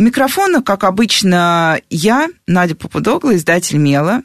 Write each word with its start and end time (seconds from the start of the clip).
У 0.00 0.04
микрофона, 0.04 0.62
как 0.62 0.84
обычно, 0.84 1.80
я, 1.90 2.28
Надя 2.46 2.76
Попудогла, 2.76 3.34
издатель 3.34 3.78
«Мела». 3.78 4.22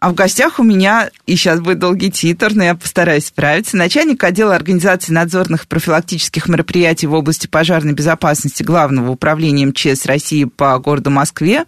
А 0.00 0.10
в 0.10 0.14
гостях 0.14 0.58
у 0.58 0.64
меня, 0.64 1.10
и 1.26 1.36
сейчас 1.36 1.60
будет 1.60 1.78
долгий 1.78 2.10
титр, 2.10 2.52
но 2.54 2.64
я 2.64 2.74
постараюсь 2.74 3.26
справиться, 3.26 3.76
начальник 3.76 4.24
отдела 4.24 4.56
организации 4.56 5.12
надзорных 5.12 5.68
профилактических 5.68 6.48
мероприятий 6.48 7.06
в 7.06 7.14
области 7.14 7.46
пожарной 7.46 7.92
безопасности 7.92 8.64
Главного 8.64 9.12
управления 9.12 9.64
МЧС 9.66 10.04
России 10.06 10.44
по 10.44 10.76
городу 10.80 11.10
Москве, 11.10 11.66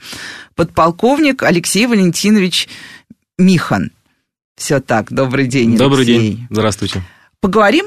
подполковник 0.56 1.44
Алексей 1.44 1.86
Валентинович 1.86 2.68
Михан. 3.38 3.92
Все 4.56 4.80
так, 4.80 5.12
добрый 5.12 5.46
день, 5.46 5.76
Добрый 5.76 6.04
Алексей. 6.04 6.18
день, 6.18 6.46
здравствуйте. 6.50 7.02
Поговорим 7.40 7.86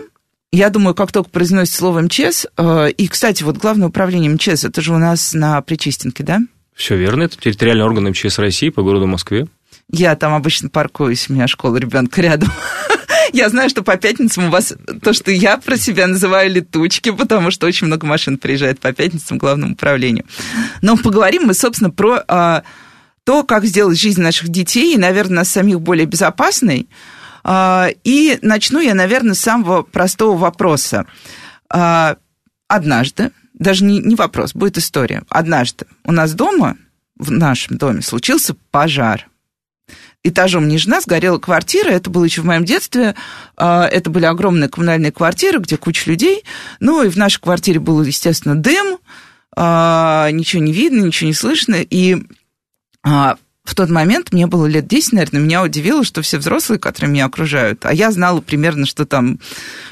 я 0.51 0.69
думаю, 0.69 0.95
как 0.95 1.11
только 1.11 1.29
произносит 1.29 1.75
слово 1.75 2.01
МЧС, 2.01 2.47
э, 2.57 2.91
и, 2.91 3.07
кстати, 3.07 3.43
вот 3.43 3.57
главное 3.57 3.87
управление 3.87 4.31
МЧС, 4.31 4.65
это 4.65 4.81
же 4.81 4.93
у 4.93 4.97
нас 4.97 5.33
на 5.33 5.61
Причистенке, 5.61 6.23
да? 6.23 6.39
Все 6.73 6.95
верно, 6.95 7.23
это 7.23 7.37
территориальный 7.37 7.83
орган 7.83 8.09
МЧС 8.09 8.37
России 8.39 8.69
по 8.69 8.83
городу 8.83 9.07
Москве. 9.07 9.47
Я 9.89 10.15
там 10.15 10.33
обычно 10.33 10.69
паркуюсь, 10.69 11.29
у 11.29 11.33
меня 11.33 11.47
школа 11.47 11.77
ребенка 11.77 12.21
рядом. 12.21 12.51
Я 13.33 13.49
знаю, 13.49 13.69
что 13.69 13.83
по 13.83 13.97
пятницам 13.97 14.45
у 14.45 14.49
вас 14.49 14.73
то, 15.01 15.11
что 15.11 15.31
я 15.31 15.57
про 15.57 15.75
себя 15.75 16.07
называю 16.07 16.49
летучки, 16.49 17.11
потому 17.11 17.51
что 17.51 17.67
очень 17.67 17.87
много 17.87 18.07
машин 18.07 18.37
приезжает 18.37 18.79
по 18.79 18.93
пятницам 18.93 19.37
к 19.37 19.41
главному 19.41 19.73
управлению. 19.73 20.23
Но 20.81 20.95
поговорим 20.95 21.43
мы, 21.43 21.53
собственно, 21.53 21.89
про 21.89 22.23
а, 22.29 22.63
то, 23.25 23.43
как 23.43 23.65
сделать 23.65 23.99
жизнь 23.99 24.21
наших 24.21 24.47
детей 24.47 24.95
и, 24.95 24.97
наверное, 24.97 25.39
нас 25.39 25.49
самих 25.49 25.81
более 25.81 26.05
безопасной. 26.05 26.87
А, 27.49 27.87
и 28.03 28.37
начну 28.41 28.81
я, 28.81 28.93
наверное, 28.93 29.33
с 29.33 29.39
самого 29.39 29.81
простого 29.81 30.35
вопроса. 30.35 31.05
А, 31.69 32.17
однажды, 32.67 33.31
даже 33.53 33.85
не, 33.85 34.15
вопрос, 34.15 34.53
будет 34.53 34.77
история. 34.77 35.23
Однажды 35.29 35.85
у 36.03 36.11
нас 36.11 36.33
дома, 36.33 36.75
в 37.15 37.31
нашем 37.31 37.77
доме, 37.77 38.01
случился 38.01 38.53
пожар. 38.69 39.29
Этажом 40.23 40.67
ниже 40.67 40.89
нас 40.89 41.05
горела 41.05 41.39
квартира, 41.39 41.89
это 41.89 42.09
было 42.09 42.25
еще 42.25 42.41
в 42.41 42.45
моем 42.45 42.65
детстве, 42.65 43.15
а, 43.55 43.87
это 43.87 44.09
были 44.09 44.25
огромные 44.25 44.67
коммунальные 44.67 45.13
квартиры, 45.13 45.59
где 45.59 45.77
куча 45.77 46.09
людей, 46.09 46.43
ну 46.81 47.01
и 47.01 47.07
в 47.07 47.15
нашей 47.15 47.39
квартире 47.39 47.79
был, 47.79 48.03
естественно, 48.03 48.55
дым, 48.55 48.99
ничего 49.55 50.61
не 50.61 50.71
видно, 50.71 51.01
ничего 51.01 51.29
не 51.29 51.33
слышно, 51.33 51.75
и 51.75 52.17
в 53.67 53.75
тот 53.75 53.89
момент, 53.89 54.31
мне 54.31 54.47
было 54.47 54.65
лет 54.65 54.87
10, 54.87 55.11
наверное, 55.11 55.41
меня 55.41 55.61
удивило, 55.61 56.05
что 56.05 56.21
все 56.21 56.37
взрослые, 56.37 56.79
которые 56.79 57.11
меня 57.11 57.25
окружают, 57.25 57.85
а 57.85 57.93
я 57.93 58.11
знала 58.11 58.39
примерно, 58.39 58.85
что 58.85 59.05
там, 59.05 59.39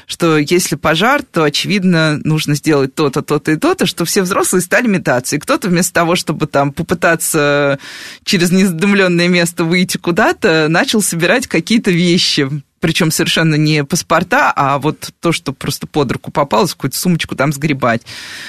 что 0.06 0.38
если 0.38 0.76
пожар, 0.76 1.22
то, 1.22 1.44
очевидно, 1.44 2.18
нужно 2.24 2.54
сделать 2.54 2.94
то-то, 2.94 3.20
то-то 3.20 3.52
и 3.52 3.56
то-то, 3.56 3.84
что 3.84 4.06
все 4.06 4.22
взрослые 4.22 4.62
стали 4.62 4.86
метаться. 4.86 5.36
И 5.36 5.38
кто-то 5.38 5.68
вместо 5.68 5.92
того, 5.92 6.16
чтобы 6.16 6.46
там 6.46 6.72
попытаться 6.72 7.78
через 8.24 8.50
незадымленное 8.50 9.28
место 9.28 9.64
выйти 9.64 9.98
куда-то, 9.98 10.68
начал 10.70 11.02
собирать 11.02 11.46
какие-то 11.46 11.90
вещи, 11.90 12.48
причем 12.80 13.10
совершенно 13.10 13.56
не 13.56 13.84
паспорта, 13.84 14.52
а 14.56 14.78
вот 14.78 15.10
то, 15.20 15.32
что 15.32 15.52
просто 15.52 15.86
под 15.86 16.12
руку 16.12 16.30
попалось, 16.30 16.72
какую-то 16.72 16.96
сумочку 16.96 17.36
там 17.36 17.52
сгребать. 17.52 18.02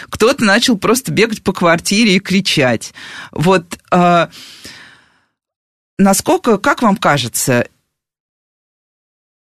Кто-то 0.10 0.46
начал 0.46 0.78
просто 0.78 1.12
бегать 1.12 1.44
по 1.44 1.52
квартире 1.52 2.16
и 2.16 2.20
кричать. 2.20 2.94
Вот 3.32 3.78
а, 3.92 4.30
насколько, 5.98 6.58
как 6.58 6.82
вам 6.82 6.96
кажется, 6.96 7.68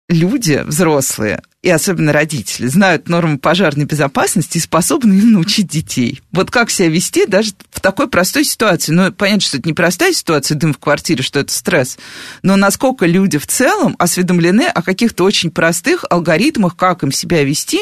люди 0.09 0.61
взрослые, 0.65 1.41
и 1.61 1.69
особенно 1.69 2.11
родители, 2.11 2.67
знают 2.67 3.07
нормы 3.07 3.37
пожарной 3.37 3.85
безопасности 3.85 4.57
и 4.57 4.61
способны 4.61 5.13
им 5.13 5.31
научить 5.31 5.67
детей. 5.67 6.21
Вот 6.31 6.51
как 6.51 6.69
себя 6.69 6.89
вести 6.89 7.25
даже 7.25 7.51
в 7.71 7.79
такой 7.79 8.09
простой 8.09 8.43
ситуации. 8.43 8.91
Ну, 8.91 9.11
понятно, 9.13 9.41
что 9.41 9.57
это 9.57 9.67
не 9.67 9.73
простая 9.73 10.13
ситуация, 10.13 10.57
дым 10.57 10.73
в 10.73 10.77
квартире, 10.77 11.23
что 11.23 11.39
это 11.39 11.53
стресс, 11.53 11.97
но 12.41 12.57
насколько 12.57 13.05
люди 13.05 13.37
в 13.37 13.47
целом 13.47 13.95
осведомлены 13.97 14.63
о 14.63 14.81
каких-то 14.81 15.23
очень 15.23 15.51
простых 15.51 16.05
алгоритмах, 16.09 16.75
как 16.75 17.03
им 17.03 17.11
себя 17.11 17.43
вести, 17.43 17.79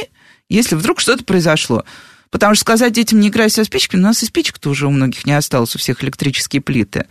если 0.47 0.75
вдруг 0.75 1.00
что-то 1.00 1.23
произошло. 1.23 1.85
Потому 2.31 2.56
что 2.56 2.62
сказать 2.62 2.94
детям 2.94 3.19
не 3.19 3.28
играй 3.28 3.50
со 3.50 3.64
спичками, 3.66 4.00
у 4.00 4.06
нас 4.06 4.24
и 4.24 4.25
спичек-то 4.25 4.69
уже 4.69 4.88
у 4.88 4.90
многих 4.90 5.25
не 5.25 5.34
осталось, 5.34 5.75
у 5.75 5.80
всех 5.80 6.02
электрические 6.03 6.62
плиты. 6.62 7.06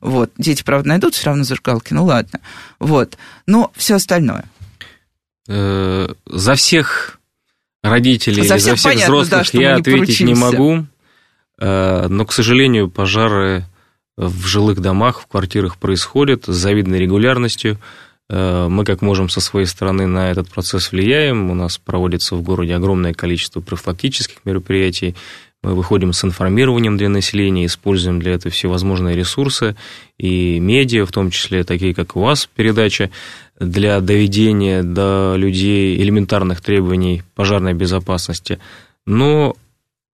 Вот. 0.00 0.32
Дети, 0.36 0.64
правда, 0.64 0.88
найдут 0.88 1.14
все 1.14 1.26
равно 1.26 1.44
зажигалки, 1.44 1.94
ну 1.94 2.04
ладно. 2.04 2.40
Вот. 2.80 3.16
Но 3.46 3.72
все 3.76 3.94
остальное. 3.94 4.44
Э, 5.46 6.08
за 6.26 6.54
всех 6.56 7.20
родителей, 7.84 8.42
за, 8.42 8.58
за 8.58 8.74
всех 8.74 8.94
понятно, 8.94 9.14
взрослых 9.14 9.52
да, 9.52 9.60
я 9.60 9.74
не 9.74 9.80
ответить 9.80 10.00
поручимся. 10.00 10.24
не 10.24 10.34
могу. 10.34 10.86
Э, 11.60 12.08
но, 12.08 12.26
к 12.26 12.32
сожалению, 12.32 12.90
пожары 12.90 13.66
в 14.16 14.44
жилых 14.44 14.80
домах, 14.80 15.20
в 15.20 15.26
квартирах 15.26 15.76
происходят 15.76 16.46
с 16.46 16.54
завидной 16.54 16.98
регулярностью. 16.98 17.78
Э, 18.30 18.68
мы 18.68 18.84
как 18.84 19.02
можем 19.02 19.28
со 19.28 19.40
своей 19.40 19.66
стороны 19.66 20.06
на 20.06 20.30
этот 20.30 20.48
процесс 20.48 20.92
влияем. 20.92 21.50
У 21.50 21.54
нас 21.54 21.78
проводится 21.78 22.36
в 22.36 22.42
городе 22.42 22.74
огромное 22.74 23.12
количество 23.12 23.60
профилактических 23.60 24.38
мероприятий. 24.44 25.14
Мы 25.62 25.74
выходим 25.74 26.12
с 26.12 26.22
информированием 26.24 26.98
для 26.98 27.08
населения, 27.08 27.64
используем 27.64 28.20
для 28.20 28.34
этого 28.34 28.52
всевозможные 28.52 29.16
ресурсы 29.16 29.76
и 30.18 30.60
медиа, 30.60 31.06
в 31.06 31.12
том 31.12 31.30
числе 31.30 31.64
такие, 31.64 31.94
как 31.94 32.16
у 32.16 32.20
вас 32.20 32.46
передача, 32.54 33.10
для 33.58 34.00
доведения 34.00 34.82
до 34.82 35.34
людей 35.36 35.96
элементарных 35.96 36.60
требований 36.60 37.22
пожарной 37.34 37.72
безопасности. 37.72 38.58
Но 39.06 39.56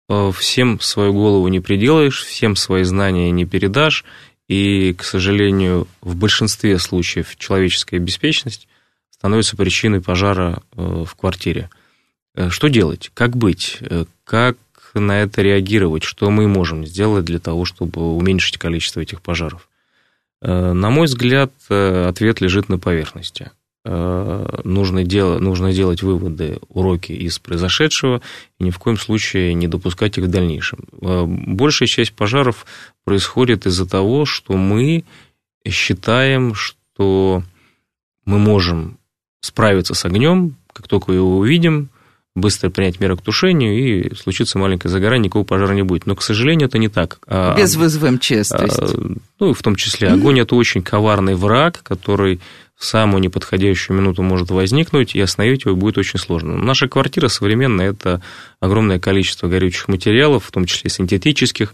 э, 0.08 0.32
всем 0.36 0.80
свою 0.80 1.12
голову 1.12 1.46
не 1.46 1.60
приделаешь, 1.60 2.24
всем 2.24 2.56
свои 2.56 2.82
знания 2.82 3.30
не 3.30 3.44
передашь, 3.44 4.04
и, 4.48 4.94
к 4.94 5.02
сожалению, 5.02 5.88
в 6.00 6.14
большинстве 6.14 6.78
случаев 6.78 7.36
человеческая 7.36 7.98
беспечность 7.98 8.68
становится 9.10 9.56
причиной 9.56 10.00
пожара 10.00 10.62
э, 10.76 11.04
в 11.06 11.14
квартире. 11.16 11.68
Э, 12.34 12.50
что 12.50 12.68
делать? 12.68 13.10
Как 13.14 13.36
быть? 13.36 13.78
Э, 13.80 14.04
как 14.24 14.56
на 14.94 15.22
это 15.22 15.42
реагировать? 15.42 16.04
Что 16.04 16.30
мы 16.30 16.46
можем 16.46 16.86
сделать 16.86 17.24
для 17.24 17.40
того, 17.40 17.64
чтобы 17.64 18.14
уменьшить 18.14 18.58
количество 18.58 19.00
этих 19.00 19.20
пожаров? 19.20 19.68
На 20.42 20.90
мой 20.90 21.06
взгляд, 21.06 21.50
ответ 21.70 22.42
лежит 22.42 22.68
на 22.68 22.78
поверхности. 22.78 23.52
Нужно, 23.84 25.02
дел, 25.02 25.40
нужно 25.40 25.72
делать 25.72 26.02
выводы, 26.02 26.58
уроки 26.68 27.12
из 27.12 27.38
произошедшего 27.38 28.20
и 28.58 28.64
ни 28.64 28.70
в 28.70 28.78
коем 28.78 28.98
случае 28.98 29.54
не 29.54 29.66
допускать 29.66 30.18
их 30.18 30.24
в 30.24 30.28
дальнейшем. 30.28 30.80
Большая 30.92 31.88
часть 31.88 32.12
пожаров 32.12 32.66
происходит 33.06 33.66
из-за 33.66 33.86
того, 33.86 34.26
что 34.26 34.54
мы 34.54 35.04
считаем, 35.66 36.54
что 36.54 37.44
мы 38.24 38.38
можем 38.38 38.98
справиться 39.40 39.94
с 39.94 40.04
огнем, 40.04 40.56
как 40.72 40.88
только 40.88 41.12
его 41.12 41.38
увидим, 41.38 41.88
быстро 42.34 42.68
принять 42.68 42.98
меры 42.98 43.16
к 43.16 43.22
тушению, 43.22 43.78
и 43.78 44.14
случится 44.16 44.58
маленькое 44.58 44.90
загорание, 44.90 45.26
никакого 45.26 45.44
пожара 45.44 45.72
не 45.72 45.82
будет. 45.82 46.06
Но, 46.06 46.16
к 46.16 46.22
сожалению, 46.22 46.66
это 46.66 46.78
не 46.78 46.88
так. 46.88 47.20
А, 47.28 47.56
Без 47.56 47.76
вызова 47.76 48.10
МЧС, 48.10 48.48
то 48.48 48.64
есть? 48.64 48.80
А, 48.80 48.88
ну, 49.38 49.54
в 49.54 49.62
том 49.62 49.76
числе. 49.76 50.08
Огонь– 50.08 50.40
это 50.40 50.56
очень 50.56 50.82
коварный 50.82 51.36
враг, 51.36 51.82
который 51.84 52.40
в 52.74 52.84
самую 52.84 53.22
неподходящую 53.22 53.96
минуту 53.96 54.22
может 54.22 54.50
возникнуть, 54.50 55.14
и 55.14 55.20
остановить 55.20 55.64
его 55.64 55.76
будет 55.76 55.96
очень 55.96 56.18
сложно. 56.18 56.56
Наша 56.56 56.88
квартира 56.88 57.28
современная– 57.28 57.90
это 57.92 58.20
огромное 58.58 58.98
количество 58.98 59.46
горючих 59.46 59.86
материалов, 59.86 60.44
в 60.44 60.50
том 60.50 60.66
числе 60.66 60.90
синтетических, 60.90 61.72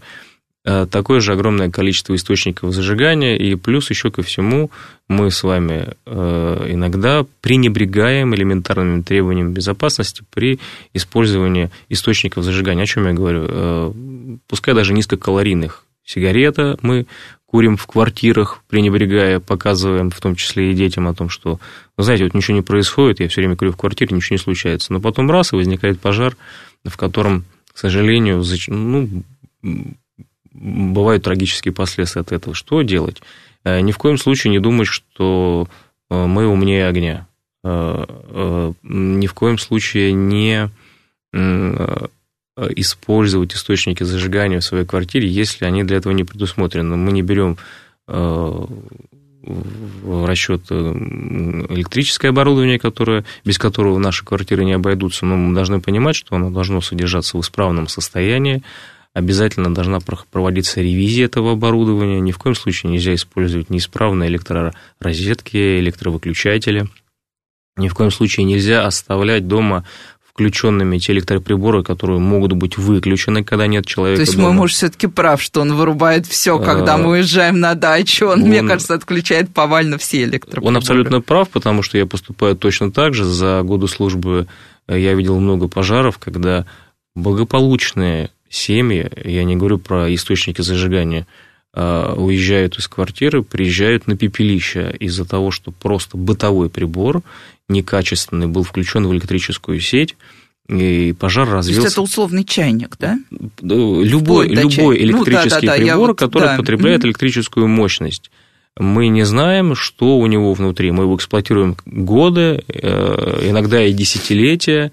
такое 0.63 1.19
же 1.19 1.33
огромное 1.33 1.69
количество 1.69 2.15
источников 2.15 2.73
зажигания, 2.73 3.35
и 3.35 3.55
плюс 3.55 3.89
еще 3.89 4.11
ко 4.11 4.21
всему 4.21 4.71
мы 5.09 5.29
с 5.29 5.43
вами 5.43 5.89
э, 6.05 6.67
иногда 6.69 7.25
пренебрегаем 7.41 8.33
элементарными 8.33 9.01
требованиями 9.01 9.51
безопасности 9.51 10.23
при 10.33 10.59
использовании 10.93 11.69
источников 11.89 12.45
зажигания. 12.45 12.83
О 12.83 12.87
чем 12.87 13.07
я 13.07 13.13
говорю? 13.13 13.45
Э, 13.47 13.93
пускай 14.47 14.73
даже 14.73 14.93
низкокалорийных 14.93 15.83
сигарета 16.05 16.77
мы 16.81 17.05
курим 17.45 17.77
в 17.77 17.85
квартирах, 17.85 18.63
пренебрегая, 18.67 19.39
показываем 19.39 20.09
в 20.09 20.19
том 20.19 20.35
числе 20.35 20.71
и 20.71 20.73
детям 20.73 21.07
о 21.07 21.13
том, 21.13 21.29
что, 21.29 21.59
вы 21.97 22.03
знаете, 22.03 22.23
вот 22.23 22.33
ничего 22.33 22.57
не 22.57 22.63
происходит, 22.63 23.19
я 23.19 23.27
все 23.27 23.41
время 23.41 23.55
курю 23.55 23.71
в 23.71 23.77
квартире, 23.77 24.15
ничего 24.15 24.35
не 24.35 24.39
случается. 24.39 24.91
Но 24.91 24.99
потом 24.99 25.29
раз, 25.29 25.53
и 25.53 25.55
возникает 25.55 25.99
пожар, 25.99 26.35
в 26.83 26.97
котором, 26.97 27.45
к 27.71 27.77
сожалению, 27.77 28.43
ну, 28.69 29.23
бывают 30.53 31.23
трагические 31.23 31.73
последствия 31.73 32.21
от 32.21 32.31
этого. 32.31 32.55
Что 32.55 32.81
делать? 32.81 33.21
Ни 33.65 33.91
в 33.91 33.97
коем 33.97 34.17
случае 34.17 34.51
не 34.51 34.59
думать, 34.59 34.87
что 34.87 35.67
мы 36.09 36.47
умнее 36.47 36.87
огня. 36.87 37.27
Ни 37.63 39.25
в 39.27 39.33
коем 39.33 39.57
случае 39.57 40.13
не 40.13 40.69
использовать 42.75 43.55
источники 43.55 44.03
зажигания 44.03 44.59
в 44.59 44.65
своей 44.65 44.85
квартире, 44.85 45.27
если 45.27 45.65
они 45.65 45.83
для 45.83 45.97
этого 45.97 46.13
не 46.13 46.23
предусмотрены. 46.23 46.95
Мы 46.95 47.11
не 47.11 47.21
берем 47.23 47.57
в 49.45 50.25
расчет 50.25 50.67
э, 50.69 50.73
электрическое 50.73 52.31
оборудование, 52.31 52.79
которое, 52.79 53.25
без 53.43 53.57
которого 53.57 53.97
наши 53.97 54.23
квартиры 54.23 54.63
не 54.63 54.71
обойдутся, 54.71 55.25
но 55.25 55.35
мы 55.35 55.53
должны 55.53 55.81
понимать, 55.81 56.15
что 56.15 56.37
оно 56.37 56.49
должно 56.49 56.79
содержаться 56.79 57.37
в 57.37 57.41
исправном 57.41 57.89
состоянии, 57.89 58.63
обязательно 59.13 59.73
должна 59.73 59.99
проводиться 59.99 60.81
ревизия 60.81 61.25
этого 61.25 61.53
оборудования, 61.53 62.19
ни 62.19 62.31
в 62.31 62.37
коем 62.37 62.55
случае 62.55 62.91
нельзя 62.91 63.13
использовать 63.13 63.69
неисправные 63.69 64.29
электророзетки, 64.29 65.79
электровыключатели, 65.79 66.87
ни 67.77 67.87
в 67.87 67.93
коем 67.93 68.11
случае 68.11 68.45
нельзя 68.45 68.85
оставлять 68.85 69.47
дома 69.47 69.85
включенными 70.33 70.97
те 70.97 71.13
электроприборы, 71.13 71.83
которые 71.83 72.19
могут 72.19 72.53
быть 72.53 72.75
выключены, 72.75 73.43
когда 73.43 73.67
нет 73.67 73.85
человека. 73.85 74.17
То 74.17 74.21
есть 74.21 74.35
дома. 74.35 74.47
мой 74.47 74.57
муж 74.57 74.73
все-таки 74.73 75.05
прав, 75.05 75.39
что 75.39 75.61
он 75.61 75.75
вырубает 75.75 76.25
все, 76.25 76.57
когда 76.57 76.97
мы 76.97 77.11
уезжаем 77.11 77.59
на 77.59 77.75
дачу. 77.75 78.25
Он, 78.25 78.41
он, 78.41 78.49
мне 78.49 78.63
кажется, 78.63 78.95
отключает 78.95 79.53
повально 79.53 79.99
все 79.99 80.23
электроприборы. 80.23 80.67
Он 80.69 80.77
абсолютно 80.77 81.21
прав, 81.21 81.49
потому 81.49 81.83
что 81.83 81.99
я 81.99 82.07
поступаю 82.07 82.55
точно 82.55 82.91
так 82.91 83.13
же. 83.13 83.25
За 83.25 83.61
годы 83.61 83.87
службы 83.87 84.47
э, 84.87 84.99
я 84.99 85.13
видел 85.13 85.39
много 85.39 85.67
пожаров, 85.67 86.17
когда 86.17 86.65
благополучные 87.13 88.31
семьи, 88.53 89.09
я 89.23 89.43
не 89.43 89.55
говорю 89.55 89.79
про 89.79 90.13
источники 90.13 90.61
зажигания, 90.61 91.27
а, 91.73 92.13
уезжают 92.15 92.77
из 92.77 92.87
квартиры, 92.87 93.41
приезжают 93.41 94.07
на 94.07 94.15
пепелище 94.15 94.95
из-за 94.99 95.25
того, 95.25 95.51
что 95.51 95.71
просто 95.71 96.17
бытовой 96.17 96.69
прибор 96.69 97.23
некачественный 97.67 98.47
был 98.47 98.63
включен 98.63 99.07
в 99.07 99.13
электрическую 99.13 99.79
сеть, 99.79 100.15
и 100.69 101.13
пожар 101.19 101.49
развился. 101.49 101.81
То 101.81 101.85
есть 101.85 101.93
это 101.93 102.01
условный 102.01 102.43
чайник, 102.43 102.95
да? 102.99 103.17
Любой, 103.61 104.47
любой 104.47 104.97
электрический 104.99 105.67
ну, 105.67 105.73
да, 105.73 105.77
да, 105.77 105.83
прибор, 105.83 106.09
вот, 106.09 106.19
который 106.19 106.49
да. 106.49 106.57
потребляет 106.57 107.03
электрическую 107.05 107.67
мощность. 107.67 108.31
Мы 108.77 109.07
не 109.07 109.23
знаем, 109.23 109.75
что 109.75 110.17
у 110.17 110.25
него 110.25 110.53
внутри. 110.53 110.91
Мы 110.91 111.03
его 111.03 111.15
эксплуатируем 111.15 111.75
годы, 111.85 112.63
э, 112.67 113.49
иногда 113.49 113.83
и 113.83 113.93
десятилетия. 113.93 114.91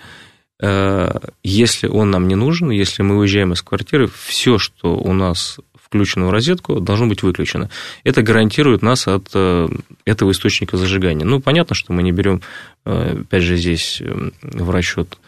Э, 0.61 1.11
если 1.43 1.87
он 1.87 2.11
нам 2.11 2.29
не 2.29 2.35
нужен, 2.35 2.71
если 2.71 3.03
мы 3.03 3.19
уезжаем 3.19 3.53
из 3.53 3.63
квартиры, 3.63 4.09
все, 4.09 4.59
что 4.59 4.97
у 4.97 5.13
нас 5.13 5.59
включено 5.83 6.27
в 6.27 6.31
розетку, 6.31 6.81
должно 6.81 7.07
быть 7.07 7.23
выключено. 7.23 7.71
Это 8.05 8.23
гарантирует 8.23 8.83
нас 8.83 9.09
от 9.09 9.31
э, 9.35 9.69
этого 10.05 10.31
источника 10.33 10.77
зажигания. 10.77 11.25
Ну, 11.25 11.41
понятно, 11.41 11.75
что 11.75 11.93
мы 11.93 12.03
не 12.03 12.13
берем, 12.13 12.43
э, 12.85 13.23
опять 13.23 13.43
же, 13.43 13.57
здесь 13.57 14.03
в 14.43 14.71
расчет 14.71 15.19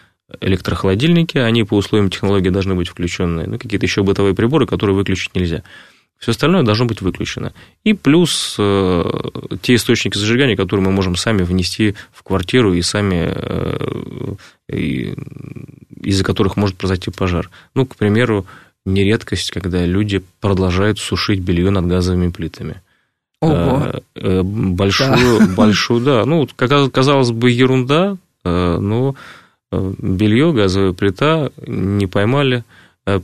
электрохолодильники, 0.41 1.39
они 1.39 1.65
по 1.65 1.77
условиям 1.77 2.11
технологии 2.11 2.49
должны 2.49 2.75
быть 2.75 2.89
включены, 2.89 3.47
ну, 3.47 3.59
какие-то 3.59 3.87
еще 3.87 4.03
бытовые 4.03 4.35
приборы, 4.35 4.67
которые 4.67 4.97
выключить 4.97 5.35
нельзя. 5.35 5.63
Все 6.23 6.31
остальное 6.31 6.63
должно 6.63 6.85
быть 6.85 7.01
выключено. 7.01 7.53
И 7.83 7.95
плюс 7.95 8.55
э, 8.57 9.03
те 9.61 9.75
источники 9.75 10.17
зажигания, 10.17 10.55
которые 10.55 10.87
мы 10.87 10.93
можем 10.93 11.17
сами 11.17 11.43
внести 11.43 11.97
в 12.13 12.23
квартиру 12.23 12.75
и 12.75 12.81
сами, 12.81 13.35
э, 13.35 15.15
из-за 16.01 16.23
которых 16.23 16.57
может 16.57 16.77
произойти 16.77 17.11
пожар. 17.11 17.51
Ну, 17.75 17.87
к 17.87 17.97
примеру, 17.97 18.47
не 18.87 19.03
редкость, 19.03 19.51
когда 19.51 19.85
люди 19.85 20.23
продолжают 20.41 21.01
сушить 21.01 21.41
белье 21.41 21.71
над 21.71 21.89
газовыми 21.89 22.31
плитами. 22.31 22.83
Ого. 23.41 24.01
Э, 24.15 24.43
большую, 24.45 25.41
да. 25.41 25.47
большую, 25.57 26.01
да. 26.03 26.25
Ну, 26.25 26.49
казалось 26.57 27.33
бы, 27.33 27.51
ерунда, 27.51 28.17
но 28.45 29.17
белье, 29.73 30.53
газовая 30.53 30.93
плита 30.93 31.51
не 31.67 32.07
поймали 32.07 32.63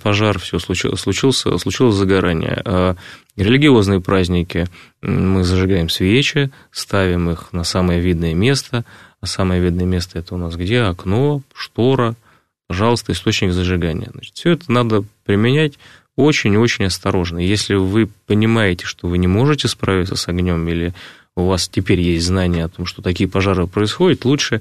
пожар, 0.02 0.38
все 0.38 0.58
случилось, 0.58 1.00
случилось, 1.00 1.94
загорание. 1.94 2.96
Религиозные 3.36 4.00
праздники 4.00 4.66
мы 5.02 5.44
зажигаем 5.44 5.88
свечи, 5.88 6.50
ставим 6.70 7.30
их 7.30 7.52
на 7.52 7.64
самое 7.64 8.00
видное 8.00 8.34
место, 8.34 8.84
а 9.20 9.26
самое 9.26 9.60
видное 9.60 9.86
место 9.86 10.18
это 10.18 10.34
у 10.34 10.38
нас 10.38 10.56
где? 10.56 10.80
Окно, 10.80 11.42
штора– 11.54 12.14
пожалуйста, 12.68 13.12
источник 13.12 13.52
зажигания. 13.52 14.10
Значит, 14.12 14.34
все 14.36 14.50
это 14.50 14.70
надо 14.70 15.04
применять 15.24 15.78
очень-очень 16.14 16.84
осторожно. 16.84 17.38
Если 17.38 17.74
вы 17.74 18.08
понимаете, 18.26 18.84
что 18.86 19.08
вы 19.08 19.18
не 19.18 19.26
можете 19.26 19.66
справиться 19.68 20.14
с 20.14 20.28
огнем, 20.28 20.68
или 20.68 20.94
у 21.34 21.46
вас 21.46 21.68
теперь 21.68 22.00
есть 22.00 22.26
знание 22.26 22.64
о 22.64 22.68
том, 22.68 22.86
что 22.86 23.02
такие 23.02 23.28
пожары 23.28 23.66
происходят, 23.66 24.24
лучше 24.24 24.60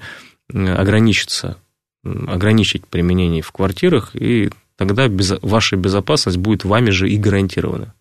ограничиться, 0.50 1.58
ограничить 2.04 2.88
применение 2.88 3.42
в 3.42 3.52
квартирах, 3.52 4.16
и 4.16 4.50
тогда 4.78 5.08
без, 5.08 5.34
ваша 5.42 5.76
безопасность 5.76 6.38
будет 6.38 6.64
вами 6.64 6.92
же 6.92 7.10
и 7.10 7.18
гарантирована. 7.18 7.94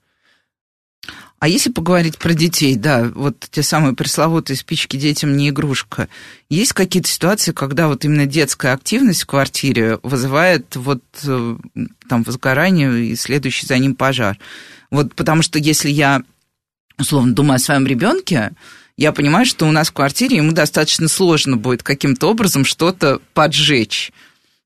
А 1.39 1.49
если 1.49 1.71
поговорить 1.71 2.17
про 2.17 2.33
детей, 2.33 2.77
да, 2.77 3.11
вот 3.15 3.47
те 3.51 3.63
самые 3.63 3.95
пресловутые 3.95 4.57
спички 4.57 4.97
детям 4.97 5.37
не 5.37 5.51
игрушка, 5.51 6.09
есть 6.49 6.73
какие-то 6.73 7.11
ситуации, 7.11 7.53
когда 7.53 7.89
вот 7.89 8.05
именно 8.07 8.25
детская 8.25 8.73
активность 8.73 9.25
в 9.25 9.27
квартире 9.27 9.99
вызывает 10.03 10.77
вот 10.77 11.03
э, 11.25 11.57
там 12.09 12.23
возгорание 12.23 13.05
и 13.05 13.17
следующий 13.17 13.67
за 13.67 13.77
ним 13.79 13.95
пожар? 13.95 14.39
Вот 14.91 15.15
потому 15.15 15.43
что 15.43 15.59
если 15.59 15.91
я, 15.91 16.23
условно, 16.99 17.35
думаю 17.35 17.57
о 17.57 17.61
своем 17.61 17.87
ребенке, 17.87 18.53
я 18.97 19.13
понимаю, 19.13 19.45
что 19.45 19.67
у 19.67 19.73
нас 19.73 19.89
в 19.89 19.93
квартире 19.93 20.39
ему 20.39 20.53
достаточно 20.53 21.07
сложно 21.07 21.59
будет 21.59 21.83
каким-то 21.83 22.31
образом 22.31 22.65
что-то 22.65 23.21
поджечь. 23.35 24.11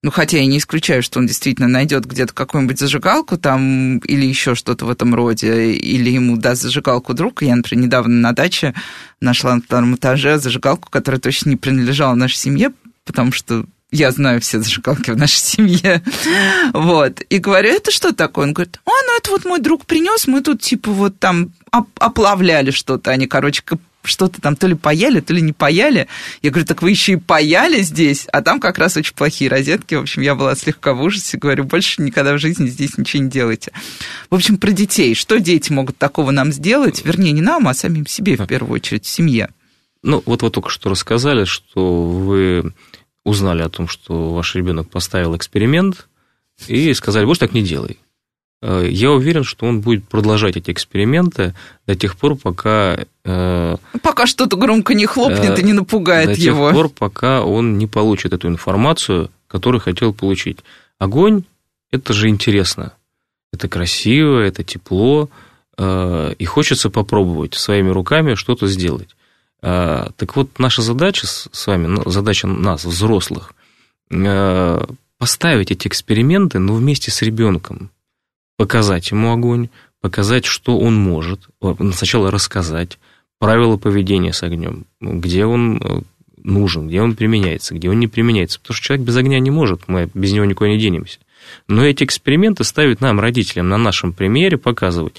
Ну, 0.02 0.10
хотя 0.10 0.38
я 0.38 0.46
не 0.46 0.56
исключаю, 0.56 1.02
что 1.02 1.18
он 1.18 1.26
действительно 1.26 1.68
найдет 1.68 2.06
где-то 2.06 2.32
какую-нибудь 2.32 2.78
зажигалку 2.78 3.36
там 3.36 3.98
или 3.98 4.24
еще 4.24 4.54
что-то 4.54 4.86
в 4.86 4.90
этом 4.90 5.14
роде, 5.14 5.74
или 5.74 6.08
ему 6.08 6.38
даст 6.38 6.62
зажигалку 6.62 7.12
друг. 7.12 7.42
Я, 7.42 7.54
например, 7.54 7.84
недавно 7.84 8.14
на 8.14 8.32
даче 8.32 8.74
нашла 9.20 9.56
на 9.56 9.60
втором 9.60 9.96
этаже 9.96 10.38
зажигалку, 10.38 10.88
которая 10.88 11.20
точно 11.20 11.50
не 11.50 11.56
принадлежала 11.56 12.14
нашей 12.14 12.36
семье, 12.36 12.72
потому 13.04 13.30
что 13.30 13.66
я 13.92 14.10
знаю 14.10 14.40
все 14.40 14.60
зажигалки 14.60 15.10
в 15.10 15.18
нашей 15.18 15.40
семье. 15.40 16.02
Вот. 16.72 17.20
И 17.28 17.38
говорю, 17.38 17.68
это 17.70 17.90
что 17.90 18.14
такое? 18.14 18.46
Он 18.46 18.52
говорит, 18.52 18.80
а, 18.86 18.90
ну 18.90 19.16
это 19.18 19.30
вот 19.30 19.44
мой 19.44 19.60
друг 19.60 19.84
принес, 19.84 20.26
мы 20.26 20.40
тут 20.40 20.62
типа 20.62 20.90
вот 20.92 21.18
там 21.18 21.52
оплавляли 21.98 22.70
что-то. 22.70 23.10
Они, 23.10 23.26
короче, 23.26 23.62
что-то 24.02 24.40
там 24.40 24.56
то 24.56 24.66
ли 24.66 24.74
паяли, 24.74 25.20
то 25.20 25.32
ли 25.32 25.42
не 25.42 25.52
паяли. 25.52 26.08
Я 26.42 26.50
говорю, 26.50 26.66
так 26.66 26.82
вы 26.82 26.90
еще 26.90 27.12
и 27.12 27.16
паяли 27.16 27.82
здесь, 27.82 28.26
а 28.32 28.42
там 28.42 28.60
как 28.60 28.78
раз 28.78 28.96
очень 28.96 29.14
плохие 29.14 29.50
розетки. 29.50 29.94
В 29.94 30.00
общем, 30.00 30.22
я 30.22 30.34
была 30.34 30.54
слегка 30.54 30.94
в 30.94 31.02
ужасе, 31.02 31.38
говорю, 31.38 31.64
больше 31.64 32.02
никогда 32.02 32.34
в 32.34 32.38
жизни 32.38 32.66
здесь 32.68 32.96
ничего 32.96 33.22
не 33.22 33.30
делайте. 33.30 33.72
В 34.30 34.34
общем, 34.34 34.56
про 34.58 34.72
детей. 34.72 35.14
Что 35.14 35.38
дети 35.38 35.72
могут 35.72 35.98
такого 35.98 36.30
нам 36.30 36.52
сделать? 36.52 37.04
Вернее, 37.04 37.32
не 37.32 37.42
нам, 37.42 37.68
а 37.68 37.74
самим 37.74 38.06
себе, 38.06 38.36
в 38.36 38.46
первую 38.46 38.74
очередь, 38.74 39.04
в 39.04 39.08
семье. 39.08 39.50
Ну, 40.02 40.22
вот 40.24 40.42
вы 40.42 40.50
только 40.50 40.70
что 40.70 40.88
рассказали, 40.88 41.44
что 41.44 42.02
вы 42.02 42.72
узнали 43.24 43.62
о 43.62 43.68
том, 43.68 43.86
что 43.86 44.32
ваш 44.34 44.54
ребенок 44.54 44.88
поставил 44.88 45.36
эксперимент, 45.36 46.08
и 46.68 46.92
сказали, 46.94 47.24
больше 47.24 47.40
так 47.40 47.52
не 47.52 47.62
делай. 47.62 47.98
Э, 48.62 48.86
я 48.88 49.10
уверен, 49.10 49.44
что 49.44 49.66
он 49.66 49.80
будет 49.80 50.06
продолжать 50.06 50.56
эти 50.56 50.70
эксперименты 50.70 51.54
до 51.86 51.94
тех 51.94 52.16
пор, 52.16 52.36
пока... 52.36 52.98
Э, 53.24 53.76
пока 54.02 54.26
что-то 54.26 54.56
громко 54.56 54.94
не 54.94 55.06
хлопнет 55.06 55.58
и 55.58 55.62
не 55.62 55.72
напугает 55.72 56.26
до 56.26 56.34
его. 56.34 56.68
До 56.68 56.74
тех 56.74 56.82
пор, 56.82 56.88
пока 56.90 57.42
он 57.42 57.78
не 57.78 57.86
получит 57.86 58.32
эту 58.32 58.48
информацию, 58.48 59.30
которую 59.46 59.80
хотел 59.80 60.12
получить. 60.12 60.58
Огонь– 60.98 61.44
это 61.90 62.12
же 62.12 62.28
интересно. 62.28 62.92
Это 63.52 63.68
красиво, 63.68 64.40
это 64.40 64.62
тепло, 64.62 65.30
э, 65.78 66.34
и 66.38 66.44
хочется 66.44 66.90
попробовать 66.90 67.54
своими 67.54 67.88
руками 67.90 68.34
что-то 68.34 68.66
сделать. 68.66 69.08
Так 69.62 70.36
вот, 70.36 70.58
наша 70.58 70.80
задача 70.80 71.26
с 71.26 71.66
вами, 71.66 71.86
ну, 71.86 72.10
задача 72.10 72.46
нас, 72.46 72.82
взрослых, 72.86 73.52
поставить 74.08 75.70
эти 75.70 75.86
эксперименты, 75.86 76.58
но 76.58 76.72
вместе 76.72 77.10
с 77.10 77.20
ребенком 77.20 77.90
показать 78.60 79.10
ему 79.10 79.32
огонь, 79.32 79.70
показать, 80.02 80.44
что 80.44 80.78
он 80.78 80.94
может, 80.94 81.48
сначала 81.94 82.30
рассказать 82.30 82.98
правила 83.38 83.78
поведения 83.78 84.34
с 84.34 84.42
огнем, 84.42 84.84
где 85.00 85.46
он 85.46 85.78
э, 85.82 86.02
нужен, 86.36 86.86
где 86.86 87.00
он 87.00 87.16
применяется, 87.16 87.74
где 87.74 87.88
он 87.88 87.98
не 87.98 88.06
применяется. 88.06 88.60
Потому 88.60 88.76
что 88.76 88.84
человек 88.84 89.06
без 89.06 89.16
огня 89.16 89.40
не 89.40 89.50
может, 89.50 89.88
мы 89.88 90.10
без 90.12 90.32
него 90.32 90.44
никуда 90.44 90.68
не 90.68 90.78
денемся. 90.78 91.20
Но 91.68 91.82
эти 91.86 92.04
эксперименты 92.04 92.64
ставят 92.64 93.00
нам, 93.00 93.18
родителям, 93.18 93.70
на 93.70 93.78
нашем 93.78 94.12
примере 94.12 94.58
показывать, 94.58 95.16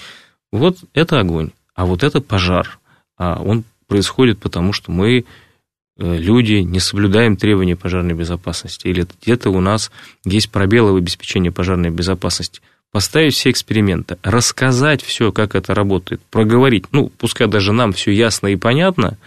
вот 0.51 0.77
это 0.93 1.19
огонь, 1.19 1.49
а 1.73 1.87
вот 1.87 2.03
это 2.03 2.21
пожар. 2.21 2.77
А 3.17 3.41
он 3.41 3.63
происходит 3.87 4.37
потому, 4.37 4.71
что 4.71 4.91
мы, 4.91 5.17
э, 5.17 5.23
люди, 5.97 6.61
не 6.61 6.79
соблюдаем 6.79 7.37
требования 7.37 7.75
пожарной 7.75 8.13
безопасности. 8.13 8.85
Или 8.85 9.07
где-то 9.23 9.49
у 9.49 9.61
нас 9.61 9.89
есть 10.25 10.51
пробелы 10.51 10.93
в 10.93 10.97
обеспечении 10.97 11.49
пожарной 11.49 11.89
безопасности 11.89 12.61
поставить 12.91 13.33
все 13.33 13.49
эксперименты, 13.49 14.17
рассказать 14.21 15.01
все, 15.01 15.31
как 15.31 15.55
это 15.55 15.73
работает, 15.73 16.21
проговорить. 16.29 16.85
Ну, 16.91 17.09
пускай 17.17 17.47
даже 17.47 17.71
нам 17.71 17.93
все 17.93 18.11
ясно 18.11 18.47
и 18.47 18.57
понятно, 18.57 19.17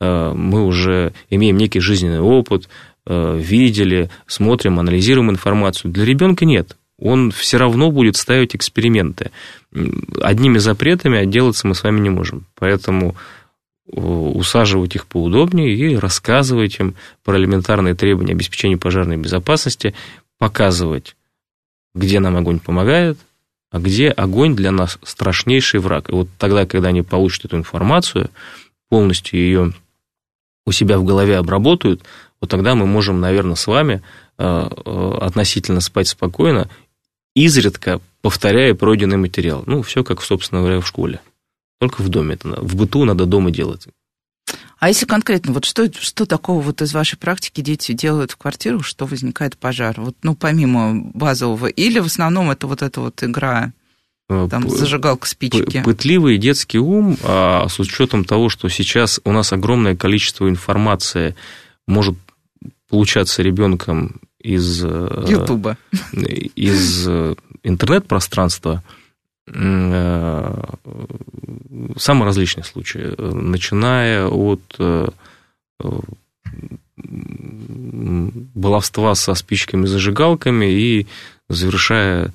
э, 0.00 0.32
мы 0.34 0.64
уже 0.64 1.12
имеем 1.30 1.56
некий 1.56 1.80
жизненный 1.80 2.20
опыт, 2.20 2.68
э, 3.06 3.38
видели, 3.38 4.10
смотрим, 4.26 4.80
анализируем 4.80 5.30
информацию. 5.30 5.92
Для 5.92 6.04
ребенка 6.04 6.44
нет. 6.44 6.76
Он 6.98 7.30
все 7.30 7.56
равно 7.58 7.90
будет 7.90 8.16
ставить 8.16 8.54
эксперименты. 8.54 9.30
Одними 10.20 10.58
запретами 10.58 11.18
отделаться 11.18 11.66
мы 11.66 11.74
с 11.74 11.82
вами 11.82 12.00
не 12.00 12.10
можем. 12.10 12.46
Поэтому 12.56 13.14
э, 13.86 14.00
усаживать 14.00 14.96
их 14.96 15.06
поудобнее 15.06 15.72
и 15.74 15.96
рассказывать 15.96 16.78
им 16.80 16.96
про 17.24 17.38
элементарные 17.38 17.94
требования 17.94 18.32
обеспечения 18.32 18.76
пожарной 18.76 19.16
безопасности, 19.16 19.94
показывать 20.38 21.14
где 21.94 22.20
нам 22.20 22.36
огонь 22.36 22.58
помогает, 22.58 23.18
а 23.70 23.78
где 23.78 24.08
огонь 24.08 24.54
для 24.54 24.70
нас 24.70 24.98
страшнейший 25.02 25.80
враг. 25.80 26.10
И 26.10 26.12
вот 26.12 26.28
тогда, 26.38 26.66
когда 26.66 26.88
они 26.88 27.02
получат 27.02 27.46
эту 27.46 27.56
информацию, 27.56 28.30
полностью 28.88 29.40
ее 29.40 29.72
у 30.66 30.72
себя 30.72 30.98
в 30.98 31.04
голове 31.04 31.38
обработают, 31.38 32.02
вот 32.40 32.50
тогда 32.50 32.74
мы 32.74 32.86
можем, 32.86 33.20
наверное, 33.20 33.54
с 33.54 33.66
вами 33.66 34.02
э, 34.38 34.44
э, 34.44 35.18
относительно 35.20 35.80
спать 35.80 36.08
спокойно, 36.08 36.68
изредка 37.34 38.00
повторяя 38.20 38.74
пройденный 38.74 39.16
материал. 39.16 39.64
Ну, 39.66 39.82
все 39.82 40.04
как, 40.04 40.22
собственно 40.22 40.60
говоря, 40.60 40.80
в 40.80 40.86
школе. 40.86 41.20
Только 41.80 42.02
в 42.02 42.08
доме. 42.08 42.34
Это 42.34 42.48
в 42.60 42.76
быту 42.76 43.04
надо 43.04 43.26
дома 43.26 43.50
делать. 43.50 43.86
А 44.82 44.88
если 44.88 45.06
конкретно, 45.06 45.52
вот 45.52 45.64
что, 45.64 45.88
что 45.92 46.26
такого 46.26 46.60
вот 46.60 46.82
из 46.82 46.92
вашей 46.92 47.16
практики 47.16 47.60
дети 47.60 47.92
делают 47.92 48.32
в 48.32 48.36
квартирах, 48.36 48.84
что 48.84 49.06
возникает 49.06 49.56
пожар? 49.56 49.94
Вот, 49.96 50.16
ну, 50.24 50.34
помимо 50.34 51.00
базового. 51.14 51.68
Или 51.68 52.00
в 52.00 52.06
основном 52.06 52.50
это 52.50 52.66
вот 52.66 52.82
эта 52.82 53.00
вот 53.00 53.22
игра, 53.22 53.72
э, 54.28 54.48
там, 54.50 54.68
зажигалка 54.68 55.28
спички? 55.28 55.84
Пытливый 55.84 56.36
детский 56.36 56.80
ум, 56.80 57.16
а 57.22 57.68
с 57.68 57.78
учетом 57.78 58.24
того, 58.24 58.48
что 58.48 58.68
сейчас 58.68 59.20
у 59.22 59.30
нас 59.30 59.52
огромное 59.52 59.94
количество 59.94 60.48
информации 60.48 61.36
может 61.86 62.16
получаться 62.88 63.40
ребенком 63.40 64.20
из... 64.40 64.84
Э, 64.84 65.24
Ютуба. 65.28 65.78
Из 66.10 67.06
э, 67.06 67.36
интернет-пространства, 67.62 68.82
самые 71.96 72.26
различные 72.26 72.64
случаи, 72.64 73.14
начиная 73.18 74.26
от 74.26 74.62
э, 74.78 75.08
баловства 78.54 79.14
со 79.14 79.34
спичками 79.34 79.84
и 79.84 79.88
зажигалками 79.88 80.66
и 80.66 81.06
завершая 81.48 82.32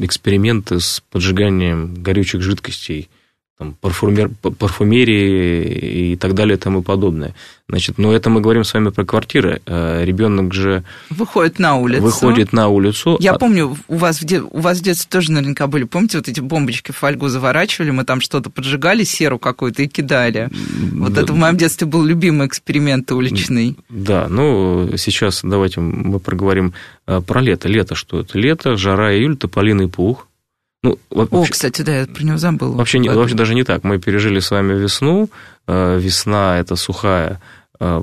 эксперименты 0.00 0.80
с 0.80 1.02
поджиганием 1.10 1.94
горючих 2.02 2.42
жидкостей– 2.42 3.08
там, 3.60 3.76
парфумер, 3.78 4.30
парфумерии 4.58 6.12
и 6.12 6.16
так 6.16 6.32
далее 6.32 6.56
и 6.56 6.58
тому 6.58 6.82
подобное. 6.82 7.34
Значит, 7.68 7.98
но 7.98 8.10
это 8.10 8.30
мы 8.30 8.40
говорим 8.40 8.64
с 8.64 8.72
вами 8.72 8.88
про 8.88 9.04
квартиры. 9.04 9.60
Э, 9.66 10.02
Ребенок 10.02 10.54
же... 10.54 10.82
Выходит 11.10 11.58
на 11.58 11.76
улицу. 11.76 12.02
Выходит 12.02 12.54
на 12.54 12.68
улицу. 12.68 13.18
Я 13.20 13.32
а... 13.32 13.38
помню, 13.38 13.76
у 13.86 13.96
вас, 13.96 14.22
в 14.22 14.24
де... 14.24 14.40
у 14.40 14.60
вас 14.60 14.78
в 14.78 14.82
детстве 14.82 15.08
тоже 15.10 15.32
наверняка 15.32 15.66
были, 15.66 15.84
помните, 15.84 16.16
вот 16.16 16.28
эти 16.28 16.40
бомбочки 16.40 16.90
в 16.90 16.96
фольгу 16.96 17.28
заворачивали, 17.28 17.90
мы 17.90 18.04
там 18.04 18.22
что-то 18.22 18.48
поджигали, 18.48 19.04
серу 19.04 19.38
какую-то 19.38 19.82
и 19.82 19.88
кидали. 19.88 20.48
Вот 20.92 21.12
да. 21.12 21.20
это 21.20 21.34
в 21.34 21.36
моем 21.36 21.58
детстве 21.58 21.86
был 21.86 22.02
любимый 22.02 22.46
эксперимент 22.46 23.12
уличный. 23.12 23.76
Да, 23.90 24.26
ну, 24.30 24.96
сейчас 24.96 25.40
давайте 25.42 25.80
мы 25.80 26.18
проговорим 26.18 26.72
э, 27.06 27.20
про 27.20 27.42
лето. 27.42 27.68
Лето 27.68 27.94
что 27.94 28.20
это? 28.20 28.38
Лето, 28.38 28.76
жара, 28.76 29.14
июль, 29.14 29.36
тополиный 29.36 29.88
пух 29.88 30.26
ну, 30.82 30.98
вообще, 31.10 31.36
О, 31.36 31.44
кстати, 31.44 31.82
да, 31.82 32.00
я 32.00 32.06
про 32.06 32.22
него 32.22 32.38
забыл. 32.38 32.72
Вообще, 32.72 32.98
не, 32.98 33.10
вообще 33.10 33.34
даже 33.34 33.54
не 33.54 33.64
так. 33.64 33.84
Мы 33.84 33.98
пережили 33.98 34.40
с 34.40 34.50
вами 34.50 34.72
весну. 34.72 35.28
Э, 35.66 35.98
весна– 35.98 36.58
это 36.60 36.74
сухая, 36.76 37.38
э, 37.80 38.02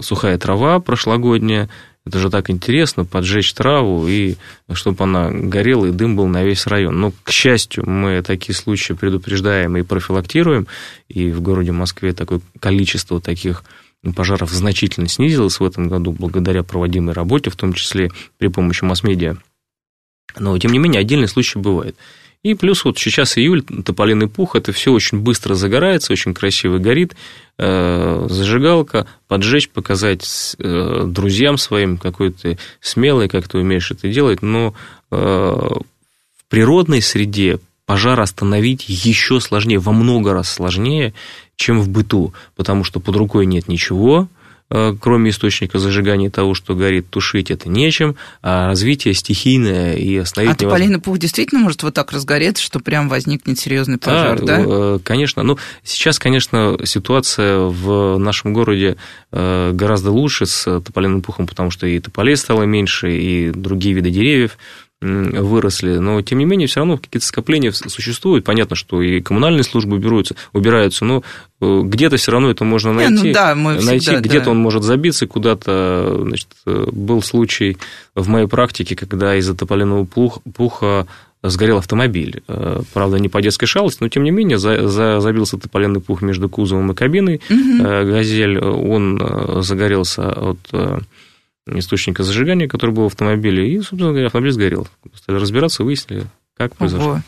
сухая 0.00 0.38
трава 0.38 0.78
прошлогодняя. 0.78 1.68
Это 2.06 2.20
же 2.20 2.30
так 2.30 2.48
интересно, 2.48 3.04
поджечь 3.04 3.52
траву, 3.52 4.06
и 4.06 4.36
чтобы 4.72 5.04
она 5.04 5.30
горела, 5.30 5.86
и 5.86 5.90
дым 5.90 6.16
был 6.16 6.26
на 6.26 6.44
весь 6.44 6.66
район. 6.66 6.98
Но, 7.00 7.12
к 7.22 7.30
счастью, 7.30 7.88
мы 7.90 8.22
такие 8.22 8.54
случаи 8.54 8.94
предупреждаем 8.94 9.76
и 9.76 9.82
профилактируем, 9.82 10.68
и 11.08 11.30
в 11.32 11.42
городе 11.42 11.72
Москве 11.72 12.14
такое 12.14 12.40
количество 12.60 13.20
таких 13.20 13.62
пожаров 14.14 14.50
значительно 14.50 15.08
снизилось 15.08 15.60
в 15.60 15.64
этом 15.64 15.88
году 15.88 16.12
благодаря 16.12 16.62
проводимой 16.62 17.14
работе, 17.14 17.50
в 17.50 17.56
том 17.56 17.72
числе 17.72 18.10
при 18.38 18.46
помощи 18.46 18.84
масс-медиа 18.84 19.36
но, 20.36 20.58
тем 20.58 20.72
не 20.72 20.78
менее, 20.78 21.00
отдельные 21.00 21.28
случаи 21.28 21.58
бывают. 21.58 21.96
И 22.44 22.54
плюс 22.54 22.84
вот 22.84 22.98
сейчас 22.98 23.36
июль, 23.36 23.62
тополиный 23.62 24.28
пух, 24.28 24.54
это 24.54 24.72
все 24.72 24.92
очень 24.92 25.18
быстро 25.18 25.54
загорается, 25.54 26.12
очень 26.12 26.34
красиво 26.34 26.78
горит, 26.78 27.16
э, 27.58 28.26
зажигалка, 28.30 29.06
поджечь, 29.26 29.68
показать 29.68 30.54
э, 30.58 31.04
друзьям 31.06 31.58
своим, 31.58 31.98
какой 31.98 32.30
ты 32.30 32.56
смелый, 32.80 33.28
как 33.28 33.48
ты 33.48 33.58
умеешь 33.58 33.90
это 33.90 34.08
делать, 34.08 34.40
но 34.40 34.74
э, 35.10 35.16
в 35.16 36.44
природной 36.48 37.02
среде 37.02 37.58
пожар 37.86 38.20
остановить 38.20 38.84
еще 38.88 39.40
сложнее, 39.40 39.78
во 39.78 39.92
много 39.92 40.32
раз 40.32 40.48
сложнее, 40.48 41.14
чем 41.56 41.80
в 41.80 41.88
быту, 41.88 42.32
потому 42.54 42.84
что 42.84 43.00
под 43.00 43.16
рукой 43.16 43.46
нет 43.46 43.66
ничего, 43.66 44.28
кроме 44.68 45.30
источника 45.30 45.78
зажигания 45.78 46.30
того, 46.30 46.54
что 46.54 46.74
горит, 46.74 47.08
тушить 47.10 47.50
это 47.50 47.68
нечем, 47.68 48.16
а 48.42 48.68
развитие 48.68 49.14
стихийное 49.14 49.94
и 49.94 50.16
остановить 50.16 50.56
А 50.56 50.56
тополиный 50.56 51.00
пух 51.00 51.18
действительно 51.18 51.60
может 51.60 51.82
вот 51.82 51.94
так 51.94 52.12
разгореться, 52.12 52.62
что 52.62 52.80
прям 52.80 53.08
возникнет 53.08 53.58
серьезный 53.58 53.98
пожар, 53.98 54.40
да? 54.40 54.56
да? 54.58 54.64
Э, 54.66 54.98
конечно. 55.02 55.42
Ну, 55.42 55.58
сейчас, 55.84 56.18
конечно, 56.18 56.76
ситуация 56.84 57.58
в 57.60 58.18
нашем 58.18 58.52
городе 58.52 58.96
э, 59.32 59.72
гораздо 59.72 60.10
лучше 60.10 60.46
с 60.46 60.80
тополиным 60.80 61.22
пухом, 61.22 61.46
потому 61.46 61.70
что 61.70 61.86
и 61.86 61.98
тополей 62.00 62.36
стало 62.36 62.64
меньше, 62.64 63.16
и 63.16 63.50
другие 63.50 63.94
виды 63.94 64.10
деревьев 64.10 64.58
выросли, 65.00 65.98
но 65.98 66.20
тем 66.22 66.38
не 66.38 66.44
менее 66.44 66.66
все 66.66 66.80
равно 66.80 66.96
какие-то 66.96 67.26
скопления 67.26 67.70
существуют. 67.70 68.44
Понятно, 68.44 68.74
что 68.74 69.00
и 69.00 69.20
коммунальные 69.20 69.62
службы 69.62 69.96
убираются, 69.96 70.34
убираются, 70.52 71.04
но 71.04 71.22
э, 71.60 71.80
где-то 71.84 72.16
все 72.16 72.32
равно 72.32 72.50
это 72.50 72.64
можно 72.64 72.92
найти. 72.92 73.12
Не, 73.12 73.28
ну 73.28 73.32
да, 73.32 73.54
мы 73.54 73.74
найти 73.74 74.06
всегда, 74.06 74.20
где-то 74.20 74.46
да. 74.46 74.50
он 74.52 74.58
может 74.58 74.82
забиться 74.82 75.28
куда-то. 75.28 76.22
Значит, 76.22 76.48
э, 76.66 76.88
был 76.90 77.22
случай 77.22 77.76
в 78.16 78.28
моей 78.28 78.48
практике, 78.48 78.96
когда 78.96 79.36
из-за 79.36 79.54
тополиного 79.54 80.04
пуха 80.04 81.06
сгорел 81.44 81.78
автомобиль. 81.78 82.42
Э, 82.48 82.82
правда, 82.92 83.20
не 83.20 83.28
по 83.28 83.40
детской 83.40 83.66
шалости, 83.66 84.02
но 84.02 84.08
тем 84.08 84.24
не 84.24 84.32
менее 84.32 84.58
за, 84.58 84.88
за, 84.88 85.20
забился 85.20 85.58
тополиный 85.58 86.00
пух 86.00 86.22
между 86.22 86.48
кузовом 86.48 86.90
и 86.90 86.94
кабиной. 86.96 87.40
Угу. 87.48 87.84
Газель, 87.84 88.58
он 88.58 89.62
загорелся 89.62 90.32
от 90.32 90.58
источника 91.74 92.22
зажигания, 92.22 92.68
который 92.68 92.92
был 92.92 93.04
в 93.04 93.06
автомобиле, 93.06 93.72
и, 93.72 93.78
собственно 93.78 94.10
говоря, 94.10 94.26
автомобиль 94.26 94.52
сгорел. 94.52 94.88
Стали 95.14 95.38
разбираться, 95.38 95.84
выяснили, 95.84 96.26
как 96.56 96.76
произошло. 96.76 97.10
Ого. 97.12 97.22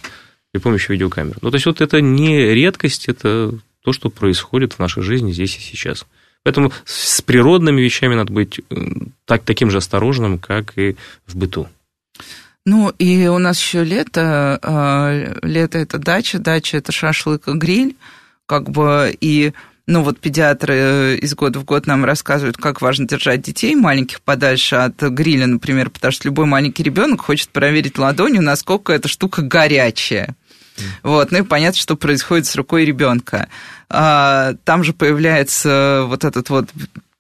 При 0.53 0.61
помощи 0.61 0.91
видеокамер. 0.91 1.39
Ну, 1.43 1.51
то 1.51 1.57
есть, 1.57 1.67
вот 1.67 1.81
это 1.81 2.01
не 2.01 2.55
редкость, 2.55 3.09
это 3.09 3.55
то, 3.83 3.93
что 3.93 4.11
происходит 4.11 4.75
в 4.75 4.79
нашей 4.79 5.03
жизни 5.03 5.33
здесь 5.33 5.57
и 5.57 5.61
сейчас. 5.61 6.07
Поэтому 6.43 6.73
с 6.85 7.21
природными 7.23 7.81
вещами 7.81 8.15
надо 8.15 8.33
быть 8.33 8.61
так, 9.27 9.43
таким 9.43 9.71
же 9.71 9.79
осторожным, 9.79 10.39
как 10.39 10.77
и 10.77 10.97
в 11.27 11.37
быту. 11.37 11.69
Ну, 12.67 12.91
и 12.99 13.27
у 13.27 13.39
нас 13.39 13.61
еще 13.61 13.85
лето. 13.85 14.59
А, 14.63 15.39
лето– 15.43 15.79
это 15.81 15.99
дача, 15.99 16.39
дача– 16.39 16.77
это 16.79 16.93
шашлык 16.93 17.49
и 17.49 17.53
гриль. 17.53 17.97
Как 18.47 18.71
бы, 18.71 19.17
и 19.21 19.53
ну 19.91 20.03
вот 20.03 20.21
педиатры 20.21 20.75
э, 20.75 21.17
из 21.17 21.35
года 21.35 21.59
в 21.59 21.65
год 21.65 21.87
нам 21.87 22.05
рассказывают, 22.05 22.57
как 22.57 22.81
важно 22.81 23.09
держать 23.09 23.43
детей 23.43 23.75
маленьких 23.75 24.23
подальше 24.23 24.77
от 24.77 25.03
гриля, 25.03 25.47
например, 25.47 25.91
потому 25.91 26.13
что 26.13 26.29
любой 26.29 26.47
маленький 26.47 26.85
ребенок 26.85 27.23
хочет 27.23 27.49
проверить 27.49 27.99
ладонью, 27.99 28.41
насколько 28.41 28.93
эта 28.93 29.09
штука 29.09 29.43
горячая. 29.43 30.37
Вот, 31.03 31.33
ну 31.33 31.39
и 31.39 31.43
понятно, 31.43 31.79
что 31.79 31.97
происходит 31.97 32.47
с 32.47 32.55
рукой 32.55 32.85
ребенка. 32.85 33.49
А, 33.89 34.55
там 34.65 34.85
же 34.85 34.93
появляется 34.93 36.05
вот 36.07 36.25
этот 36.25 36.49
вот 36.51 36.71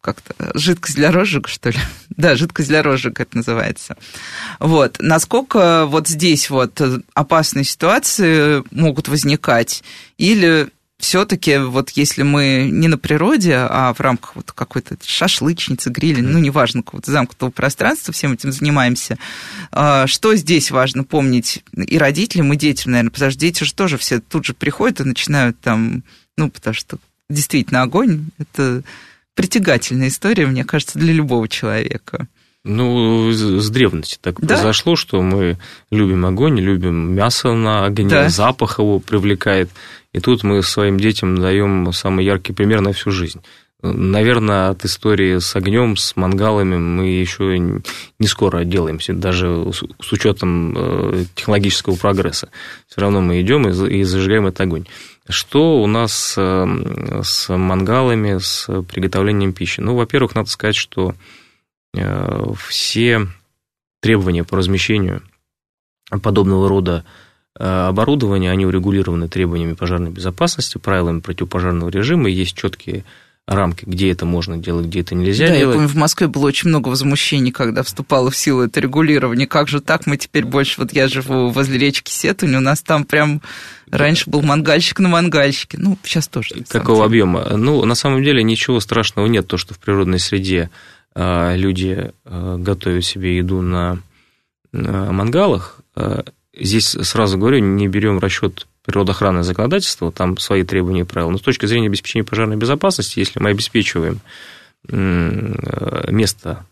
как-то 0.00 0.34
жидкость 0.54 0.96
для 0.96 1.10
розжига, 1.10 1.48
что 1.48 1.70
ли? 1.70 1.78
да, 2.10 2.36
жидкость 2.36 2.68
для 2.68 2.84
розжига 2.84 3.24
это 3.24 3.36
называется. 3.36 3.96
Вот. 4.60 4.96
Насколько 5.00 5.86
вот 5.86 6.06
здесь 6.06 6.48
вот 6.50 6.80
опасные 7.14 7.64
ситуации 7.64 8.62
могут 8.70 9.08
возникать? 9.08 9.82
Или 10.16 10.70
все-таки 11.00 11.58
вот 11.58 11.90
если 11.90 12.22
мы 12.22 12.68
не 12.70 12.86
на 12.86 12.98
природе, 12.98 13.56
а 13.56 13.92
в 13.94 14.00
рамках 14.00 14.36
вот 14.36 14.52
какой-то 14.52 14.96
шашлычницы, 15.02 15.90
гриля, 15.90 16.22
ну, 16.22 16.38
неважно, 16.38 16.82
какого-то 16.82 17.10
замкнутого 17.10 17.50
пространства, 17.50 18.12
всем 18.12 18.34
этим 18.34 18.52
занимаемся, 18.52 19.18
а, 19.72 20.06
что 20.06 20.36
здесь 20.36 20.70
важно 20.70 21.04
помнить 21.04 21.64
и 21.74 21.98
родителям, 21.98 22.52
и 22.52 22.56
детям, 22.56 22.92
наверное, 22.92 23.10
потому 23.10 23.30
что 23.30 23.40
дети 23.40 23.64
же 23.64 23.74
тоже 23.74 23.96
все 23.98 24.20
тут 24.20 24.44
же 24.44 24.54
приходят 24.54 25.00
и 25.00 25.04
начинают 25.04 25.58
там, 25.60 26.04
ну, 26.36 26.50
потому 26.50 26.74
что 26.74 26.98
действительно 27.28 27.82
огонь– 27.82 28.26
это 28.38 28.82
притягательная 29.34 30.08
история, 30.08 30.46
мне 30.46 30.64
кажется, 30.64 30.98
для 30.98 31.12
любого 31.12 31.48
человека. 31.48 32.28
Ну, 32.62 33.30
с 33.32 33.70
древности 33.70 34.18
так 34.20 34.38
да? 34.40 34.54
произошло, 34.54 34.94
что 34.94 35.22
мы 35.22 35.56
любим 35.90 36.26
огонь, 36.26 36.60
любим 36.60 37.14
мясо 37.14 37.54
на 37.54 37.86
огне, 37.86 38.08
да. 38.08 38.28
запах 38.28 38.78
его 38.78 39.00
привлекает. 39.00 39.70
И 40.12 40.20
тут 40.20 40.42
мы 40.42 40.62
своим 40.62 40.98
детям 40.98 41.38
даем 41.38 41.90
самый 41.92 42.24
яркий 42.24 42.52
пример 42.52 42.82
на 42.82 42.92
всю 42.92 43.10
жизнь. 43.10 43.40
Наверное, 43.82 44.70
от 44.70 44.84
истории 44.84 45.38
с 45.38 45.56
огнем, 45.56 45.96
с 45.96 46.14
мангалами 46.14 46.76
мы 46.76 47.08
еще 47.08 47.58
не 47.58 48.26
скоро 48.26 48.58
отделаемся, 48.58 49.14
даже 49.14 49.72
с 49.72 50.12
учетом 50.12 50.74
э, 50.76 51.24
технологического 51.34 51.96
прогресса. 51.96 52.50
Все 52.88 53.00
равно 53.00 53.22
мы 53.22 53.40
идем 53.40 53.66
и 53.68 54.02
зажигаем 54.02 54.48
этот 54.48 54.60
огонь. 54.60 54.86
Что 55.26 55.80
у 55.80 55.86
нас 55.86 56.34
э, 56.36 57.22
с 57.22 57.56
мангалами, 57.56 58.38
с 58.38 58.66
приготовлением 58.82 59.54
пищи? 59.54 59.80
Ну, 59.80 59.94
во-первых, 59.94 60.34
надо 60.34 60.50
сказать, 60.50 60.76
что 60.76 61.14
все 62.68 63.26
требования 64.00 64.44
по 64.44 64.56
размещению 64.56 65.22
подобного 66.22 66.68
рода 66.68 67.04
оборудования, 67.54 68.50
они 68.50 68.64
урегулированы 68.64 69.28
требованиями 69.28 69.74
пожарной 69.74 70.10
безопасности, 70.10 70.78
правилами 70.78 71.20
противопожарного 71.20 71.90
режима, 71.90 72.28
есть 72.28 72.56
четкие 72.56 73.04
рамки, 73.46 73.84
где 73.84 74.12
это 74.12 74.24
можно 74.24 74.56
делать, 74.56 74.86
где 74.86 75.00
это 75.00 75.14
нельзя 75.14 75.48
да, 75.48 75.56
делать. 75.56 75.74
я 75.74 75.80
помню, 75.80 75.88
в 75.88 75.96
Москве 75.96 76.28
было 76.28 76.46
очень 76.46 76.68
много 76.68 76.88
возмущений, 76.88 77.50
когда 77.50 77.82
вступало 77.82 78.30
в 78.30 78.36
силу 78.36 78.62
это 78.62 78.80
регулирование. 78.80 79.46
Как 79.46 79.66
же 79.68 79.80
так? 79.80 80.06
Мы 80.06 80.16
теперь 80.16 80.44
больше... 80.44 80.80
Вот 80.80 80.92
я 80.92 81.08
живу 81.08 81.50
возле 81.50 81.78
речки 81.78 82.10
Сетунь, 82.12 82.54
у 82.54 82.60
нас 82.60 82.80
там 82.80 83.04
прям 83.04 83.42
раньше 83.90 84.30
был 84.30 84.42
мангальщик 84.42 85.00
на 85.00 85.08
мангальщике. 85.08 85.78
Ну, 85.78 85.98
сейчас 86.04 86.28
тоже. 86.28 86.64
Какого 86.68 87.04
объема? 87.04 87.56
Ну, 87.56 87.84
на 87.84 87.96
самом 87.96 88.22
деле 88.22 88.44
ничего 88.44 88.78
страшного 88.78 89.26
нет, 89.26 89.48
то, 89.48 89.56
что 89.56 89.74
в 89.74 89.78
природной 89.80 90.20
среде 90.20 90.70
люди 91.14 92.12
а, 92.24 92.56
готовят 92.56 93.04
себе 93.04 93.36
еду 93.36 93.60
на 93.62 93.98
мангалах. 94.72 95.80
А, 95.96 96.24
здесь 96.56 96.88
сразу 96.88 97.38
говорю, 97.38 97.58
не 97.58 97.88
берем 97.88 98.18
в 98.18 98.20
расчет 98.20 98.66
природоохранное 98.84 99.42
законодательство, 99.42 100.10
там 100.10 100.38
свои 100.38 100.62
требования 100.64 101.02
и 101.02 101.04
правила. 101.04 101.30
Но 101.30 101.38
с 101.38 101.42
точки 101.42 101.66
зрения 101.66 101.88
обеспечения 101.88 102.24
пожарной 102.24 102.56
безопасности, 102.56 103.18
если 103.18 103.40
мы 103.40 103.50
обеспечиваем 103.50 104.20
место 104.88 106.64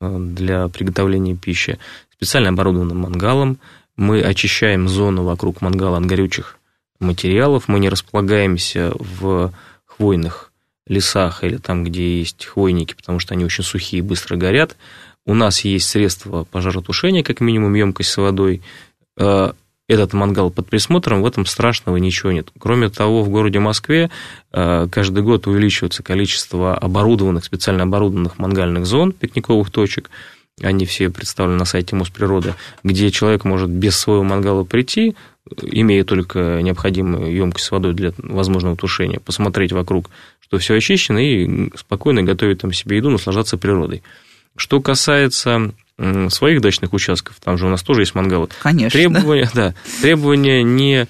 э, 0.00 0.16
для 0.18 0.68
приготовления 0.68 1.34
пищи 1.34 1.78
специально 2.12 2.50
оборудованным 2.50 2.98
мангалом, 2.98 3.58
мы 3.96 4.20
очищаем 4.20 4.88
зону 4.88 5.24
вокруг 5.24 5.62
мангала 5.62 5.96
от 5.96 6.04
горючих 6.04 6.58
материалов, 7.00 7.68
мы 7.68 7.80
не 7.80 7.88
располагаемся 7.88 8.92
в 8.98 9.52
хвойных 9.86 10.45
лесах 10.86 11.44
или 11.44 11.56
там, 11.56 11.84
где 11.84 12.18
есть 12.18 12.44
хвойники, 12.44 12.94
потому 12.94 13.18
что 13.18 13.34
они 13.34 13.44
очень 13.44 13.64
сухие 13.64 13.98
и 13.98 14.02
быстро 14.02 14.36
горят. 14.36 14.76
У 15.24 15.34
нас 15.34 15.64
есть 15.64 15.88
средства 15.88 16.44
пожаротушения, 16.44 17.22
как 17.22 17.40
минимум 17.40 17.74
емкость 17.74 18.10
с 18.10 18.16
водой, 18.16 18.62
э, 19.18 19.52
этот 19.88 20.12
мангал 20.12 20.50
под 20.50 20.68
присмотром, 20.68 21.22
в 21.22 21.26
этом 21.26 21.46
страшного 21.46 21.96
ничего 21.96 22.32
нет. 22.32 22.48
Кроме 22.58 22.88
того, 22.88 23.22
в 23.22 23.28
городе 23.28 23.60
Москве 23.60 24.10
э, 24.52 24.88
каждый 24.90 25.22
год 25.22 25.46
увеличивается 25.46 26.02
количество 26.02 26.76
оборудованных, 26.76 27.44
специально 27.44 27.84
оборудованных 27.84 28.38
мангальных 28.38 28.86
зон, 28.86 29.12
пикниковых 29.12 29.70
точек, 29.70 30.10
они 30.62 30.86
все 30.86 31.10
представлены 31.10 31.58
на 31.58 31.64
сайте 31.66 31.94
Мосприроды, 31.94 32.54
где 32.82 33.10
человек 33.10 33.44
может 33.44 33.70
без 33.70 33.96
своего 33.96 34.24
мангала 34.24 34.64
прийти, 34.64 35.14
имея 35.62 36.02
только 36.02 36.60
необходимую 36.62 37.32
емкость 37.32 37.66
с 37.66 37.70
водой 37.70 37.94
для 37.94 38.12
возможного 38.18 38.76
тушения, 38.76 39.20
посмотреть 39.20 39.72
вокруг, 39.72 40.10
что 40.46 40.58
все 40.58 40.74
очищено, 40.74 41.18
и 41.18 41.70
спокойно 41.76 42.22
готовить 42.22 42.60
там 42.60 42.72
себе 42.72 42.98
еду, 42.98 43.10
наслаждаться 43.10 43.56
природой. 43.58 44.02
Что 44.56 44.80
касается 44.80 45.72
своих 46.28 46.60
дачных 46.60 46.92
участков, 46.92 47.36
там 47.42 47.56
же 47.58 47.66
у 47.66 47.70
нас 47.70 47.82
тоже 47.82 48.02
есть 48.02 48.14
мангалы. 48.14 48.48
Конечно. 48.62 48.98
Требования, 48.98 49.50
да, 49.54 49.74
требования 50.02 50.62
не 50.62 51.08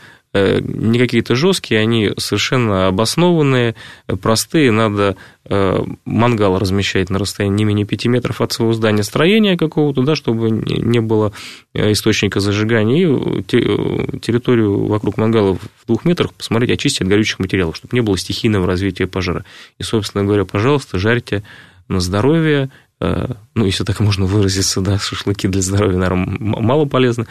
не 0.61 0.99
какие-то 0.99 1.35
жесткие, 1.35 1.81
они 1.81 2.13
совершенно 2.17 2.89
обоснованные, 2.89 3.75
простые. 4.21 4.71
Надо 4.71 5.17
э, 5.45 5.85
мангал 6.05 6.59
размещать 6.59 7.11
на 7.11 7.19
расстоянии 7.19 7.57
не 7.57 7.65
менее 7.65 7.87
5 7.87 8.07
метров 8.07 8.41
от 8.41 8.53
своего 8.53 8.73
здания 8.73 9.03
строения 9.03 9.57
какого-то, 9.57 10.03
да, 10.03 10.15
чтобы 10.15 10.51
не 10.51 11.01
было 11.01 11.33
э, 11.75 11.93
источника 11.93 12.41
зажигания, 12.41 13.07
и 13.07 14.19
территорию 14.21 14.87
вокруг 14.87 15.17
мангала 15.17 15.55
в 15.55 15.87
двух 15.87 16.05
метрах 16.05 16.33
посмотреть, 16.35 16.71
очистить 16.71 17.03
от 17.03 17.09
горючих 17.09 17.39
материалов, 17.39 17.77
чтобы 17.77 17.95
не 17.95 18.01
было 18.01 18.17
стихийного 18.19 18.67
развития 18.67 19.07
пожара. 19.07 19.45
И, 19.79 19.83
собственно 19.83 20.25
говоря, 20.25 20.45
пожалуйста, 20.45 20.99
жарьте 20.99 21.43
на 21.89 22.01
здоровье, 22.01 22.69
Э, 22.69 22.71
ну, 22.99 23.67
если 23.67 23.85
так 23.85 24.01
можно 24.01 24.25
выразиться, 24.25 24.81
да, 24.81 24.99
шашлыки 24.99 25.49
для 25.49 25.61
здоровья, 25.61 25.99
наверное, 25.99 26.39
мало 26.41 26.87
полезно. 26.87 27.27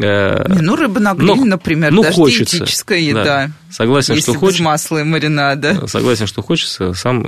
Э, 0.00 0.46
Не, 0.48 0.62
ну, 0.62 0.76
рыба 0.76 0.98
на 0.98 1.12
гриле, 1.12 1.34
но, 1.34 1.44
например, 1.44 1.92
ну, 1.92 2.02
даже 2.02 2.14
хочется, 2.14 2.56
диетическая 2.56 2.98
еда. 2.98 3.24
Да. 3.24 3.50
Согласен, 3.70 4.14
если 4.14 4.30
что 4.30 4.40
хочется. 4.40 4.62
масла 4.62 4.98
и 4.98 5.04
маринада. 5.04 5.78
Э, 5.82 5.86
согласен, 5.88 6.26
что 6.26 6.40
хочется. 6.40 6.94
Сам, 6.94 7.26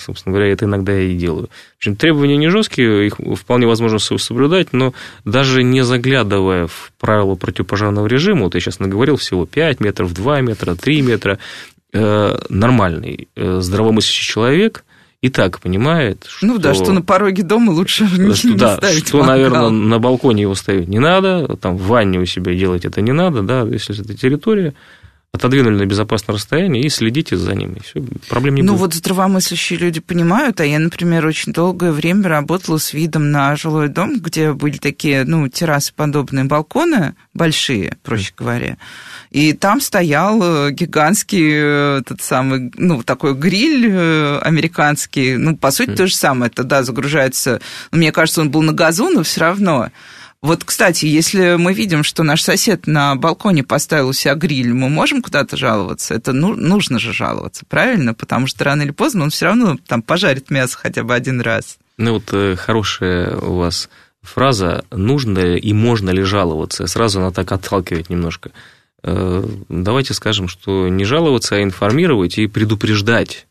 собственно 0.00 0.34
говоря, 0.34 0.52
это 0.52 0.64
иногда 0.64 0.98
и 0.98 1.14
делаю. 1.14 1.48
В 1.74 1.76
общем, 1.78 1.94
требования 1.94 2.36
не 2.36 2.48
жесткие, 2.48 3.06
их 3.06 3.20
вполне 3.38 3.68
возможно 3.68 4.00
соблюдать, 4.00 4.72
но 4.72 4.92
даже 5.24 5.62
не 5.62 5.84
заглядывая 5.84 6.66
в 6.66 6.92
правила 6.98 7.36
противопожарного 7.36 8.08
режима, 8.08 8.44
вот 8.44 8.56
я 8.56 8.60
сейчас 8.60 8.80
наговорил 8.80 9.14
всего 9.14 9.46
5 9.46 9.78
метров, 9.78 10.12
2 10.12 10.40
метра, 10.40 10.74
3 10.74 11.02
метра, 11.02 11.38
нормальный, 11.92 13.28
здравомыслящий 13.36 14.24
человек– 14.26 14.84
и 15.22 15.28
так 15.28 15.60
понимает, 15.60 16.26
что... 16.28 16.46
Ну 16.46 16.58
да, 16.58 16.74
что 16.74 16.92
на 16.92 17.00
пороге 17.00 17.44
дома 17.44 17.70
лучше 17.70 18.06
что, 18.08 18.18
не 18.48 18.56
да, 18.56 18.76
ставить 18.76 19.06
Что, 19.06 19.18
мангал. 19.18 19.36
наверное, 19.36 19.70
на 19.70 19.98
балконе 20.00 20.42
его 20.42 20.54
ставить 20.56 20.88
не 20.88 20.98
надо, 20.98 21.56
там 21.56 21.76
в 21.76 21.86
ванне 21.86 22.18
у 22.18 22.26
себя 22.26 22.54
делать 22.54 22.84
это 22.84 23.00
не 23.00 23.12
надо, 23.12 23.42
да, 23.42 23.62
если 23.62 23.98
это 23.98 24.14
территория, 24.18 24.74
отодвинули 25.32 25.76
на 25.76 25.86
безопасное 25.86 26.36
расстояние 26.36 26.84
и 26.84 26.90
следите 26.90 27.38
за 27.38 27.54
ними. 27.54 27.80
Все, 27.82 28.02
проблем 28.28 28.56
не 28.56 28.62
ну, 28.62 28.72
будет. 28.72 28.78
Ну, 28.78 28.84
вот 28.84 28.94
здравомыслящие 28.94 29.78
люди 29.78 29.98
понимают, 30.00 30.60
а 30.60 30.66
я, 30.66 30.78
например, 30.78 31.26
очень 31.26 31.54
долгое 31.54 31.90
время 31.90 32.28
работала 32.28 32.76
с 32.76 32.92
видом 32.92 33.30
на 33.30 33.56
жилой 33.56 33.88
дом, 33.88 34.20
где 34.20 34.52
были 34.52 34.76
такие, 34.76 35.24
ну, 35.24 35.48
террасы 35.48 35.94
подобные, 35.94 36.44
балконы 36.44 37.14
большие, 37.32 37.96
проще 38.02 38.34
говоря. 38.36 38.76
И 39.30 39.54
там 39.54 39.80
стоял 39.80 40.38
э, 40.42 40.70
гигантский 40.72 41.50
э, 41.50 41.98
этот 42.00 42.20
самый, 42.20 42.70
ну, 42.76 43.02
такой 43.02 43.34
гриль 43.34 43.88
э, 43.90 44.38
американский. 44.40 45.38
Ну, 45.38 45.56
по 45.56 45.70
сути, 45.70 45.94
то 45.94 46.06
же 46.06 46.14
самое. 46.14 46.50
Это, 46.50 46.62
да, 46.62 46.82
загружается... 46.82 47.62
Мне 47.90 48.12
кажется, 48.12 48.42
он 48.42 48.50
был 48.50 48.60
на 48.60 48.74
газу, 48.74 49.08
но 49.08 49.22
все 49.22 49.40
равно. 49.40 49.88
Вот, 50.42 50.64
кстати, 50.64 51.06
если 51.06 51.54
мы 51.54 51.72
видим, 51.72 52.02
что 52.02 52.24
наш 52.24 52.42
сосед 52.42 52.88
на 52.88 53.14
балконе 53.14 53.62
поставил 53.62 54.08
у 54.08 54.12
себя 54.12 54.34
гриль, 54.34 54.74
мы 54.74 54.88
можем 54.88 55.22
куда-то 55.22 55.56
жаловаться? 55.56 56.14
Это 56.14 56.32
ну, 56.32 56.56
нужно 56.56 56.98
же 56.98 57.12
жаловаться, 57.12 57.64
правильно? 57.68 58.12
Потому 58.12 58.48
что 58.48 58.64
рано 58.64 58.82
или 58.82 58.90
поздно 58.90 59.22
он 59.22 59.30
все 59.30 59.46
равно 59.46 59.78
там 59.86 60.02
пожарит 60.02 60.50
мясо 60.50 60.76
хотя 60.76 61.04
бы 61.04 61.14
один 61.14 61.40
раз. 61.40 61.78
Ну 61.96 62.14
вот 62.14 62.58
хорошая 62.58 63.36
у 63.36 63.56
вас 63.56 63.88
фраза 64.20 64.84
«нужно 64.90 65.54
и 65.56 65.72
можно 65.72 66.10
ли 66.10 66.22
жаловаться?» 66.22 66.88
Сразу 66.88 67.20
она 67.20 67.30
так 67.30 67.52
отталкивает 67.52 68.10
немножко. 68.10 68.50
Э, 69.04 69.44
давайте 69.68 70.14
скажем, 70.14 70.48
что 70.48 70.88
не 70.88 71.04
жаловаться, 71.04 71.56
а 71.56 71.62
информировать 71.62 72.38
и 72.38 72.46
предупреждать. 72.46 73.46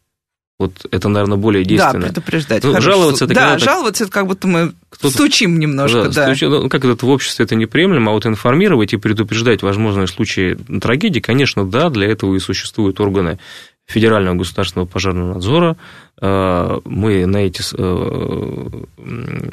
Вот 0.62 0.86
это, 0.92 1.10
наверное, 1.10 1.38
более 1.38 1.66
действенно. 1.66 2.02
Да, 2.02 2.08
предупреждать. 2.10 2.64
Ну, 2.64 2.80
жаловаться 2.80 3.26
это 3.26 3.34
Да, 3.34 3.58
жаловаться 3.58 4.04
это 4.04 4.14
как 4.14 4.28
будто 4.28 4.48
мы 4.48 4.74
стучим 5.02 5.58
немножко, 5.58 6.04
да. 6.04 6.10
да. 6.10 6.26
Стучим, 6.26 6.52
ну, 6.52 6.70
как 6.70 6.86
это 6.86 7.04
в 7.04 7.10
обществе 7.10 7.46
это 7.46 7.56
неприемлемо, 7.56 8.12
а 8.12 8.14
вот 8.14 8.28
информировать 8.28 8.94
и 8.94 8.98
предупреждать 8.98 9.64
возможные 9.64 10.06
случаи 10.06 10.56
трагедии, 10.80 11.20
конечно, 11.20 11.66
да, 11.66 11.90
для 11.90 12.08
этого 12.08 12.36
и 12.36 12.40
существуют 12.40 13.00
органы 13.00 13.40
Федерального 13.88 14.36
государственного 14.36 14.86
пожарного 14.88 15.34
надзора. 15.34 15.78
Э, 16.22 16.80
мы 16.86 17.26
на 17.26 17.38
эти 17.38 17.64
э, 17.76 18.68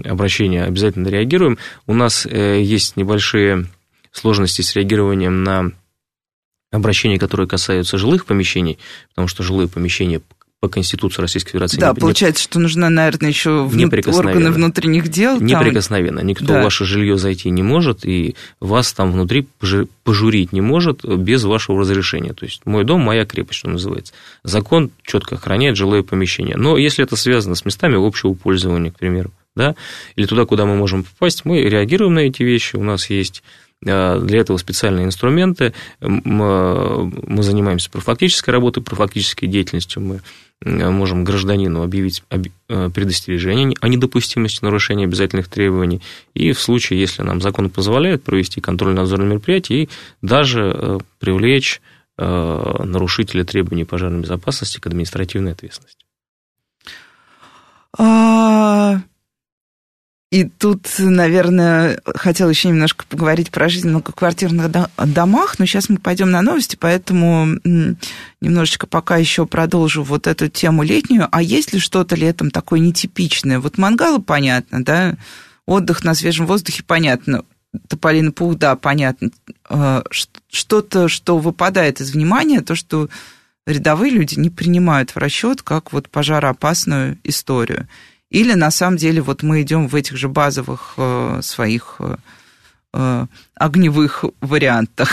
обращения 0.04 0.64
обязательно 0.64 1.08
реагируем. 1.08 1.56
У 1.86 1.94
нас 1.94 2.26
есть 2.26 2.96
небольшие 2.96 3.66
сложности 4.12 4.60
с 4.60 4.76
реагированием 4.76 5.42
на 5.42 5.72
обращения, 6.70 7.18
которые 7.18 7.48
касаются 7.48 7.98
жилых 7.98 8.26
помещений, 8.26 8.78
потому 9.10 9.28
что 9.28 9.42
жилые 9.42 9.68
помещения 9.68 10.20
по 10.60 10.68
Конституции 10.68 11.22
Российской 11.22 11.52
Федерации. 11.52 11.78
Да, 11.78 11.90
не, 11.90 11.94
получается, 11.94 12.42
что 12.42 12.58
нужно, 12.58 12.90
наверное, 12.90 13.28
еще 13.28 13.64
вну... 13.64 13.88
органы 14.12 14.50
внутренних 14.50 15.06
дел. 15.08 15.40
Неприкосновенно. 15.40 16.18
Там... 16.18 16.26
Никто 16.26 16.46
да. 16.46 16.60
в 16.60 16.64
ваше 16.64 16.84
жилье 16.84 17.16
зайти 17.16 17.48
не 17.50 17.62
может, 17.62 18.04
и 18.04 18.34
вас 18.58 18.92
там 18.92 19.12
внутри 19.12 19.46
пожурить 20.02 20.52
не 20.52 20.60
может 20.60 21.04
без 21.04 21.44
вашего 21.44 21.80
разрешения. 21.80 22.32
То 22.32 22.44
есть 22.44 22.66
мой 22.66 22.82
дом, 22.84 23.02
моя 23.02 23.24
крепость, 23.24 23.60
что 23.60 23.70
называется. 23.70 24.14
Закон 24.42 24.90
четко 25.04 25.36
охраняет 25.36 25.76
жилое 25.76 26.02
помещение. 26.02 26.56
Но 26.56 26.76
если 26.76 27.04
это 27.04 27.14
связано 27.14 27.54
с 27.54 27.64
местами 27.64 27.94
общего 27.94 28.34
пользования, 28.34 28.90
к 28.90 28.98
примеру, 28.98 29.30
да, 29.54 29.76
или 30.16 30.26
туда, 30.26 30.44
куда 30.44 30.66
мы 30.66 30.74
можем 30.74 31.04
попасть, 31.04 31.44
мы 31.44 31.60
реагируем 31.60 32.14
на 32.14 32.20
эти 32.20 32.42
вещи. 32.42 32.74
У 32.74 32.82
нас 32.82 33.10
есть 33.10 33.44
Для 33.80 34.40
этого 34.40 34.56
специальные 34.56 35.06
инструменты. 35.06 35.72
Мы 36.00 37.42
занимаемся 37.42 37.90
профилактической 37.90 38.50
работой, 38.50 38.82
профилактической 38.82 39.46
деятельностью. 39.46 40.02
Мы 40.02 40.20
можем 40.64 41.24
гражданину 41.24 41.82
объявить 41.82 42.22
предостережение 42.66 43.76
о 43.80 43.88
недопустимости 43.88 44.64
нарушения 44.64 45.04
обязательных 45.04 45.48
требований. 45.48 46.02
И 46.34 46.52
в 46.52 46.60
случае, 46.60 47.00
если 47.00 47.22
нам 47.22 47.40
закон 47.40 47.70
позволяет 47.70 48.24
провести 48.24 48.60
контрольно-надзорное 48.60 49.28
мероприятие 49.28 49.84
и 49.84 49.88
даже 50.20 50.98
привлечь 51.20 51.80
нарушителя 52.16 53.44
требований 53.44 53.84
пожарной 53.84 54.20
безопасности 54.20 54.80
к 54.80 54.86
административной 54.86 55.52
ответственности. 55.52 56.04
А... 57.96 59.00
И 60.30 60.44
тут, 60.44 60.86
наверное, 60.98 62.02
хотела 62.04 62.50
еще 62.50 62.68
немножко 62.68 63.06
поговорить 63.08 63.50
про 63.50 63.70
жизнь 63.70 63.88
в 63.88 63.90
многоквартирных 63.92 64.70
домах, 64.96 65.58
но 65.58 65.64
сейчас 65.64 65.88
мы 65.88 65.96
пойдем 65.96 66.30
на 66.30 66.42
новости, 66.42 66.76
поэтому 66.78 67.58
немножечко 68.42 68.86
пока 68.86 69.16
еще 69.16 69.46
продолжу 69.46 70.02
вот 70.02 70.26
эту 70.26 70.48
тему 70.48 70.82
летнюю. 70.82 71.28
А 71.32 71.40
есть 71.40 71.72
ли 71.72 71.78
что-то 71.78 72.14
летом 72.14 72.50
такое 72.50 72.80
нетипичное? 72.80 73.58
Вот 73.58 73.78
мангалы 73.78 74.20
понятно, 74.20 74.84
да, 74.84 75.16
отдых 75.64 76.04
на 76.04 76.14
свежем 76.14 76.46
воздухе 76.46 76.82
понятно, 76.86 77.44
тополиный 77.88 78.32
пух, 78.32 78.56
да, 78.56 78.76
понятно. 78.76 79.30
А, 79.64 80.04
что-то, 80.50 81.08
что 81.08 81.38
выпадает 81.38 82.02
из 82.02 82.10
внимания, 82.10 82.60
то, 82.60 82.74
что 82.74 83.08
рядовые 83.66 84.10
люди 84.10 84.38
не 84.38 84.50
принимают 84.50 85.10
в 85.10 85.16
расчет 85.16 85.62
как 85.62 85.92
вот 85.92 86.10
пожароопасную 86.10 87.18
историю. 87.24 87.88
Или 88.30 88.52
на 88.54 88.70
самом 88.70 88.96
деле 88.98 89.22
вот 89.22 89.42
мы 89.42 89.62
идем 89.62 89.88
в 89.88 89.94
этих 89.94 90.16
же 90.16 90.28
базовых 90.28 90.94
э, 90.98 91.40
своих 91.42 91.96
э, 91.98 92.16
э, 92.92 93.26
огневых 93.54 94.24
вариантах. 94.40 95.10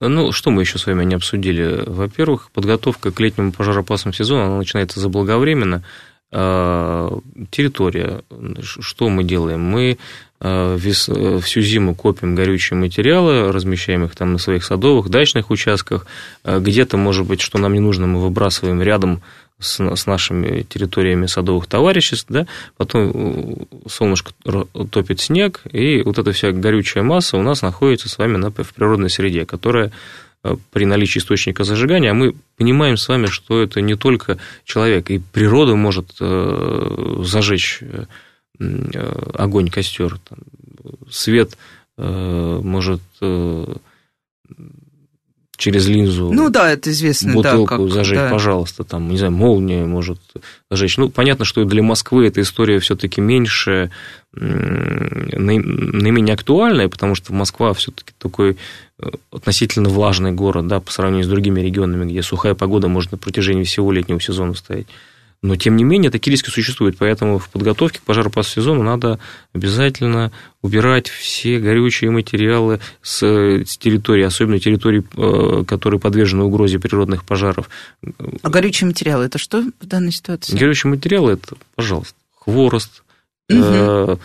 Ну, 0.00 0.32
что 0.32 0.50
мы 0.50 0.62
еще 0.62 0.78
с 0.78 0.86
вами 0.86 1.04
не 1.04 1.14
обсудили? 1.14 1.84
Во-первых, 1.86 2.50
подготовка 2.50 3.12
к 3.12 3.20
летнему 3.20 3.52
пожароопасному 3.52 4.12
сезону, 4.12 4.46
она 4.46 4.58
начинается 4.58 5.00
заблаговременно. 5.00 5.84
Территория. 6.32 8.22
Что 8.62 9.10
мы 9.10 9.22
делаем? 9.22 9.60
Мы 9.60 9.98
всю 10.40 11.60
зиму 11.60 11.94
копим 11.94 12.34
горючие 12.34 12.78
материалы, 12.78 13.52
размещаем 13.52 14.04
их 14.04 14.16
там 14.16 14.32
на 14.32 14.38
своих 14.38 14.64
садовых, 14.64 15.10
дачных 15.10 15.50
участках. 15.50 16.06
Где-то, 16.42 16.96
может 16.96 17.26
быть, 17.26 17.42
что 17.42 17.58
нам 17.58 17.74
не 17.74 17.80
нужно, 17.80 18.06
мы 18.06 18.18
выбрасываем 18.18 18.82
рядом 18.82 19.22
с, 19.62 19.80
с 19.80 20.06
нашими 20.06 20.62
территориями 20.62 21.26
садовых 21.26 21.66
товариществ, 21.66 22.26
да, 22.28 22.46
потом 22.76 23.66
солнышко 23.88 24.32
топит 24.90 25.20
снег, 25.20 25.62
и 25.72 26.02
вот 26.02 26.18
эта 26.18 26.32
вся 26.32 26.52
горючая 26.52 27.02
масса 27.02 27.36
у 27.36 27.42
нас 27.42 27.62
находится 27.62 28.08
с 28.08 28.18
вами 28.18 28.36
на, 28.36 28.50
в 28.50 28.74
природной 28.74 29.10
среде, 29.10 29.46
которая 29.46 29.92
при 30.72 30.86
наличии 30.86 31.20
источника 31.20 31.62
зажигания, 31.62 32.10
а 32.10 32.14
мы 32.14 32.34
понимаем 32.56 32.96
с 32.96 33.08
вами, 33.08 33.26
что 33.26 33.62
это 33.62 33.80
не 33.80 33.94
только 33.94 34.38
человек, 34.64 35.10
и 35.10 35.18
природа 35.18 35.76
может 35.76 36.16
зажечь 36.18 37.80
Э, 38.62 39.30
огонь, 39.34 39.70
костер, 39.70 40.18
свет 41.10 41.56
э, 41.96 42.60
может 42.62 43.00
э, 43.20 43.74
через 45.62 45.86
линзу 45.86 46.32
ну, 46.32 46.50
да, 46.50 46.72
это 46.72 46.90
известно, 46.90 47.34
бутылку 47.34 47.70
да, 47.70 47.84
как, 47.84 47.94
зажечь, 47.94 48.18
да. 48.18 48.30
пожалуйста, 48.30 48.82
там, 48.82 49.08
не 49.08 49.16
знаю, 49.16 49.32
молния 49.32 49.84
может 49.84 50.18
зажечь. 50.68 50.96
Ну, 50.96 51.08
понятно, 51.08 51.44
что 51.44 51.64
для 51.64 51.84
Москвы 51.84 52.26
эта 52.26 52.40
история 52.40 52.80
все-таки 52.80 53.20
меньше, 53.20 53.92
наименее 54.32 56.34
актуальная, 56.34 56.88
потому 56.88 57.14
что 57.14 57.32
Москва 57.32 57.74
все-таки 57.74 58.12
такой 58.18 58.56
относительно 59.30 59.88
влажный 59.88 60.32
город, 60.32 60.66
да, 60.66 60.80
по 60.80 60.90
сравнению 60.90 61.26
с 61.26 61.28
другими 61.28 61.60
регионами, 61.60 62.10
где 62.10 62.22
сухая 62.22 62.56
погода 62.56 62.88
может 62.88 63.12
на 63.12 63.18
протяжении 63.18 63.62
всего 63.62 63.92
летнего 63.92 64.20
сезона 64.20 64.54
стоять. 64.54 64.88
Но, 65.42 65.56
тем 65.56 65.76
не 65.76 65.82
менее, 65.82 66.12
такие 66.12 66.30
риски 66.30 66.50
существуют, 66.50 66.96
поэтому 66.98 67.40
в 67.40 67.48
подготовке 67.48 67.98
к 67.98 68.02
пожаропасному 68.02 68.54
сезону 68.54 68.82
надо 68.84 69.18
обязательно 69.52 70.30
убирать 70.62 71.08
все 71.08 71.58
горючие 71.58 72.12
материалы 72.12 72.78
с, 73.02 73.22
с 73.24 73.76
территории, 73.76 74.22
особенно 74.22 74.60
территории, 74.60 75.02
э, 75.16 75.64
которые 75.64 75.98
подвержены 75.98 76.44
угрозе 76.44 76.78
природных 76.78 77.24
пожаров. 77.24 77.68
А 78.42 78.50
горючие 78.50 78.86
материалы– 78.86 79.24
это 79.26 79.38
что 79.38 79.64
в 79.80 79.86
данной 79.86 80.12
ситуации? 80.12 80.56
Горючие 80.56 80.90
материалы– 80.90 81.32
это, 81.34 81.56
пожалуйста, 81.74 82.14
хворост, 82.38 83.02
Угу. 83.50 84.18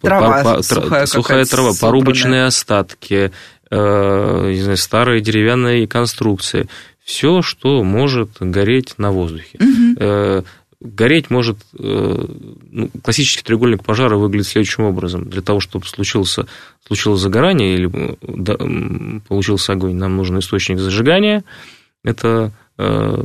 Трава, 0.00 0.42
по, 0.42 0.62
сухая, 0.62 1.04
сухая 1.04 1.44
трава, 1.44 1.72
собранная. 1.72 1.80
порубочные 1.80 2.44
остатки, 2.46 3.30
э, 3.70 4.50
не 4.52 4.62
знаю, 4.62 4.76
старые 4.78 5.20
деревянные 5.20 5.86
конструкции. 5.86 6.66
Все, 7.04 7.42
что 7.42 7.82
может 7.82 8.30
гореть 8.40 8.94
на 8.96 9.10
воздухе. 9.10 9.58
Угу 9.58 10.44
гореть 10.80 11.30
может... 11.30 11.58
Э, 11.78 12.24
ну, 12.70 12.90
классический 13.02 13.42
треугольник 13.42 13.84
пожара 13.84 14.16
выглядит 14.16 14.48
следующим 14.48 14.84
образом. 14.84 15.28
Для 15.28 15.42
того, 15.42 15.60
чтобы 15.60 15.86
случился, 15.86 16.46
случилось 16.86 17.20
загорание 17.20 17.74
или 17.74 18.16
да, 18.22 18.56
получился 19.28 19.72
огонь, 19.72 19.94
нам 19.94 20.16
нужен 20.16 20.38
источник 20.38 20.78
зажигания. 20.78 21.44
Это 22.02 22.52
э, 22.78 23.24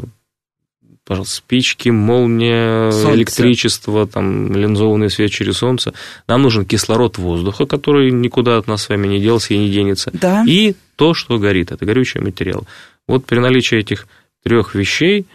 пожалуйста, 1.06 1.36
спички, 1.36 1.90
молния, 1.90 2.92
солнце. 2.92 3.16
электричество, 3.16 4.06
там, 4.06 4.54
линзованный 4.54 5.10
свет 5.10 5.32
через 5.32 5.58
солнце. 5.58 5.94
Нам 6.28 6.42
нужен 6.42 6.66
кислород 6.66 7.18
воздуха, 7.18 7.66
который 7.66 8.12
никуда 8.12 8.58
от 8.58 8.68
нас 8.68 8.84
с 8.84 8.90
вами 8.90 9.08
не 9.08 9.22
делся 9.22 9.54
и 9.54 9.58
не 9.58 9.70
денется. 9.70 10.12
Да. 10.14 10.44
И 10.46 10.76
то, 10.98 11.14
что 11.14 11.38
горит, 11.38 11.72
это 11.72 11.86
горючий 11.86 12.20
материал. 12.20 12.68
Вот 13.08 13.26
при 13.26 13.40
наличии 13.40 13.78
этих 13.78 14.08
трех 14.44 14.76
вещей 14.76 15.22
Э, 15.22 15.30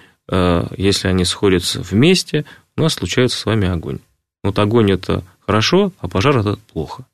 если 0.77 1.09
они 1.09 1.25
сходятся 1.25 1.81
вместе, 1.81 2.45
у 2.77 2.83
нас 2.83 2.95
случается 2.95 3.38
с 3.38 3.47
вами 3.47 3.69
огонь. 3.69 3.99
Вот 4.43 4.59
огонь 4.59 4.90
это 4.90 5.25
хорошо, 5.45 5.93
а 6.01 6.09
пожар 6.09 6.38
это 6.38 6.57
плохо. 6.73 7.05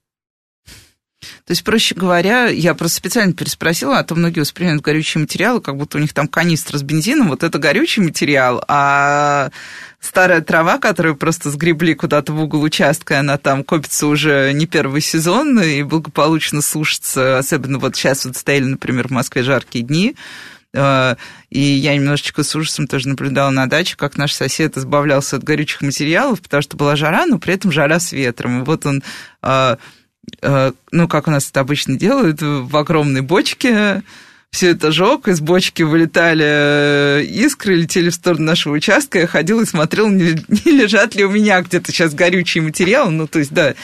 То 1.21 1.53
есть, 1.53 1.65
проще 1.65 1.95
говоря, 1.95 2.49
я 2.49 2.75
просто 2.75 2.99
специально 2.99 3.33
переспросила, 3.33 3.99
а 3.99 4.05
то 4.05 4.15
многие 4.15 4.41
воспринимают 4.41 4.83
горючие 4.83 5.23
материалы, 5.23 5.61
как 5.61 5.77
будто 5.77 5.99
у 5.99 6.01
них 6.01 6.13
там 6.13 6.29
канистра 6.29 6.77
с 6.79 6.83
бензином, 6.83 7.29
вот 7.29 7.43
это 7.43 7.59
горючий 7.59 8.03
материал, 8.03 8.63
а 8.69 9.51
старая 9.99 10.41
трава, 10.43 10.79
которую 10.79 11.17
просто 11.17 11.51
сгребли 11.51 11.95
куда-то 11.95 12.33
в 12.33 12.41
угол 12.41 12.63
участка, 12.63 13.21
она 13.21 13.39
там 13.39 13.65
копится 13.65 14.07
уже 14.07 14.53
не 14.53 14.67
первый 14.67 15.01
сезон 15.01 15.59
и 15.61 15.83
благополучно 15.83 16.61
сушится, 16.61 17.39
особенно 17.39 17.79
вот 17.79 17.97
сейчас 17.97 18.25
вот 18.27 18.37
стояли, 18.37 18.65
например, 18.65 19.09
в 19.09 19.13
Москве 19.13 19.43
жаркие 19.43 19.85
дни, 19.85 20.15
Э, 20.15 20.56
и 20.77 21.61
я 21.61 21.95
немножечко 21.95 22.43
с 22.43 22.55
ужасом 22.55 22.87
тоже 22.87 23.09
наблюдала 23.09 23.51
на 23.51 23.67
даче, 23.67 23.97
как 23.97 24.17
наш 24.17 24.33
сосед 24.33 24.77
избавлялся 24.77 25.37
от 25.37 25.45
горючих 25.45 25.83
материалов, 25.83 26.43
потому 26.43 26.63
что 26.63 26.77
была 26.77 26.97
жара, 26.97 27.27
но 27.27 27.39
при 27.39 27.55
этом 27.55 27.73
жара 27.73 27.99
с 27.99 28.13
ветром. 28.13 28.63
И 28.63 28.65
вот 28.65 28.85
он 28.85 29.03
э, 29.43 29.77
э, 30.43 30.73
ну, 30.91 31.09
как 31.09 31.29
у 31.29 31.31
нас 31.31 31.49
это 31.49 31.61
обычно 31.61 31.97
делают, 31.97 32.43
в 32.43 32.77
огромной 32.77 33.23
бочке 33.23 34.03
все 34.51 34.71
это 34.71 34.91
жег, 34.91 35.29
из 35.29 35.41
бочки 35.41 35.83
вылетали 35.83 37.25
искры, 37.27 37.75
летели 37.75 38.09
в 38.09 38.15
сторону 38.15 38.45
нашего 38.45 38.75
участка, 38.75 39.19
я 39.19 39.27
ходила 39.27 39.61
и 39.63 39.67
смотрела, 39.67 40.09
не 40.09 40.33
лежат 40.65 41.15
ли 41.15 41.25
у 41.25 41.31
меня 41.31 41.61
где-то 41.61 41.93
сейчас 41.93 42.15
горючие 42.15 42.63
материалы, 42.63 43.11
ну, 43.11 43.27
то 43.27 43.39
есть, 43.39 43.53
да, 43.53 43.75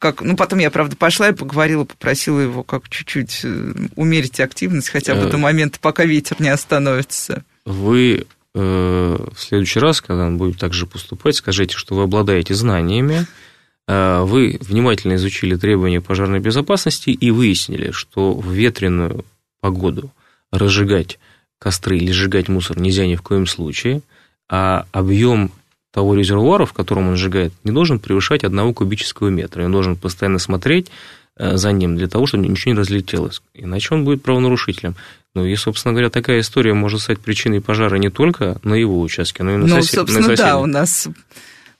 как, 0.00 0.22
ну, 0.22 0.34
потом 0.34 0.58
я, 0.60 0.70
правда, 0.70 0.96
пошла 0.96 1.28
и 1.28 1.34
поговорила, 1.34 1.84
попросила 1.84 2.40
его 2.40 2.62
как 2.62 2.88
чуть-чуть 2.88 3.42
э, 3.44 3.72
умерить 3.96 4.40
активность 4.40 4.88
хотя 4.88 5.14
бы 5.14 5.26
до 5.26 5.36
э. 5.36 5.40
момента, 5.40 5.78
пока 5.78 6.06
ветер 6.06 6.36
не 6.40 6.48
остановится. 6.48 7.44
Вы 7.66 8.26
э, 8.54 8.58
в 8.58 9.38
следующий 9.38 9.78
раз, 9.78 10.00
когда 10.00 10.26
он 10.26 10.38
будет 10.38 10.58
так 10.58 10.72
же 10.72 10.86
поступать, 10.86 11.36
скажите, 11.36 11.76
что 11.76 11.94
вы 11.94 12.04
обладаете 12.04 12.54
знаниями, 12.54 13.26
вы 13.86 14.56
внимательно 14.60 15.16
изучили 15.16 15.56
требования 15.56 16.00
пожарной 16.00 16.38
безопасности 16.38 17.10
и 17.10 17.30
выяснили, 17.32 17.90
что 17.90 18.34
в 18.34 18.48
ветреную 18.48 19.24
погоду 19.60 20.12
разжигать 20.52 21.18
костры 21.58 21.98
или 21.98 22.12
сжигать 22.12 22.48
мусор 22.48 22.78
нельзя 22.78 23.04
ни 23.06 23.16
в 23.16 23.22
коем 23.22 23.48
случае, 23.48 24.02
а 24.48 24.86
объем 24.92 25.50
того 25.92 26.14
резервуара, 26.14 26.66
в 26.66 26.72
котором 26.72 27.08
он 27.08 27.16
сжигает, 27.16 27.52
не 27.64 27.72
должен 27.72 27.98
превышать 27.98 28.44
одного 28.44 28.72
кубического 28.72 29.28
метра. 29.28 29.64
Он 29.64 29.72
должен 29.72 29.96
постоянно 29.96 30.38
смотреть 30.38 30.88
э, 31.36 31.56
за 31.56 31.72
ним 31.72 31.96
для 31.96 32.08
того, 32.08 32.26
чтобы 32.26 32.46
ничего 32.46 32.74
не 32.74 32.78
разлетелось. 32.78 33.42
Иначе 33.54 33.94
он 33.94 34.04
будет 34.04 34.22
правонарушителем. 34.22 34.94
Ну 35.34 35.44
и, 35.44 35.54
собственно 35.56 35.92
говоря, 35.92 36.10
такая 36.10 36.40
история 36.40 36.74
может 36.74 37.00
стать 37.00 37.20
причиной 37.20 37.60
пожара 37.60 37.96
не 37.96 38.10
только 38.10 38.58
на 38.62 38.74
его 38.74 39.00
участке, 39.00 39.42
но 39.42 39.52
и 39.52 39.56
на, 39.56 39.66
ну, 39.66 39.76
сосед... 39.76 40.00
собственно, 40.00 40.28
на 40.28 40.36
да, 40.36 40.58
у 40.58 40.66
нас... 40.66 41.08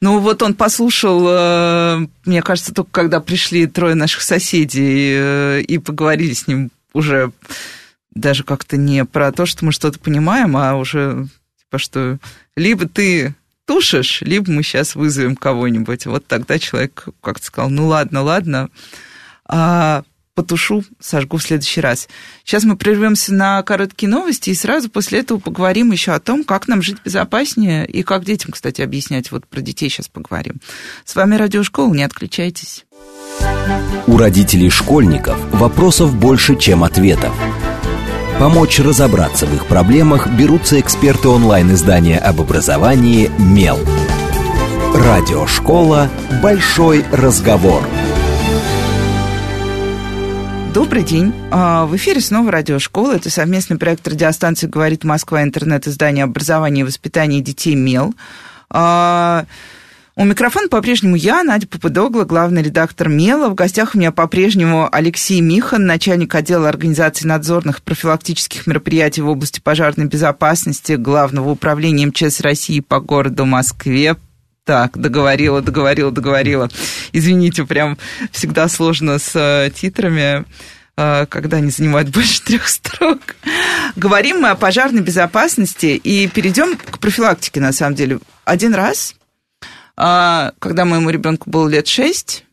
Ну, 0.01 0.18
вот 0.18 0.42
он 0.42 0.55
послушал, 0.55 1.27
э, 1.29 2.07
мне 2.25 2.42
кажется, 2.42 2.73
только 2.73 2.90
когда 2.90 3.20
пришли 3.20 3.66
трое 3.66 3.94
наших 3.94 4.23
соседей 4.23 5.12
э, 5.14 5.61
и 5.61 5.79
поговорили 5.79 6.33
с 6.33 6.46
ним 6.46 6.70
уже 6.94 7.33
даже 8.14 8.42
как-то 8.42 8.77
не 8.77 9.05
про 9.05 9.31
то, 9.31 9.46
что 9.46 9.64
мы 9.64 9.73
что-то 9.73 9.99
понимаем, 9.99 10.57
а 10.57 10.75
уже 10.77 11.27
типа, 11.59 11.79
что 11.79 12.18
либо 12.57 12.88
ты 12.88 13.35
тушишь, 13.70 14.22
либо 14.22 14.50
мы 14.50 14.64
сейчас 14.64 14.96
вызовем 14.96 15.37
кого-нибудь. 15.37 16.04
Вот 16.06 16.26
тогда 16.26 16.59
человек 16.59 17.04
как-то 17.22 17.46
сказал, 17.46 17.70
ну 17.70 17.87
ладно, 17.87 18.22
ладно. 18.22 18.68
А 19.44 20.02
потушу, 20.35 20.83
сожгу 20.98 21.37
в 21.37 21.42
следующий 21.44 21.80
раз. 21.80 22.09
Сейчас 22.44 22.64
мы 22.64 22.76
прервемся 22.76 23.33
на 23.33 23.62
короткие 23.62 24.09
новости 24.09 24.50
и 24.50 24.54
сразу 24.56 24.90
после 24.90 25.20
этого 25.20 25.38
поговорим 25.38 25.92
еще 25.92 26.11
о 26.11 26.18
том, 26.18 26.42
как 26.42 26.66
нам 26.66 26.83
жить 26.83 26.96
безопаснее 27.04 27.87
и 27.87 28.02
как 28.02 28.24
детям, 28.24 28.50
кстати, 28.50 28.83
объяснять. 28.83 29.30
Вот 29.30 29.46
про 29.46 29.61
детей 29.61 29.88
сейчас 29.88 30.09
поговорим. 30.09 30.56
С 31.04 31.14
вами 31.14 31.37
Радиошкола, 31.37 31.94
не 31.94 32.02
отключайтесь. 32.02 32.87
У 34.09 34.16
родителей 34.16 34.70
школьников 34.70 35.38
вопросов 35.52 36.12
больше, 36.16 36.56
чем 36.56 36.83
ответов. 36.83 37.33
Помочь 38.40 38.81
разобраться 38.81 39.44
в 39.44 39.55
их 39.55 39.66
проблемах 39.66 40.26
берутся 40.26 40.81
эксперты 40.81 41.29
онлайн-издания 41.29 42.18
об 42.18 42.40
образовании 42.40 43.31
«Мел». 43.38 43.79
Радиошкола 44.94 46.09
«Большой 46.42 47.05
разговор». 47.12 47.87
Добрый 50.72 51.03
день. 51.03 51.35
А, 51.50 51.85
в 51.85 51.94
эфире 51.96 52.22
снова 52.22 52.50
радиошкола. 52.50 53.16
Это 53.16 53.29
совместный 53.29 53.76
проект 53.76 54.09
радиостанции 54.09 54.66
«Говорит 54.66 55.05
Москва. 55.05 55.42
Интернет. 55.42 55.87
Издание 55.87 56.24
образования 56.24 56.81
и 56.81 56.85
воспитания 56.85 57.42
детей 57.42 57.74
МЕЛ». 57.74 58.14
У 60.16 60.25
микрофона 60.25 60.68
по-прежнему 60.68 61.14
я, 61.14 61.44
Надя 61.44 61.68
Попудогла, 61.68 62.25
главный 62.25 62.62
редактор 62.62 63.09
МЕЛа. 63.09 63.49
В 63.49 63.55
гостях 63.55 63.94
у 63.94 63.99
меня 63.99 64.11
по-прежнему 64.11 64.88
Алексей 64.90 65.40
Михан, 65.40 65.87
начальник 65.87 66.35
отдела 66.35 66.68
организации 66.68 67.27
надзорных 67.27 67.81
профилактических 67.83 68.66
мероприятий 68.66 69.23
в 69.23 69.29
области 69.29 69.61
пожарной 69.61 70.07
безопасности 70.07 70.92
Главного 70.94 71.51
управления 71.51 72.07
МЧС 72.07 72.40
России 72.40 72.81
по 72.81 72.99
городу 72.99 73.44
Москве. 73.44 74.16
Так, 74.64 74.99
договорила, 74.99 75.62
договорила, 75.62 76.11
договорила. 76.11 76.68
Извините, 77.12 77.64
прям 77.64 77.96
всегда 78.33 78.68
сложно 78.68 79.18
с 79.18 79.31
э, 79.35 79.70
титрами 79.70 80.44
э, 80.96 81.27
когда 81.27 81.59
они 81.59 81.70
занимают 81.70 82.09
больше 82.14 82.42
трех 82.42 82.66
строк. 82.68 83.37
Говорим 83.94 84.40
мы 84.40 84.51
о 84.51 84.57
пожарной 84.57 85.03
безопасности 85.03 85.87
и 85.87 86.27
перейдем 86.27 86.77
к 86.77 86.99
профилактике, 86.99 87.61
на 87.61 87.73
самом 87.73 87.94
деле. 87.94 88.18
Один 88.44 88.75
раз, 88.75 89.14
когда 90.00 90.84
моему 90.86 91.10
ребенку 91.10 91.50
было 91.50 91.68
лет 91.68 91.86
шесть, 91.86 92.46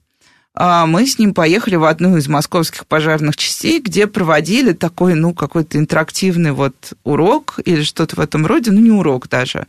мы 0.53 1.05
с 1.05 1.17
ним 1.17 1.33
поехали 1.33 1.75
в 1.75 1.86
одну 1.86 2.17
из 2.17 2.27
московских 2.27 2.86
пожарных 2.88 3.38
частей, 3.38 3.79
где 3.79 4.05
проводили 4.07 4.73
такой, 4.73 5.13
ну, 5.13 5.33
какой-то 5.33 5.77
интерактивный 5.77 6.51
вот 6.51 6.93
урок 7.03 7.60
или 7.63 7.83
что-то 7.83 8.17
в 8.17 8.19
этом 8.19 8.45
роде, 8.45 8.71
ну, 8.71 8.81
не 8.81 8.91
урок 8.91 9.29
даже. 9.29 9.67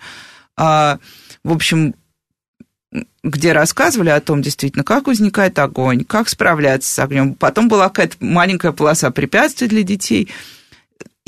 В 0.56 0.98
общем, 1.44 1.94
где 3.22 3.52
рассказывали 3.52 4.08
о 4.08 4.20
том, 4.20 4.42
действительно, 4.42 4.82
как 4.82 5.06
возникает 5.06 5.58
огонь, 5.58 6.04
как 6.04 6.28
справляться 6.28 6.92
с 6.92 6.98
огнем. 6.98 7.34
Потом 7.34 7.68
была 7.68 7.90
какая-то 7.90 8.16
маленькая 8.20 8.72
полоса 8.72 9.10
препятствий 9.10 9.68
для 9.68 9.82
детей. 9.82 10.28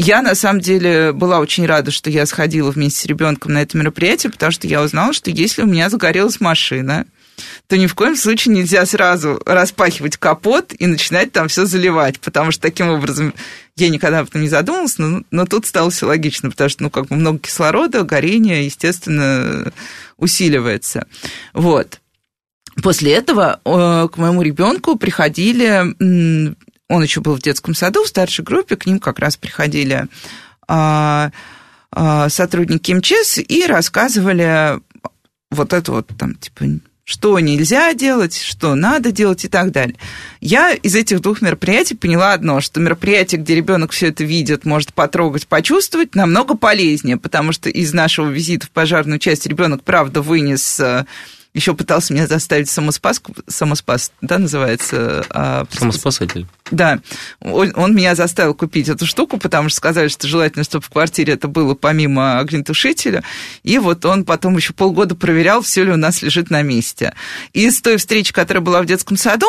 Я, 0.02 0.22
на 0.22 0.34
самом 0.34 0.62
деле, 0.62 1.12
была 1.12 1.40
очень 1.40 1.66
рада, 1.66 1.90
что 1.90 2.08
я 2.08 2.24
сходила 2.24 2.70
вместе 2.70 3.02
с 3.02 3.04
ребенком 3.04 3.52
на 3.52 3.60
это 3.60 3.76
мероприятие, 3.76 4.32
потому 4.32 4.50
что 4.50 4.66
я 4.66 4.80
узнала, 4.80 5.12
что 5.12 5.30
если 5.30 5.60
у 5.60 5.66
меня 5.66 5.90
загорелась 5.90 6.40
машина, 6.40 7.04
то 7.66 7.76
ни 7.76 7.86
в 7.86 7.94
коем 7.94 8.16
случае 8.16 8.54
нельзя 8.54 8.86
сразу 8.86 9.42
распахивать 9.44 10.16
капот 10.16 10.72
и 10.78 10.86
начинать 10.86 11.32
там 11.32 11.48
все 11.48 11.66
заливать, 11.66 12.18
потому 12.18 12.50
что 12.50 12.62
таким 12.62 12.88
образом 12.88 13.34
я 13.76 13.90
никогда 13.90 14.20
об 14.20 14.28
этом 14.28 14.40
не 14.40 14.48
задумывалась, 14.48 14.96
но, 14.96 15.22
но 15.30 15.44
тут 15.44 15.66
стало 15.66 15.90
все 15.90 16.06
логично, 16.06 16.50
потому 16.50 16.70
что, 16.70 16.84
ну, 16.84 16.88
как 16.88 17.08
бы 17.08 17.16
много 17.16 17.38
кислорода, 17.38 18.02
горение, 18.02 18.64
естественно, 18.64 19.70
усиливается. 20.16 21.06
Вот. 21.52 22.00
После 22.82 23.12
этого 23.12 23.60
э, 23.66 24.08
к 24.10 24.16
моему 24.16 24.40
ребенку 24.40 24.96
приходили, 24.96 25.94
он 26.90 27.04
еще 27.04 27.20
был 27.20 27.36
в 27.36 27.42
детском 27.42 27.74
саду, 27.74 28.02
в 28.02 28.08
старшей 28.08 28.44
группе, 28.44 28.76
к 28.76 28.84
ним 28.84 28.98
как 28.98 29.20
раз 29.20 29.36
приходили 29.36 30.08
а, 30.66 31.30
а, 31.92 32.28
сотрудники 32.28 32.92
МЧС 32.92 33.38
и 33.38 33.64
рассказывали 33.64 34.80
вот 35.50 35.72
это 35.72 35.92
вот 35.92 36.08
там, 36.18 36.34
типа, 36.34 36.64
что 37.04 37.38
нельзя 37.38 37.94
делать, 37.94 38.36
что 38.36 38.74
надо 38.74 39.12
делать 39.12 39.44
и 39.44 39.48
так 39.48 39.70
далее. 39.70 39.96
Я 40.40 40.72
из 40.72 40.96
этих 40.96 41.20
двух 41.20 41.42
мероприятий 41.42 41.94
поняла 41.94 42.32
одно, 42.32 42.60
что 42.60 42.80
мероприятие, 42.80 43.40
где 43.40 43.54
ребенок 43.54 43.92
все 43.92 44.08
это 44.08 44.24
видит, 44.24 44.64
может 44.64 44.92
потрогать, 44.92 45.46
почувствовать, 45.46 46.16
намного 46.16 46.56
полезнее, 46.56 47.18
потому 47.18 47.52
что 47.52 47.70
из 47.70 47.92
нашего 47.92 48.28
визита 48.28 48.66
в 48.66 48.70
пожарную 48.70 49.20
часть 49.20 49.46
ребенок, 49.46 49.84
правда, 49.84 50.22
вынес 50.22 50.80
э, 50.80 51.04
еще 51.52 51.74
пытался 51.74 52.12
меня 52.12 52.26
заставить 52.26 52.70
самоспас, 52.70 53.20
самоспас, 53.48 54.12
да, 54.20 54.38
называется? 54.38 55.24
А, 55.30 55.66
Самоспасатель. 55.70 56.46
Да, 56.70 57.00
он, 57.40 57.72
он 57.74 57.94
меня 57.94 58.14
заставил 58.14 58.54
купить 58.54 58.88
эту 58.88 59.04
штуку, 59.06 59.38
потому 59.38 59.68
что 59.68 59.76
сказали, 59.78 60.08
что 60.08 60.28
желательно, 60.28 60.62
чтобы 60.62 60.84
в 60.84 60.90
квартире 60.90 61.34
это 61.34 61.48
было 61.48 61.74
помимо 61.74 62.38
огнетушителя. 62.38 63.24
И 63.64 63.78
вот 63.78 64.04
он 64.04 64.24
потом 64.24 64.56
еще 64.56 64.72
полгода 64.72 65.16
проверял, 65.16 65.62
все 65.62 65.84
ли 65.84 65.92
у 65.92 65.96
нас 65.96 66.22
лежит 66.22 66.50
на 66.50 66.62
месте. 66.62 67.14
И 67.52 67.68
с 67.68 67.80
той 67.82 67.96
встречи, 67.96 68.32
которая 68.32 68.62
была 68.62 68.80
в 68.82 68.86
детском 68.86 69.16
саду, 69.16 69.48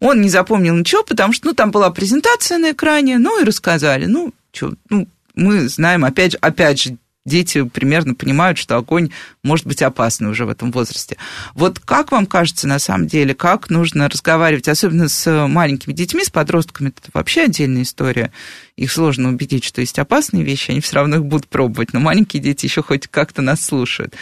он 0.00 0.20
не 0.22 0.30
запомнил 0.30 0.74
ничего, 0.74 1.02
потому 1.02 1.32
что, 1.32 1.48
ну, 1.48 1.54
там 1.54 1.70
была 1.70 1.90
презентация 1.90 2.58
на 2.58 2.72
экране, 2.72 3.18
ну, 3.18 3.40
и 3.40 3.44
рассказали. 3.44 4.06
Ну, 4.06 4.32
что, 4.52 4.74
ну, 4.88 5.06
мы 5.34 5.68
знаем, 5.68 6.04
опять 6.04 6.32
же, 6.32 6.38
опять 6.38 6.80
же, 6.80 6.96
дети 7.24 7.62
примерно 7.64 8.14
понимают, 8.14 8.58
что 8.58 8.76
огонь 8.76 9.10
может 9.42 9.66
быть 9.66 9.82
опасный 9.82 10.30
уже 10.30 10.44
в 10.44 10.50
этом 10.50 10.70
возрасте. 10.72 11.16
Вот 11.54 11.78
как 11.78 12.12
вам 12.12 12.26
кажется 12.26 12.68
на 12.68 12.78
самом 12.78 13.06
деле, 13.06 13.34
как 13.34 13.70
нужно 13.70 14.08
разговаривать, 14.08 14.68
особенно 14.68 15.08
с 15.08 15.46
маленькими 15.48 15.92
детьми, 15.92 16.24
с 16.24 16.30
подростками, 16.30 16.88
это 16.88 17.10
вообще 17.14 17.42
отдельная 17.42 17.82
история. 17.82 18.30
Их 18.76 18.92
сложно 18.92 19.30
убедить, 19.30 19.64
что 19.64 19.80
есть 19.80 19.98
опасные 19.98 20.44
вещи, 20.44 20.70
они 20.70 20.80
все 20.80 20.96
равно 20.96 21.16
их 21.16 21.24
будут 21.24 21.48
пробовать, 21.48 21.92
но 21.92 22.00
маленькие 22.00 22.42
дети 22.42 22.66
еще 22.66 22.82
хоть 22.82 23.06
как-то 23.08 23.40
нас 23.40 23.64
слушают. 23.64 24.14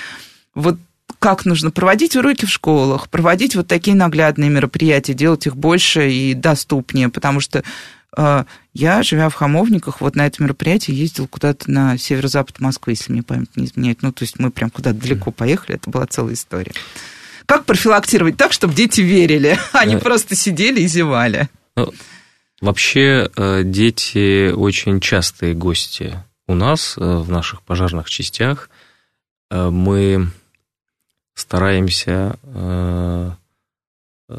Вот 0.55 0.79
как 1.19 1.45
нужно 1.45 1.71
проводить 1.71 2.17
уроки 2.17 2.47
в 2.47 2.51
школах, 2.51 3.09
проводить 3.09 3.55
вот 3.55 3.69
такие 3.69 3.97
наглядные 3.97 4.51
мероприятия, 4.51 5.15
делать 5.15 5.47
их 5.47 5.57
больше 5.57 6.11
и 6.11 6.35
доступнее, 6.35 7.09
потому 7.09 7.41
что 7.41 7.63
я, 8.17 9.03
живя 9.03 9.29
в 9.29 9.35
Хамовниках, 9.35 10.01
вот 10.01 10.17
на 10.17 10.27
это 10.27 10.43
мероприятие 10.43 10.97
ездил 10.97 11.27
куда-то 11.27 11.71
на 11.71 11.97
северо-запад 11.97 12.61
Москвы, 12.61 12.93
если 12.93 13.13
мне 13.13 13.23
память 13.23 13.57
не 13.57 13.65
изменяет. 13.65 14.03
Ну, 14.03 14.13
то 14.13 14.25
есть 14.25 14.39
мы 14.39 14.51
прям 14.51 14.71
куда-то 14.71 14.99
далеко 14.99 15.31
поехали, 15.31 15.77
это 15.77 15.89
была 15.89 16.07
целая 16.07 16.35
история. 16.35 16.73
Как 17.47 17.65
профилактировать 17.65 18.37
так, 18.37 18.53
чтобы 18.53 18.75
дети 18.75 19.01
верили, 19.01 19.59
а 19.73 19.85
не 19.87 19.95
э. 19.95 19.99
просто 19.99 20.37
сидели 20.37 20.81
и 20.81 20.87
зевали? 20.87 21.49
Ну, 21.77 21.93
вообще, 22.61 23.31
э, 23.35 23.63
дети 23.65 24.51
очень 24.51 25.01
частые 25.01 25.55
гости 25.55 26.23
у 26.47 26.55
нас 26.55 26.97
э, 26.99 27.01
в 27.01 27.31
наших 27.31 27.63
пожарных 27.63 28.11
частях. 28.11 28.69
Мы 29.51 30.31
стараемся 31.35 32.39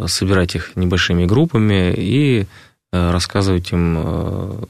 собирать 0.07 0.55
их 0.55 0.75
небольшими 0.75 1.25
группами 1.25 1.93
и 1.95 2.41
Э, 2.41 2.47
рассказывать 2.93 3.71
им 3.71 3.97
э, 3.97 4.65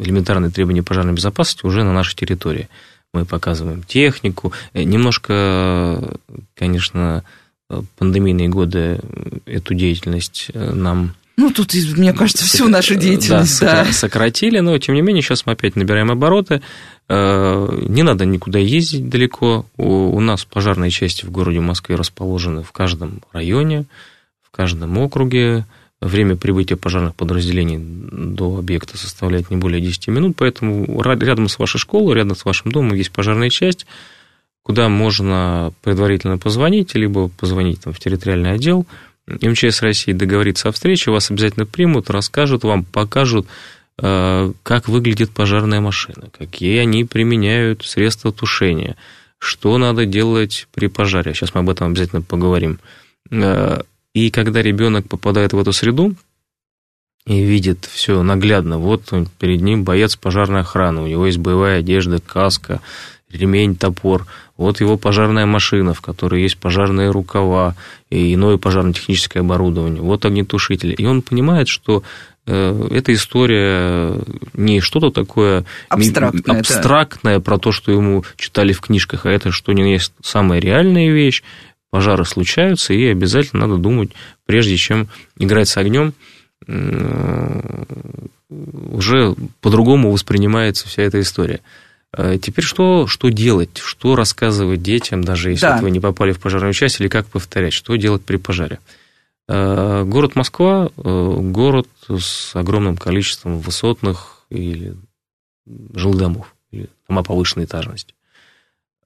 элементарные 0.00 0.50
требования 0.50 0.82
пожарной 0.82 1.14
безопасности 1.14 1.64
уже 1.64 1.84
на 1.84 1.92
нашей 1.92 2.16
территории. 2.16 2.68
Мы 3.14 3.24
показываем 3.24 3.84
технику. 3.84 4.52
Э, 4.72 4.82
немножко, 4.82 6.18
конечно, 6.54 7.22
пандемийные 7.96 8.48
годы 8.48 9.00
эту 9.46 9.74
деятельность 9.74 10.50
нам 10.54 11.14
ну, 11.36 11.52
тут, 11.52 11.72
мне 11.96 12.12
кажется, 12.12 12.44
всю 12.44 12.66
нашу 12.66 12.96
деятельность, 12.96 13.60
да, 13.60 13.84
да. 13.84 13.92
сократили, 13.92 14.58
но, 14.58 14.76
тем 14.78 14.96
не 14.96 15.02
менее, 15.02 15.22
сейчас 15.22 15.46
мы 15.46 15.52
опять 15.52 15.76
набираем 15.76 16.10
обороты. 16.10 16.62
Не 17.08 18.02
надо 18.02 18.24
никуда 18.24 18.58
ездить 18.58 19.08
далеко. 19.08 19.64
У 19.76 20.18
нас 20.18 20.44
пожарные 20.44 20.90
части 20.90 21.24
в 21.24 21.30
городе 21.30 21.60
Москве 21.60 21.94
расположены 21.94 22.64
в 22.64 22.72
каждом 22.72 23.22
районе, 23.32 23.84
в 24.42 24.50
каждом 24.50 24.98
округе. 24.98 25.64
Время 26.00 26.36
прибытия 26.36 26.76
пожарных 26.76 27.16
подразделений 27.16 27.78
до 27.80 28.58
объекта 28.58 28.96
составляет 28.96 29.50
не 29.50 29.56
более 29.56 29.80
10 29.80 30.08
минут, 30.08 30.36
поэтому 30.36 31.02
рядом 31.02 31.48
с 31.48 31.58
вашей 31.58 31.78
школой, 31.78 32.14
рядом 32.14 32.36
с 32.36 32.44
вашим 32.44 32.70
домом 32.70 32.94
есть 32.94 33.10
пожарная 33.10 33.50
часть, 33.50 33.84
куда 34.62 34.88
можно 34.88 35.72
предварительно 35.82 36.38
позвонить, 36.38 36.94
либо 36.94 37.28
позвонить 37.28 37.80
там, 37.80 37.92
в 37.92 37.98
территориальный 37.98 38.52
отдел 38.52 38.86
МЧС 39.26 39.82
России, 39.82 40.12
договориться 40.12 40.68
о 40.68 40.72
встрече, 40.72 41.10
вас 41.10 41.30
обязательно 41.30 41.66
примут, 41.66 42.10
расскажут 42.10 42.64
вам, 42.64 42.84
покажут, 42.84 43.46
э, 43.98 44.52
как 44.62 44.88
выглядит 44.88 45.30
пожарная 45.30 45.80
машина, 45.80 46.28
какие 46.36 46.78
они 46.78 47.04
применяют 47.04 47.84
средства 47.84 48.32
тушения, 48.32 48.96
что 49.38 49.76
надо 49.78 50.06
делать 50.06 50.68
при 50.74 50.86
пожаре. 50.86 51.34
Сейчас 51.34 51.54
мы 51.54 51.60
об 51.60 51.70
этом 51.70 51.88
обязательно 51.88 52.22
поговорим 52.22 52.78
э, 53.30 53.80
и 54.14 54.30
когда 54.30 54.62
ребенок 54.62 55.08
попадает 55.08 55.52
в 55.52 55.58
эту 55.58 55.72
среду 55.72 56.14
и 57.26 57.42
видит 57.42 57.84
все 57.84 58.22
наглядно, 58.22 58.78
вот 58.78 59.12
он, 59.12 59.26
перед 59.38 59.60
ним 59.60 59.84
боец 59.84 60.16
пожарной 60.16 60.60
охраны, 60.60 61.02
у 61.02 61.06
него 61.06 61.26
есть 61.26 61.38
боевая 61.38 61.80
одежда, 61.80 62.20
каска, 62.20 62.80
ремень, 63.30 63.76
топор, 63.76 64.26
вот 64.56 64.80
его 64.80 64.96
пожарная 64.96 65.46
машина, 65.46 65.94
в 65.94 66.00
которой 66.00 66.42
есть 66.42 66.56
пожарные 66.56 67.10
рукава 67.10 67.76
и 68.10 68.34
иное 68.34 68.56
пожарно-техническое 68.56 69.40
оборудование, 69.40 70.02
вот 70.02 70.24
огнетушитель. 70.24 70.94
И 70.96 71.06
он 71.06 71.22
понимает, 71.22 71.68
что 71.68 72.02
эта 72.48 73.12
история 73.12 74.14
не 74.54 74.80
что-то 74.80 75.10
такое 75.10 75.66
абстрактное, 75.90 76.58
абстрактное 76.58 77.36
да. 77.36 77.40
про 77.40 77.58
то, 77.58 77.72
что 77.72 77.92
ему 77.92 78.24
читали 78.36 78.72
в 78.72 78.80
книжках, 78.80 79.26
а 79.26 79.30
это 79.30 79.52
что 79.52 79.72
не 79.72 79.92
есть 79.92 80.12
самая 80.22 80.58
реальная 80.58 81.12
вещь. 81.12 81.42
Пожары 81.90 82.24
случаются, 82.24 82.92
и 82.92 83.06
обязательно 83.06 83.66
надо 83.66 83.80
думать, 83.80 84.10
прежде 84.46 84.76
чем 84.76 85.08
играть 85.38 85.68
с 85.68 85.76
огнем, 85.76 86.12
уже 88.48 89.34
по-другому 89.60 90.10
воспринимается 90.10 90.86
вся 90.88 91.02
эта 91.02 91.20
история. 91.20 91.60
А 92.12 92.38
теперь 92.38 92.64
что, 92.64 93.06
что 93.06 93.28
делать? 93.28 93.78
Что 93.78 94.16
рассказывать 94.16 94.82
детям, 94.82 95.22
даже 95.22 95.50
если 95.50 95.66
да. 95.66 95.78
вы 95.78 95.90
не 95.90 96.00
попали 96.00 96.32
в 96.32 96.40
пожарную 96.40 96.72
часть, 96.72 97.00
или 97.00 97.08
как 97.08 97.26
повторять? 97.26 97.72
Что 97.72 97.96
делать 97.96 98.22
при 98.22 98.36
пожаре? 98.36 98.80
А, 99.46 100.04
город 100.04 100.34
Москва– 100.34 100.90
город 100.96 101.88
с 102.08 102.54
огромным 102.54 102.96
количеством 102.96 103.58
высотных 103.58 104.44
или 104.50 104.96
жилых 105.94 106.18
домов, 106.18 106.54
или 106.70 106.88
дома 107.08 107.22
повышенной 107.22 107.66
этажности, 107.66 108.14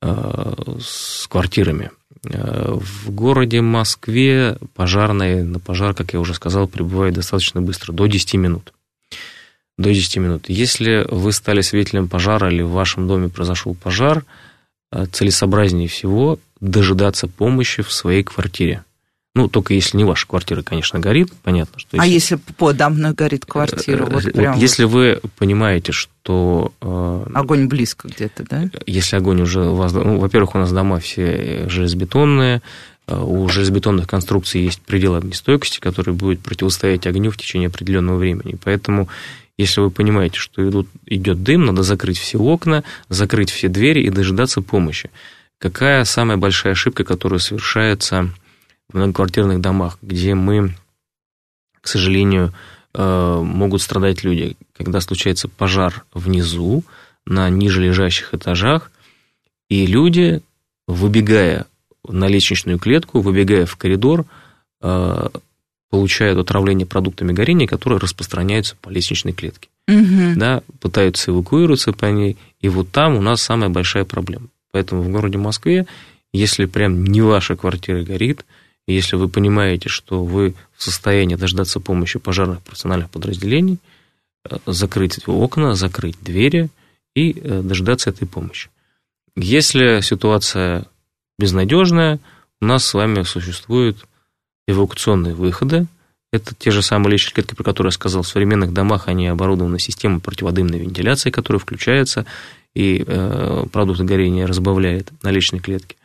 с 0.02 1.26
квартирами. 1.28 1.90
В 2.24 3.10
городе 3.10 3.60
Москве 3.60 4.58
пожарные 4.74 5.44
на 5.44 5.58
пожар, 5.58 5.94
как 5.94 6.12
я 6.12 6.20
уже 6.20 6.34
сказал, 6.34 6.68
прибывают 6.68 7.14
достаточно 7.14 7.60
быстро, 7.60 7.92
до 7.92 8.06
10 8.06 8.34
минут 8.34 8.72
до 9.78 9.92
10 9.92 10.16
минут. 10.18 10.44
Если 10.48 11.06
вы 11.10 11.32
стали 11.32 11.60
свидетелем 11.60 12.08
пожара 12.08 12.50
или 12.50 12.62
в 12.62 12.70
вашем 12.70 13.08
доме 13.08 13.28
произошел 13.28 13.74
пожар, 13.74 14.24
э, 14.90 15.06
целесообразнее 15.06 15.88
всего 15.88 16.38
дожидаться 16.60 17.28
помощи 17.28 17.82
в 17.82 17.92
своей 17.92 18.22
квартире. 18.22 18.84
Ну, 19.34 19.48
только 19.48 19.72
если 19.72 19.96
не 19.96 20.04
ваша 20.04 20.26
квартира, 20.26 20.62
конечно, 20.62 20.98
горит, 20.98 21.32
понятно, 21.42 21.78
что... 21.78 21.96
А 21.98 22.06
если 22.06 22.36
подо 22.36 22.90
мной 22.90 23.14
горит 23.14 23.46
квартира? 23.46 24.04
Вот, 24.04 24.24
вот 24.24 24.32
прям 24.34 24.58
если 24.58 24.84
вы 24.84 25.20
понимаете, 25.38 25.92
что... 25.92 26.72
Э, 26.82 27.26
огонь 27.32 27.66
близко 27.66 28.08
где-то, 28.08 28.44
да? 28.44 28.64
Если 28.86 29.16
огонь 29.16 29.40
уже 29.40 29.64
у 29.64 29.74
вас... 29.74 29.92
Ну, 29.94 30.18
во-первых, 30.18 30.54
у 30.54 30.58
нас 30.58 30.70
дома 30.70 31.00
все 31.00 31.66
железобетонные, 31.66 32.60
э, 33.06 33.18
у 33.18 33.48
железобетонных 33.48 34.06
конструкций 34.06 34.60
есть 34.60 34.82
предел 34.82 35.14
огнестойкости, 35.14 35.80
который 35.80 36.12
будет 36.12 36.40
противостоять 36.40 37.06
огню 37.06 37.30
в 37.30 37.38
течение 37.38 37.68
определенного 37.68 38.18
времени. 38.18 38.58
Поэтому 38.62 39.08
если 39.56 39.80
вы 39.80 39.90
понимаете, 39.90 40.38
что 40.38 40.68
идут, 40.68 40.88
идет 41.06 41.42
дым, 41.42 41.64
надо 41.64 41.82
закрыть 41.82 42.18
все 42.18 42.38
окна, 42.38 42.84
закрыть 43.08 43.50
все 43.50 43.68
двери 43.68 44.02
и 44.02 44.10
дожидаться 44.10 44.60
помощи. 44.60 45.10
Какая 45.58 46.04
самая 46.04 46.36
большая 46.36 46.74
ошибка, 46.74 47.04
которая 47.04 47.38
совершается 47.38 48.30
в 48.90 48.94
многоквартирных 48.94 49.60
домах, 49.60 49.98
где 50.02 50.34
мы, 50.34 50.74
к 51.80 51.88
сожалению, 51.88 52.52
э, 52.94 53.40
могут 53.42 53.82
страдать 53.82 54.24
люди, 54.24 54.56
когда 54.76 55.00
случается 55.00 55.48
пожар 55.48 56.04
внизу, 56.12 56.84
на 57.24 57.48
ниже 57.50 57.82
лежащих 57.82 58.34
этажах, 58.34 58.90
и 59.68 59.86
люди, 59.86 60.42
выбегая 60.86 61.66
на 62.06 62.26
лестничную 62.26 62.78
клетку, 62.78 63.20
выбегая 63.20 63.64
в 63.64 63.76
коридор, 63.76 64.26
э, 64.80 65.28
получают 65.90 66.38
отравление 66.38 66.86
продуктами 66.86 67.32
горения, 67.32 67.66
которые 67.66 67.98
распространяются 67.98 68.76
по 68.80 68.88
лестничной 68.88 69.32
клетке. 69.32 69.68
Угу. 69.88 70.34
Да, 70.36 70.62
пытаются 70.80 71.30
эвакуироваться 71.30 71.92
по 71.92 72.06
ней, 72.06 72.36
и 72.60 72.68
вот 72.68 72.90
там 72.90 73.16
у 73.16 73.20
нас 73.20 73.42
самая 73.42 73.68
большая 73.68 74.04
проблема. 74.04 74.48
Поэтому 74.72 75.02
в 75.02 75.10
городе 75.10 75.38
Москве, 75.38 75.86
если 76.32 76.64
прям 76.64 77.04
не 77.04 77.20
ваша 77.20 77.56
квартира 77.56 78.02
горит, 78.02 78.44
если 78.86 79.16
вы 79.16 79.28
понимаете, 79.28 79.88
что 79.88 80.24
вы 80.24 80.54
в 80.76 80.82
состоянии 80.82 81.36
дождаться 81.36 81.80
помощи 81.80 82.18
пожарных 82.18 82.60
профессиональных 82.62 83.10
подразделений, 83.10 83.78
э, 84.44 84.58
закрыть 84.66 85.20
окна, 85.26 85.74
закрыть 85.74 86.16
двери 86.20 86.68
и 87.14 87.32
э, 87.32 87.62
дождаться 87.62 88.10
этой 88.10 88.26
помощи. 88.26 88.70
Если 89.36 90.00
ситуация 90.00 90.86
безнадежная, 91.38 92.18
у 92.60 92.66
нас 92.66 92.84
с 92.84 92.94
вами 92.94 93.22
существует 93.22 94.04
эвакуационные 94.66 95.34
выходы. 95.34 95.86
Это 96.32 96.54
те 96.54 96.70
же 96.70 96.82
самые 96.82 97.12
лестничные 97.12 97.34
клетки, 97.34 97.54
про 97.54 97.64
которые 97.64 97.88
я 97.88 97.94
сказал. 97.94 98.22
В 98.22 98.28
современных 98.28 98.72
домах 98.72 99.08
они 99.08 99.28
оборудованы 99.28 99.78
системой 99.78 100.20
противодымной 100.20 100.78
вентиляции, 100.78 101.30
которая 101.30 101.60
включается 101.60 102.26
и 102.74 103.04
э, 103.06 103.64
продукты 103.70 104.04
горения 104.04 104.46
разбавляет 104.46 105.10
на 105.22 105.30
личной 105.30 105.60
клетке. 105.60 105.96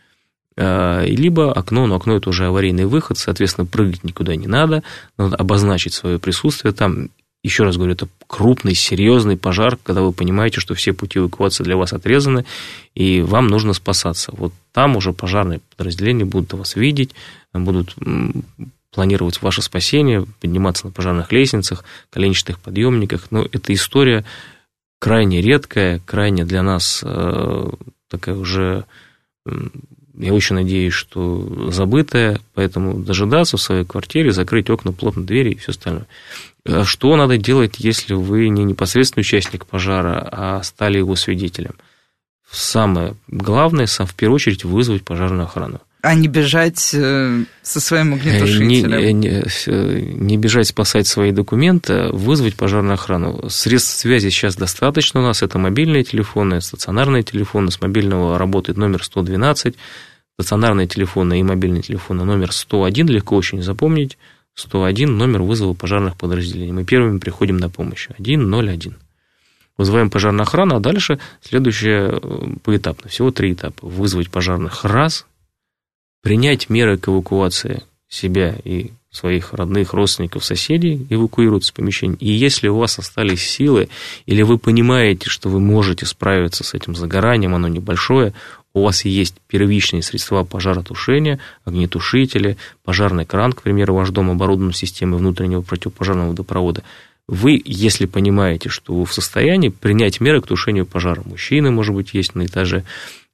Э, 0.58 1.06
либо 1.06 1.54
окно, 1.54 1.86
но 1.86 1.96
окно 1.96 2.17
это 2.17 2.30
уже 2.30 2.48
аварийный 2.48 2.86
выход, 2.86 3.20
соответственно, 3.20 3.67
прыгать 3.67 4.04
никуда 4.04 4.36
не 4.36 4.48
надо, 4.48 4.84
надо 5.17 5.36
обозначить 5.36 5.93
свое 5.93 6.20
присутствие 6.20 6.74
там. 6.74 7.10
Еще 7.43 7.63
раз 7.63 7.78
говорю, 7.78 7.93
это 7.93 8.08
крупный, 8.26 8.74
серьезный 8.74 9.38
пожар, 9.38 9.78
когда 9.82 10.02
вы 10.02 10.12
понимаете, 10.12 10.60
что 10.60 10.74
все 10.74 10.91
пути 10.91 11.20
эвакуации 11.20 11.63
для 11.63 11.78
вас 11.78 11.93
отрезаны, 11.93 12.46
и 12.96 13.22
вам 13.22 13.48
нужно 13.48 13.74
спасаться. 13.74 14.34
Вот 14.36 14.52
там 14.74 14.96
уже 14.98 15.13
пожарные 15.13 15.62
подразделения 15.78 16.26
будут 16.26 16.52
вас 16.54 16.76
видеть, 16.76 17.12
будут 17.54 17.96
планировать 18.91 19.41
ваше 19.43 19.62
спасение, 19.62 20.26
подниматься 20.41 20.88
на 20.88 20.91
пожарных 20.91 21.32
лестницах, 21.32 21.86
коленчатых 22.10 22.60
подъемниках. 22.60 23.28
Но 23.30 23.43
эта 23.43 23.72
история 23.72 24.26
крайне 25.00 25.39
редкая, 25.39 26.02
крайне 26.06 26.43
для 26.43 26.63
нас 26.63 27.02
э, 27.04 27.70
такая 28.10 28.36
уже, 28.36 28.86
я 30.17 30.34
очень 30.34 30.56
надеюсь, 30.56 30.93
что 30.93 31.71
забытая, 31.71 32.39
поэтому 32.53 32.99
дожидаться 32.99 33.58
в 33.58 33.62
своей 33.62 33.86
квартире, 33.86 34.32
закрыть 34.32 34.69
окна, 34.69 34.91
плотно 34.91 35.23
двери 35.25 35.51
и 35.51 35.58
все 35.58 35.71
остальное. 35.71 36.08
А 36.65 36.84
что 36.84 37.15
надо 37.15 37.38
делать, 37.38 37.75
если 37.77 38.13
вы 38.13 38.49
не 38.49 38.63
непосредственный 38.63 39.21
участник 39.21 39.65
пожара, 39.65 40.27
а 40.32 40.63
стали 40.63 40.97
его 40.97 41.15
свидетелем? 41.15 41.75
Самое 42.49 43.15
главное, 43.27 43.86
в 43.88 44.15
первую 44.15 44.36
очередь, 44.36 44.63
вызвать 44.63 45.03
пожарную 45.03 45.43
охрану. 45.43 45.82
А 46.01 46.13
не 46.13 46.27
бежать 46.27 46.91
э, 46.93 47.43
со 47.63 47.79
своим 47.79 48.13
огнетушителем? 48.13 48.99
Не, 48.99 49.13
не, 49.13 50.13
не 50.13 50.38
бежать 50.38 50.67
спасать 50.67 51.07
свои 51.07 51.31
документы, 51.31 52.10
вызвать 52.12 52.55
пожарную 52.55 52.93
охрану. 52.93 53.49
Средств 53.49 53.97
связи 53.97 54.29
сейчас 54.29 54.55
достаточно 54.55 55.21
у 55.21 55.23
нас. 55.23 55.41
Это 55.41 55.57
мобильные 55.57 56.03
телефоны, 56.03 56.62
стационарные 56.62 57.23
телефоны. 57.23 57.71
С 57.71 57.81
мобильного 57.81 58.38
работает 58.38 58.77
номер 58.77 59.03
112, 59.03 59.75
стационарные 60.39 60.88
телефоны 60.88 61.39
и 61.39 61.43
мобильные 61.43 61.81
телефоны 61.81 62.25
номер 62.25 62.51
101. 62.51 63.07
Легко 63.07 63.36
очень 63.36 63.63
запомнить. 63.63 64.19
101 64.53 65.17
номер 65.17 65.41
вызова 65.41 65.73
пожарных 65.73 66.15
подразделений. 66.15 66.73
Мы 66.73 66.86
первыми 66.86 67.17
приходим 67.17 67.57
на 67.57 67.69
помощь. 67.69 68.07
101. 68.13 68.95
Вызываем 69.77 70.12
пожарную 70.12 70.43
охрану, 70.43 70.75
а 70.75 70.79
дальше 70.79 71.19
следующее 71.41 72.19
э, 72.21 72.47
поэтапно. 72.63 73.10
Всего 73.10 73.31
три 73.31 73.53
этапа. 73.53 73.88
Вызвать 73.88 74.29
пожарных 74.29 74.86
раз– 74.86 75.25
принять 76.28 76.70
меры 76.70 76.98
к 76.98 77.08
эвакуации 77.08 77.84
себя 78.10 78.54
и 78.66 78.92
своих 79.12 79.54
родных, 79.54 79.94
родственников, 79.94 80.44
соседей, 80.44 81.08
эвакуироваться 81.10 81.70
с 81.70 81.72
помещения. 81.72 82.18
И 82.20 82.30
если 82.30 82.68
у 82.68 82.76
вас 82.76 83.00
остались 83.00 83.50
силы, 83.50 83.88
или 84.26 84.42
вы 84.42 84.58
понимаете, 84.58 85.30
что 85.30 85.48
вы 85.48 85.62
можете 85.62 86.06
справиться 86.06 86.66
с 86.66 86.74
этим 86.74 86.98
загоранием, 86.98 87.56
оно 87.56 87.70
небольшое, 87.70 88.34
у 88.74 88.84
вас 88.84 89.06
есть 89.06 89.36
первичные 89.48 90.02
средства 90.02 90.44
пожаротушения, 90.44 91.40
огнетушители, 91.63 92.58
пожарный 92.84 93.24
кран, 93.24 93.54
к 93.54 93.62
примеру, 93.62 93.96
ваш 93.96 94.10
дом 94.10 94.30
оборудован 94.30 94.74
системой 94.74 95.20
внутреннего 95.20 95.62
противопожарного 95.62 96.32
водопровода, 96.32 96.84
вы, 97.30 97.62
если 97.63 98.06
понимаете, 98.06 98.68
что 98.68 98.94
вы 98.94 99.06
в 99.06 99.13
состоянии 99.13 99.70
принять 99.70 100.20
меры 100.20 100.42
к 100.42 100.48
тушению 100.48 100.86
пожара, 100.86 101.22
мужчины, 101.24 101.72
может 101.72 101.96
быть, 101.96 102.13
есть 102.13 102.36
на 102.36 102.46
этаже, 102.46 102.84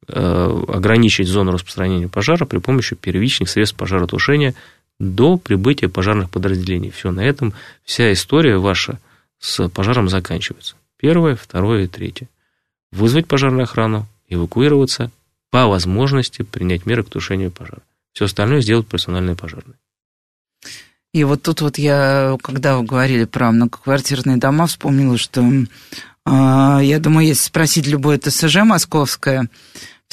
ограничить 0.08 1.28
зону 1.28 1.52
распространения 1.52 2.08
пожара 2.08 2.46
при 2.46 2.60
помощи 2.60 2.96
первичных 2.96 3.50
средств 3.50 3.78
пожаротушения 3.78 4.56
до 5.00 5.38
прибытия 5.38 5.90
пожарных 5.90 6.30
подразделений. 6.30 6.92
Все, 6.92 7.12
на 7.12 7.22
этом 7.22 7.54
вся 7.84 8.12
история 8.14 8.58
ваша 8.58 9.00
с 9.40 9.68
пожаром 9.70 10.10
заканчивается. 10.10 10.76
Первое, 10.98 11.36
второе 11.36 11.84
и 11.84 11.88
третье. 11.88 12.30
Вызвать 12.92 13.28
пожарную 13.28 13.64
охрану, 13.64 14.08
эвакуироваться, 14.30 15.12
по 15.52 15.68
возможности 15.68 16.42
принять 16.42 16.86
меры 16.86 17.04
к 17.04 17.10
тушению 17.10 17.52
пожара. 17.52 17.84
Все 18.14 18.26
остальное 18.26 18.62
сделать 18.62 18.88
профессиональные 18.88 19.36
пожарные. 19.36 19.76
И 21.14 21.24
вот 21.26 21.44
тут 21.44 21.62
вот 21.62 21.78
я, 21.78 22.38
когда 22.42 22.78
вы 22.78 22.86
говорили 22.86 23.26
про 23.26 23.52
многоквартирные 23.52 24.38
дома, 24.38 24.66
вспомнила, 24.66 25.16
что 25.18 25.48
а, 26.26 26.80
я 26.82 27.00
думаю, 27.00 27.28
если 27.28 27.44
спросить 27.44 27.86
любое 27.86 28.18
ТСЖ 28.18 28.64
московское, 28.64 29.48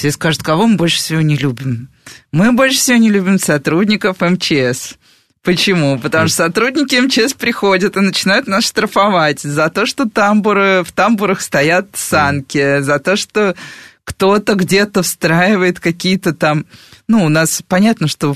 все 0.00 0.12
скажут, 0.12 0.42
кого 0.42 0.66
мы 0.66 0.76
больше 0.76 0.96
всего 0.96 1.20
не 1.20 1.36
любим. 1.36 1.90
Мы 2.32 2.52
больше 2.52 2.78
всего 2.78 2.96
не 2.96 3.10
любим 3.10 3.38
сотрудников 3.38 4.20
МЧС. 4.20 4.94
Почему? 5.42 5.98
Потому 5.98 6.26
что 6.26 6.44
сотрудники 6.44 6.96
МЧС 6.96 7.34
приходят 7.34 7.98
и 7.98 8.00
начинают 8.00 8.46
нас 8.46 8.64
штрафовать 8.64 9.40
за 9.40 9.68
то, 9.68 9.84
что 9.84 10.08
тамбуры, 10.08 10.84
в 10.86 10.92
тамбурах 10.92 11.42
стоят 11.42 11.88
санки, 11.92 12.80
за 12.80 12.98
то, 12.98 13.16
что 13.16 13.54
кто-то 14.04 14.54
где-то 14.54 15.02
встраивает 15.02 15.80
какие-то 15.80 16.32
там 16.32 16.64
ну, 17.06 17.24
у 17.24 17.28
нас 17.28 17.62
понятно, 17.68 18.08
что 18.08 18.34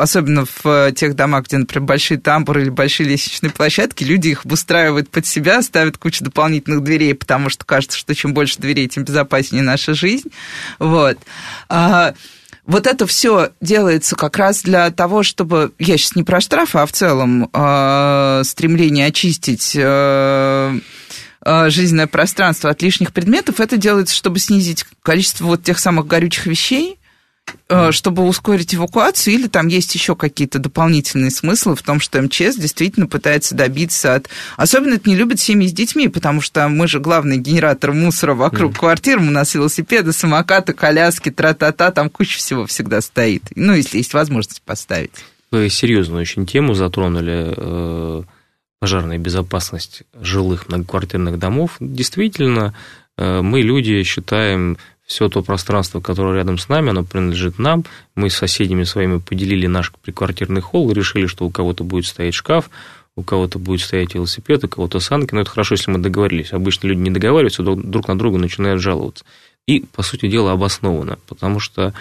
особенно 0.00 0.46
в 0.62 0.92
тех 0.92 1.14
домах, 1.14 1.46
где, 1.46 1.58
например, 1.58 1.86
большие 1.86 2.18
тамбуры 2.18 2.62
или 2.62 2.70
большие 2.70 3.08
лестничные 3.08 3.50
площадки, 3.50 4.04
люди 4.04 4.28
их 4.28 4.44
обустраивают 4.44 5.10
под 5.10 5.26
себя, 5.26 5.62
ставят 5.62 5.98
кучу 5.98 6.24
дополнительных 6.24 6.82
дверей, 6.82 7.14
потому 7.14 7.50
что 7.50 7.64
кажется, 7.64 7.98
что 7.98 8.14
чем 8.14 8.34
больше 8.34 8.58
дверей, 8.58 8.88
тем 8.88 9.04
безопаснее 9.04 9.62
наша 9.62 9.94
жизнь. 9.94 10.30
Вот. 10.78 11.18
А, 11.68 12.14
вот 12.66 12.86
это 12.86 13.06
все 13.06 13.50
делается 13.60 14.16
как 14.16 14.36
раз 14.36 14.62
для 14.62 14.90
того, 14.90 15.22
чтобы, 15.22 15.72
я 15.78 15.96
сейчас 15.98 16.16
не 16.16 16.22
про 16.22 16.40
штрафы, 16.40 16.78
а 16.78 16.86
в 16.86 16.92
целом 16.92 17.50
э, 17.52 18.42
стремление 18.44 19.06
очистить 19.06 19.72
э, 19.76 20.78
жизненное 21.68 22.06
пространство 22.06 22.70
от 22.70 22.82
лишних 22.82 23.12
предметов, 23.12 23.60
это 23.60 23.76
делается, 23.76 24.14
чтобы 24.14 24.38
снизить 24.38 24.84
количество 25.02 25.46
вот 25.46 25.62
тех 25.62 25.78
самых 25.78 26.06
горючих 26.06 26.46
вещей, 26.46 26.99
Э, 26.99 26.99
чтобы 27.90 28.24
ускорить 28.24 28.74
эвакуацию, 28.74 29.34
или 29.34 29.46
там 29.46 29.68
есть 29.68 29.94
еще 29.94 30.16
какие-то 30.16 30.58
дополнительные 30.58 31.30
смыслы 31.30 31.76
в 31.76 31.82
том, 31.82 32.00
что 32.00 32.20
МЧС 32.20 32.56
действительно 32.56 33.06
пытается 33.06 33.54
добиться 33.54 34.14
от... 34.14 34.28
Особенно 34.56 34.94
это 34.94 35.08
не 35.08 35.16
любят 35.16 35.40
семьи 35.40 35.68
с 35.68 35.72
детьми, 35.72 36.08
потому 36.08 36.40
что 36.40 36.68
мы 36.68 36.88
же 36.88 37.00
главный 37.00 37.38
генератор 37.38 37.92
мусора 37.92 38.34
вокруг 38.34 38.72
mm. 38.72 38.78
квартир, 38.78 39.18
у 39.18 39.22
нас 39.22 39.54
велосипеды, 39.54 40.12
самокаты, 40.12 40.72
коляски, 40.72 41.30
тра-та-та, 41.30 41.90
там 41.90 42.10
куча 42.10 42.38
всего 42.38 42.66
всегда 42.66 43.00
стоит. 43.00 43.44
Ну, 43.54 43.74
если 43.74 43.98
есть 43.98 44.14
возможность 44.14 44.62
поставить. 44.62 45.12
Вы 45.50 45.68
серьезную 45.68 46.22
очень 46.22 46.46
тему 46.46 46.74
затронули 46.74 47.52
э, 47.56 48.22
пожарная 48.78 49.18
безопасность 49.18 50.02
жилых 50.20 50.68
многоквартирных 50.68 51.38
домов. 51.38 51.76
Действительно, 51.80 52.74
э, 53.18 53.40
мы, 53.42 53.62
люди, 53.62 54.02
считаем 54.04 54.78
все 55.10 55.28
то 55.28 55.42
пространство, 55.42 56.00
которое 56.00 56.36
рядом 56.36 56.56
с 56.56 56.68
нами, 56.68 56.90
оно 56.90 57.02
принадлежит 57.02 57.58
нам. 57.58 57.84
Мы 58.14 58.30
с 58.30 58.36
соседями 58.36 58.84
своими 58.84 59.18
поделили 59.18 59.66
наш 59.66 59.92
приквартирный 59.92 60.60
холл, 60.60 60.92
решили, 60.92 61.26
что 61.26 61.44
у 61.44 61.50
кого-то 61.50 61.82
будет 61.82 62.06
стоять 62.06 62.34
шкаф, 62.34 62.70
у 63.16 63.24
кого-то 63.24 63.58
будет 63.58 63.80
стоять 63.80 64.14
велосипед, 64.14 64.62
у 64.62 64.68
кого-то 64.68 65.00
санки. 65.00 65.34
Но 65.34 65.40
это 65.40 65.50
хорошо, 65.50 65.74
если 65.74 65.90
мы 65.90 65.98
договорились. 65.98 66.52
Обычно 66.52 66.86
люди 66.86 67.00
не 67.00 67.10
договариваются, 67.10 67.64
друг 67.64 68.06
на 68.06 68.16
друга 68.16 68.38
начинают 68.38 68.80
жаловаться. 68.80 69.24
И, 69.66 69.80
по 69.80 70.02
сути 70.02 70.28
дела, 70.28 70.52
обоснованно, 70.52 71.18
потому 71.26 71.58
что 71.58 71.92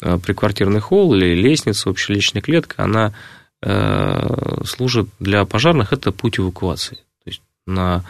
э, 0.00 0.18
приквартирный 0.18 0.80
холл 0.80 1.14
или 1.14 1.34
лестница, 1.34 1.90
общая 1.90 2.14
личная 2.14 2.40
клетка, 2.40 2.82
она 2.82 3.12
э, 3.60 4.62
служит 4.64 5.10
для 5.20 5.44
пожарных, 5.44 5.92
это 5.92 6.12
путь 6.12 6.38
эвакуации. 6.38 6.96
То 7.24 7.26
есть 7.26 7.42
на 7.66 8.04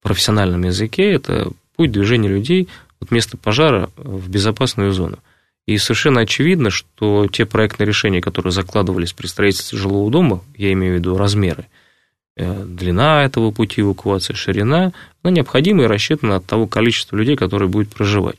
профессиональном 0.00 0.62
языке 0.62 1.12
это 1.12 1.52
путь 1.76 1.92
движения 1.92 2.30
людей 2.30 2.70
от 3.00 3.10
места 3.10 3.36
пожара 3.36 3.90
в 3.96 4.28
безопасную 4.28 4.92
зону. 4.92 5.18
И 5.66 5.78
совершенно 5.78 6.22
очевидно, 6.22 6.70
что 6.70 7.26
те 7.28 7.46
проектные 7.46 7.86
решения, 7.86 8.20
которые 8.20 8.52
закладывались 8.52 9.12
при 9.12 9.26
строительстве 9.26 9.78
жилого 9.78 10.10
дома, 10.10 10.42
я 10.56 10.72
имею 10.72 10.94
в 10.94 10.98
виду 10.98 11.16
размеры, 11.16 11.66
э, 12.36 12.64
длина 12.64 13.24
этого 13.24 13.50
пути 13.50 13.80
эвакуации, 13.80 14.34
ширина, 14.34 14.92
она 15.22 15.32
необходима 15.32 15.84
и 15.84 15.86
рассчитана 15.86 16.36
от 16.36 16.46
того 16.46 16.66
количества 16.66 17.16
людей, 17.16 17.36
которые 17.36 17.68
будет 17.68 17.94
проживать. 17.94 18.36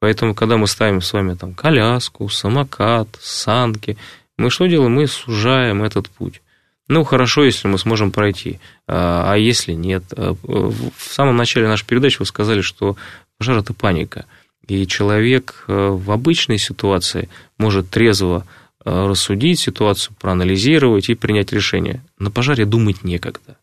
Поэтому, 0.00 0.34
когда 0.34 0.56
мы 0.56 0.66
ставим 0.66 1.00
с 1.00 1.12
вами 1.12 1.34
там 1.34 1.54
коляску, 1.54 2.28
самокат, 2.28 3.08
санки, 3.20 3.96
мы 4.36 4.50
что 4.50 4.66
делаем? 4.66 4.94
Мы 4.94 5.06
сужаем 5.06 5.84
этот 5.84 6.10
путь. 6.10 6.42
Ну, 6.88 7.04
хорошо, 7.04 7.44
если 7.44 7.68
мы 7.68 7.78
сможем 7.78 8.10
пройти, 8.10 8.58
а, 8.88 9.32
а 9.32 9.38
если 9.38 9.72
нет? 9.72 10.02
Э, 10.16 10.34
в 10.42 10.90
самом 10.98 11.36
начале 11.36 11.68
нашей 11.68 11.86
передачи 11.86 12.16
вы 12.18 12.26
сказали, 12.26 12.60
что 12.60 12.96
Пожар– 13.42 13.58
это 13.58 13.74
паника. 13.74 14.24
И 14.68 14.86
человек 14.86 15.64
э, 15.66 15.88
в 15.88 16.12
обычной 16.12 16.58
ситуации 16.58 17.28
может 17.58 17.90
трезво 17.90 18.46
э, 18.84 19.06
рассудить 19.08 19.58
ситуацию, 19.58 20.14
проанализировать 20.20 21.08
и 21.08 21.16
принять 21.16 21.52
решение. 21.52 22.04
На 22.20 22.30
пожаре 22.30 22.66
думать 22.66 23.02
некогда. 23.02 23.56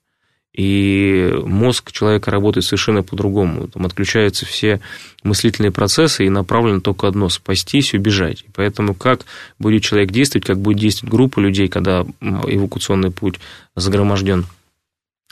И 0.54 1.32
мозг 1.46 1.94
человека 1.94 2.30
работает 2.30 2.66
совершенно 2.66 3.04
по-другому. 3.04 3.70
Там 3.70 3.86
отключаются 3.86 4.46
все 4.46 4.82
мыслительные 5.24 5.72
процессы 5.72 6.26
и 6.26 6.30
направлено 6.30 6.82
только 6.82 7.08
одно– 7.08 7.30
спастись, 7.30 7.94
убежать. 7.94 8.42
И 8.42 8.48
поэтому 8.54 8.94
как 8.94 9.22
будет 9.60 9.84
человек 9.84 10.12
действовать, 10.12 10.46
как 10.46 10.60
будет 10.60 10.80
действовать 10.80 11.14
группа 11.14 11.40
людей, 11.40 11.70
когда 11.70 12.06
эвакуационный 12.20 13.12
путь 13.12 13.40
загроможден, 13.78 14.46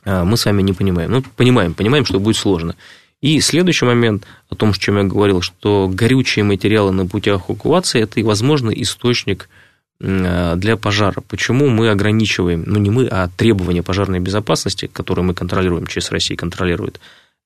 э, 0.05 0.23
мы 0.23 0.37
сами 0.37 0.61
не 0.61 0.71
понимаем. 0.71 1.11
Ну, 1.11 1.21
понимаем, 1.35 1.73
понимаем, 1.73 2.05
что 2.05 2.21
будет 2.21 2.37
сложно. 2.37 2.77
И 3.21 3.39
следующий 3.39 3.85
момент 3.85 4.25
о 4.49 4.55
том, 4.55 4.69
о 4.71 4.73
чем 4.73 4.97
я 4.97 5.03
говорил, 5.03 5.41
что 5.41 5.89
горючие 5.91 6.45
материалы 6.45 6.91
на 6.91 7.07
путях 7.07 7.49
эвакуации– 7.49 8.01
это 8.03 8.23
возможно, 8.23 8.69
источник 8.69 9.49
э, 9.99 10.55
для 10.55 10.77
пожара. 10.77 11.21
Почему 11.27 11.67
мы 11.69 11.89
ограничиваем, 11.89 12.63
ну 12.67 12.79
не 12.79 12.91
мы, 12.91 13.07
а 13.07 13.29
требования 13.35 13.81
пожарной 13.81 14.19
безопасности, 14.19 14.85
которые 14.85 15.25
мы 15.25 15.33
контролируем, 15.33 15.87
ЧС 15.87 16.11
России 16.11 16.35
контролирует, 16.35 16.99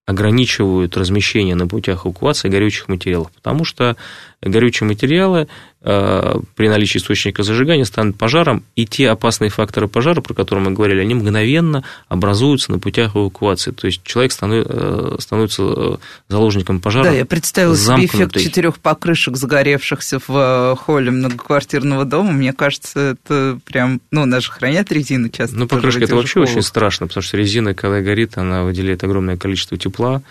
ограничивают 0.06 0.98
размещение 0.98 1.56
на 1.56 1.68
путях 1.68 2.06
эвакуации 2.06 2.50
горючих 2.50 2.90
материалов, 2.90 3.32
потому 3.32 3.64
что 3.64 3.96
горючие 4.42 4.88
материалы 4.88 5.48
э, 5.82 6.36
при 6.56 6.68
наличии 6.68 6.98
источника 6.98 7.44
зажигания 7.44 7.86
станут 7.86 8.18
пожаром, 8.18 8.64
и 8.76 8.86
те 8.86 9.10
опасные 9.10 9.50
факторы 9.50 9.88
пожара, 9.88 10.22
про 10.22 10.34
которые 10.34 10.66
мы 10.66 10.72
говорили, 10.72 11.02
они 11.02 11.14
мгновенно 11.14 11.84
образуются 12.08 12.72
на 12.72 12.80
путях 12.80 13.16
эвакуации. 13.16 13.72
То 13.72 13.88
есть 13.88 14.04
человек 14.04 14.32
э, 14.42 15.16
становится 15.20 15.64
э, 15.64 15.98
заложником 16.28 16.80
пожара. 16.80 17.06
Да, 17.06 17.12
я 17.12 17.26
представила 17.26 17.78
себе 17.78 18.06
эффект 18.06 18.38
четырех 18.38 18.80
покрышек, 18.80 19.38
загоревшихся 19.38 20.20
в 20.28 20.78
холле 20.82 21.12
многоквартирного 21.12 22.06
дома. 22.06 22.32
Мне 22.32 22.54
кажется, 22.54 23.18
это 23.22 23.60
прям, 23.66 24.02
ну, 24.10 24.26
нас 24.26 24.44
же 24.44 24.52
хранят 24.52 24.92
резину 24.92 25.30
часто. 25.30 25.56
Ну, 25.56 25.68
покрышка 25.68 26.04
это 26.04 26.16
вообще 26.16 26.40
очень 26.40 26.64
страшно, 26.64 27.08
потому 27.08 27.22
что 27.22 27.38
резина, 27.38 27.76
когда 27.76 28.02
горит, 28.02 28.38
она 28.38 28.64
выделяет 28.64 29.04
огромное 29.04 29.38
количество 29.38 29.78
тепла, 29.78 30.24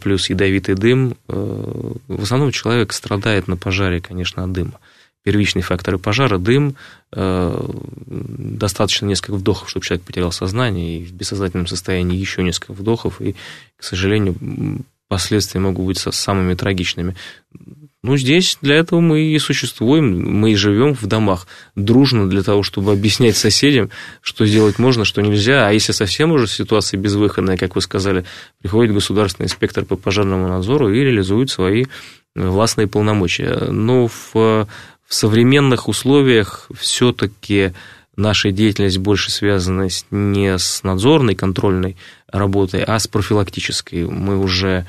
плюс 0.00 0.30
ядовитый 0.30 0.74
дым. 0.74 1.16
Э, 1.28 1.92
в 2.08 2.22
основном 2.22 2.50
человек 2.52 2.92
страдает 2.92 3.48
на 3.48 3.56
пожаре, 3.56 4.00
конечно, 4.00 4.44
от 4.44 4.52
дыма. 4.52 4.80
Первичные 5.22 5.62
факторы 5.62 5.98
пожара– 5.98 6.38
дым, 6.38 6.76
э, 7.12 7.70
достаточно 8.06 9.06
несколько 9.06 9.34
вдохов, 9.34 9.70
чтобы 9.70 9.86
человек 9.86 10.04
потерял 10.04 10.32
сознание, 10.32 10.98
и 10.98 11.04
в 11.04 11.12
бессознательном 11.12 11.66
состоянии 11.66 12.18
еще 12.18 12.42
несколько 12.42 12.72
вдохов, 12.72 13.22
и, 13.22 13.34
к 13.76 13.82
сожалению, 13.82 14.36
последствия 15.08 15.60
могут 15.60 15.86
быть 15.86 15.98
самыми 15.98 16.54
трагичными. 16.54 17.16
Ну, 18.04 18.18
здесь 18.18 18.58
для 18.60 18.74
этого 18.74 19.00
мы 19.00 19.22
и 19.22 19.38
существуем, 19.38 20.38
мы 20.38 20.52
и 20.52 20.56
живем 20.56 20.92
в 20.92 21.06
домах 21.06 21.46
дружно 21.74 22.28
для 22.28 22.42
того, 22.42 22.62
чтобы 22.62 22.92
объяснять 22.92 23.34
соседям, 23.34 23.88
что 24.20 24.44
сделать 24.44 24.78
можно, 24.78 25.06
что 25.06 25.22
нельзя. 25.22 25.66
А 25.66 25.72
если 25.72 25.92
совсем 25.92 26.30
уже 26.30 26.46
ситуация 26.46 27.00
безвыходная, 27.00 27.56
как 27.56 27.76
вы 27.76 27.80
сказали, 27.80 28.26
приходит 28.60 28.92
государственный 28.92 29.46
инспектор 29.46 29.86
по 29.86 29.96
пожарному 29.96 30.48
надзору 30.48 30.92
и 30.92 31.00
реализует 31.00 31.48
свои 31.48 31.86
властные 32.34 32.88
полномочия. 32.88 33.70
Но 33.70 34.08
в, 34.08 34.34
в 34.34 34.68
современных 35.08 35.88
условиях 35.88 36.68
все-таки 36.78 37.72
наша 38.16 38.50
деятельность 38.50 38.98
больше 38.98 39.30
связана 39.30 39.88
не 40.10 40.58
с 40.58 40.82
надзорной, 40.82 41.36
контрольной 41.36 41.96
работой, 42.28 42.82
а 42.82 42.98
с 42.98 43.08
профилактической. 43.08 44.04
Мы 44.04 44.36
уже 44.36 44.84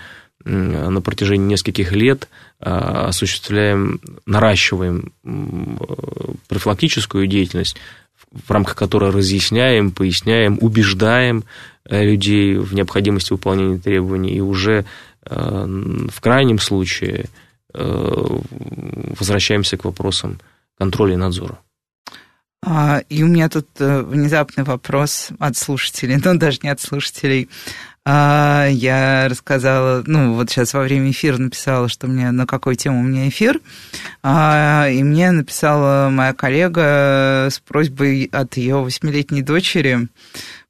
на 0.46 1.02
протяжении 1.02 1.48
нескольких 1.48 1.92
лет 1.92 2.30
а, 2.60 3.08
осуществляем, 3.08 4.00
наращиваем 4.26 5.12
профилактическую 6.48 7.28
деятельность, 7.28 7.78
в 8.32 8.52
рамках 8.52 8.76
которой 8.76 9.12
разъясняем, 9.12 9.92
поясняем, 9.92 10.58
убеждаем 10.62 11.46
э, 11.86 12.04
людей 12.04 12.56
в 12.58 12.74
необходимости 12.74 13.32
выполнения 13.32 13.78
требований, 13.78 14.36
и 14.36 14.42
уже 14.42 14.86
э, 15.26 15.66
в 16.10 16.22
крайнем 16.22 16.60
случае 16.60 17.26
э, 17.74 18.38
возвращаемся 19.20 19.78
к 19.78 19.86
вопросам 19.86 20.40
контроля 20.78 21.14
и 21.14 21.18
надзора. 21.18 21.60
А, 22.62 23.04
и 23.10 23.24
у 23.24 23.28
меня 23.28 23.48
тут 23.48 23.68
внезапный 23.78 24.64
вопрос 24.64 25.30
от 25.40 25.56
слушателей, 25.56 26.18
ну 26.24 26.38
даже 26.38 26.60
не 26.64 26.70
от 26.70 26.82
слушателей, 26.82 27.50
а, 28.06 28.68
я 28.70 29.28
рассказала, 29.28 30.04
ну, 30.06 30.34
вот 30.34 30.52
сейчас 30.52 30.74
во 30.76 30.82
время 30.82 31.10
эфира 31.10 31.38
написала, 31.38 31.90
что 31.90 32.06
мне 32.06 32.30
на 32.30 32.46
какую 32.46 32.76
тему 32.76 33.00
у 33.00 33.04
меня 33.04 33.28
эфир, 33.28 33.60
а, 34.22 34.88
и 34.90 35.02
мне 35.02 35.32
написала 35.32 36.10
моя 36.10 36.34
коллега 36.34 37.48
с 37.50 37.60
просьбой 37.60 38.30
от 38.32 38.58
ее 38.58 38.76
восьмилетней 38.76 39.42
дочери 39.42 40.08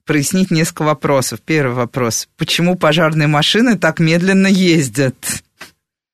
прояснить 0.05 0.51
несколько 0.51 0.83
вопросов. 0.83 1.41
Первый 1.43 1.73
вопрос. 1.73 2.29
Почему 2.37 2.77
пожарные 2.77 3.27
машины 3.27 3.77
так 3.77 3.99
медленно 3.99 4.47
ездят? 4.47 5.15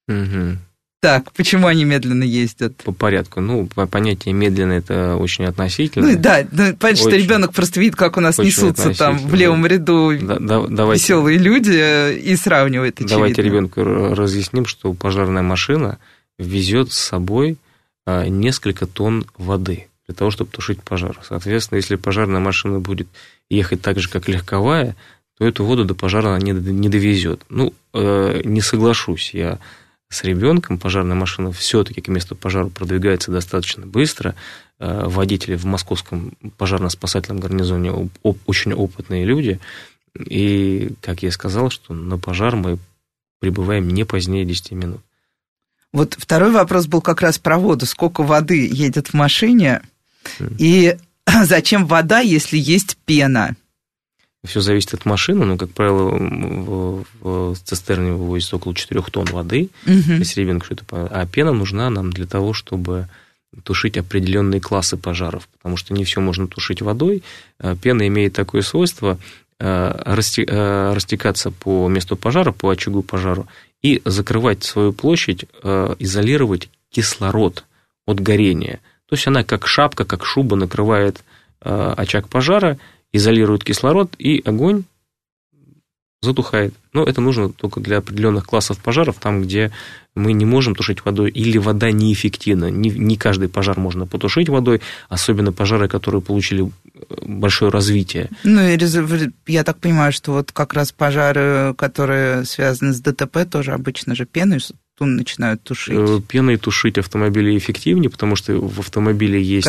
Угу. 0.08 0.58
Так, 1.02 1.32
почему 1.34 1.66
они 1.66 1.84
медленно 1.84 2.24
ездят? 2.24 2.78
По 2.78 2.92
порядку. 2.92 3.42
Ну, 3.42 3.68
понятие 3.68 4.36
медленно 4.36 4.74
это 4.74 5.16
очень 5.16 5.46
относительно. 5.46 6.12
Ну 6.12 6.20
да, 6.20 6.46
ну, 6.52 6.76
понятно, 6.76 6.96
что 6.96 7.18
ребенок 7.18 7.54
просто 7.54 7.80
видит, 7.80 7.96
как 7.96 8.18
у 8.18 8.20
нас 8.20 8.38
несутся 8.38 8.94
там 8.94 9.18
в 9.18 9.34
левом 9.34 9.66
ряду 9.66 10.16
да, 10.22 10.38
да, 10.40 10.68
давайте, 10.68 11.02
веселые 11.02 11.40
люди 11.40 11.74
э, 11.74 12.18
и 12.18 12.36
сравнивает. 12.36 12.98
Очевидно. 12.98 13.16
Давайте 13.16 13.42
ребенку 13.42 13.84
разъясним, 13.84 14.68
что 14.68 14.94
пожарная 14.94 15.42
машина 15.42 15.98
везет 16.38 16.92
с 16.92 16.98
собой 16.98 17.58
несколько 18.08 18.86
тонн 18.86 19.26
воды 19.38 19.88
для 20.08 20.16
того, 20.16 20.30
чтобы 20.30 20.52
тушить 20.52 20.84
пожар. 20.84 21.20
Соответственно, 21.28 21.78
если 21.78 21.96
пожарная 21.96 22.40
машина 22.40 22.80
будет 22.80 23.08
ехать 23.50 23.82
так 23.82 24.00
же, 24.00 24.08
как 24.08 24.28
легковая, 24.28 24.96
то 25.40 25.48
эту 25.48 25.66
воду 25.66 25.84
до 25.84 25.96
пожара 25.96 26.30
она 26.30 26.40
не, 26.40 26.52
не 26.52 26.90
довезет. 26.90 27.42
Ну, 27.50 27.74
э, 27.94 28.42
не 28.44 28.62
соглашусь 28.62 29.32
я 29.34 29.58
с 30.12 30.24
ребенком. 30.24 30.78
Пожарная 30.78 31.16
машина 31.16 31.52
все-таки 31.52 32.02
к 32.02 32.10
месту 32.10 32.36
пожара 32.36 32.68
продвигается 32.68 33.32
достаточно 33.32 33.88
быстро. 33.88 34.36
Э, 34.78 35.06
водители 35.08 35.56
в 35.56 35.66
московском 35.66 36.34
пожарно-спасательном 36.58 37.40
гарнизоне 37.40 37.92
оп, 37.92 38.38
очень 38.46 38.74
опытные 38.74 39.26
люди. 39.26 39.60
И, 40.16 40.92
как 41.02 41.24
я 41.24 41.32
сказал, 41.32 41.70
что 41.70 41.94
на 41.94 42.18
пожар 42.18 42.56
мы 42.56 42.78
прибываем 43.40 43.90
не 43.90 44.04
позднее 44.04 44.46
10 44.46 44.72
минут. 44.74 45.02
Вот 45.94 46.16
второй 46.18 46.52
вопрос 46.52 46.88
был 46.88 47.02
как 47.02 47.22
раз 47.22 47.40
про 47.40 47.58
воду. 47.58 47.86
Сколько 47.86 48.24
воды 48.24 48.68
едет 48.68 49.08
в 49.08 49.14
машине? 49.14 49.82
И 50.58 50.98
зачем 51.44 51.86
вода, 51.86 52.20
если 52.20 52.58
есть 52.58 52.98
пена? 53.06 53.56
Все 54.46 54.60
зависит 54.60 54.94
от 54.94 55.06
машины, 55.06 55.46
но, 55.46 55.58
как 55.58 55.70
правило, 55.70 56.10
в, 56.10 57.06
в 57.22 57.56
цистерне 57.64 58.12
вывозится 58.12 58.56
около 58.56 58.74
4 58.74 59.02
тонн 59.12 59.26
воды, 59.26 59.70
угу. 59.86 60.24
что-то... 60.64 60.86
А 60.92 61.28
пена 61.28 61.52
нужна 61.52 61.90
нам 61.90 62.12
для 62.12 62.26
того, 62.26 62.54
чтобы 62.54 63.08
тушить 63.64 63.98
определенные 63.98 64.60
классы 64.60 64.98
пожаров, 64.98 65.48
потому 65.58 65.78
что 65.78 65.94
не 65.94 66.06
все 66.06 66.22
можно 66.22 66.48
тушить 66.48 66.82
водой. 66.82 67.22
А 67.60 67.76
пена 67.76 68.08
имеет 68.08 68.34
такое 68.34 68.62
свойство 68.64 69.20
э, 69.60 69.66
э, 69.66 70.94
растекаться 70.94 71.52
по 71.52 71.88
месту 71.88 72.16
пожара, 72.16 72.52
по 72.52 72.70
очагу 72.70 73.04
пожару, 73.04 73.48
и 73.84 74.02
закрывать 74.06 74.64
свою 74.64 74.92
площадь, 74.92 75.46
э, 75.62 75.96
изолировать 76.00 76.70
кислород 76.90 77.64
от 78.06 78.20
горения– 78.20 78.80
то 79.12 79.16
есть 79.16 79.28
она 79.28 79.44
как 79.44 79.68
шапка, 79.68 80.06
как 80.06 80.24
шуба 80.24 80.56
накрывает 80.56 81.22
э, 81.60 81.94
очаг 81.98 82.30
пожара, 82.30 82.78
изолирует 83.14 83.64
кислород, 83.64 84.14
и 84.18 84.42
огонь 84.46 84.84
затухает. 86.22 86.74
Но 86.94 87.04
это 87.04 87.20
нужно 87.20 87.50
только 87.50 87.80
для 87.80 87.98
определенных 87.98 88.46
классов 88.46 88.78
пожаров, 88.78 89.18
там, 89.20 89.42
где 89.42 89.72
мы 90.14 90.34
не 90.34 90.46
можем 90.46 90.76
тушить 90.76 91.04
водой, 91.04 91.32
или 91.32 91.58
вода 91.58 91.92
неэффективна. 91.92 92.70
Не, 92.70 92.90
не 92.90 93.18
каждый 93.18 93.50
пожар 93.50 93.80
можно 93.80 94.06
потушить 94.06 94.50
водой, 94.50 94.82
особенно 95.10 95.52
пожары, 95.52 95.88
которые 95.88 96.22
получили 96.22 96.66
э, 96.66 96.70
большое 97.26 97.72
развитие. 97.72 98.30
Ну, 98.44 98.62
я 99.48 99.64
так 99.64 99.80
понимаю, 99.80 100.12
что 100.12 100.34
вот 100.34 100.52
как 100.52 100.74
раз 100.74 100.92
пожары, 100.92 101.74
которые 101.76 102.46
связаны 102.46 102.94
с 102.94 103.00
ДТП, 103.00 103.50
тоже 103.50 103.72
обычно 103.72 104.14
же 104.14 104.26
пеной 104.26 104.60
начинают 105.00 105.64
тушить? 105.64 105.96
Э, 105.98 106.20
пеной 106.28 106.58
тушить 106.58 106.98
автомобили 106.98 107.58
эффективнее, 107.58 108.10
потому 108.10 108.36
что 108.36 108.54
в 108.54 108.80
автомобиле 108.80 109.42
есть 109.42 109.68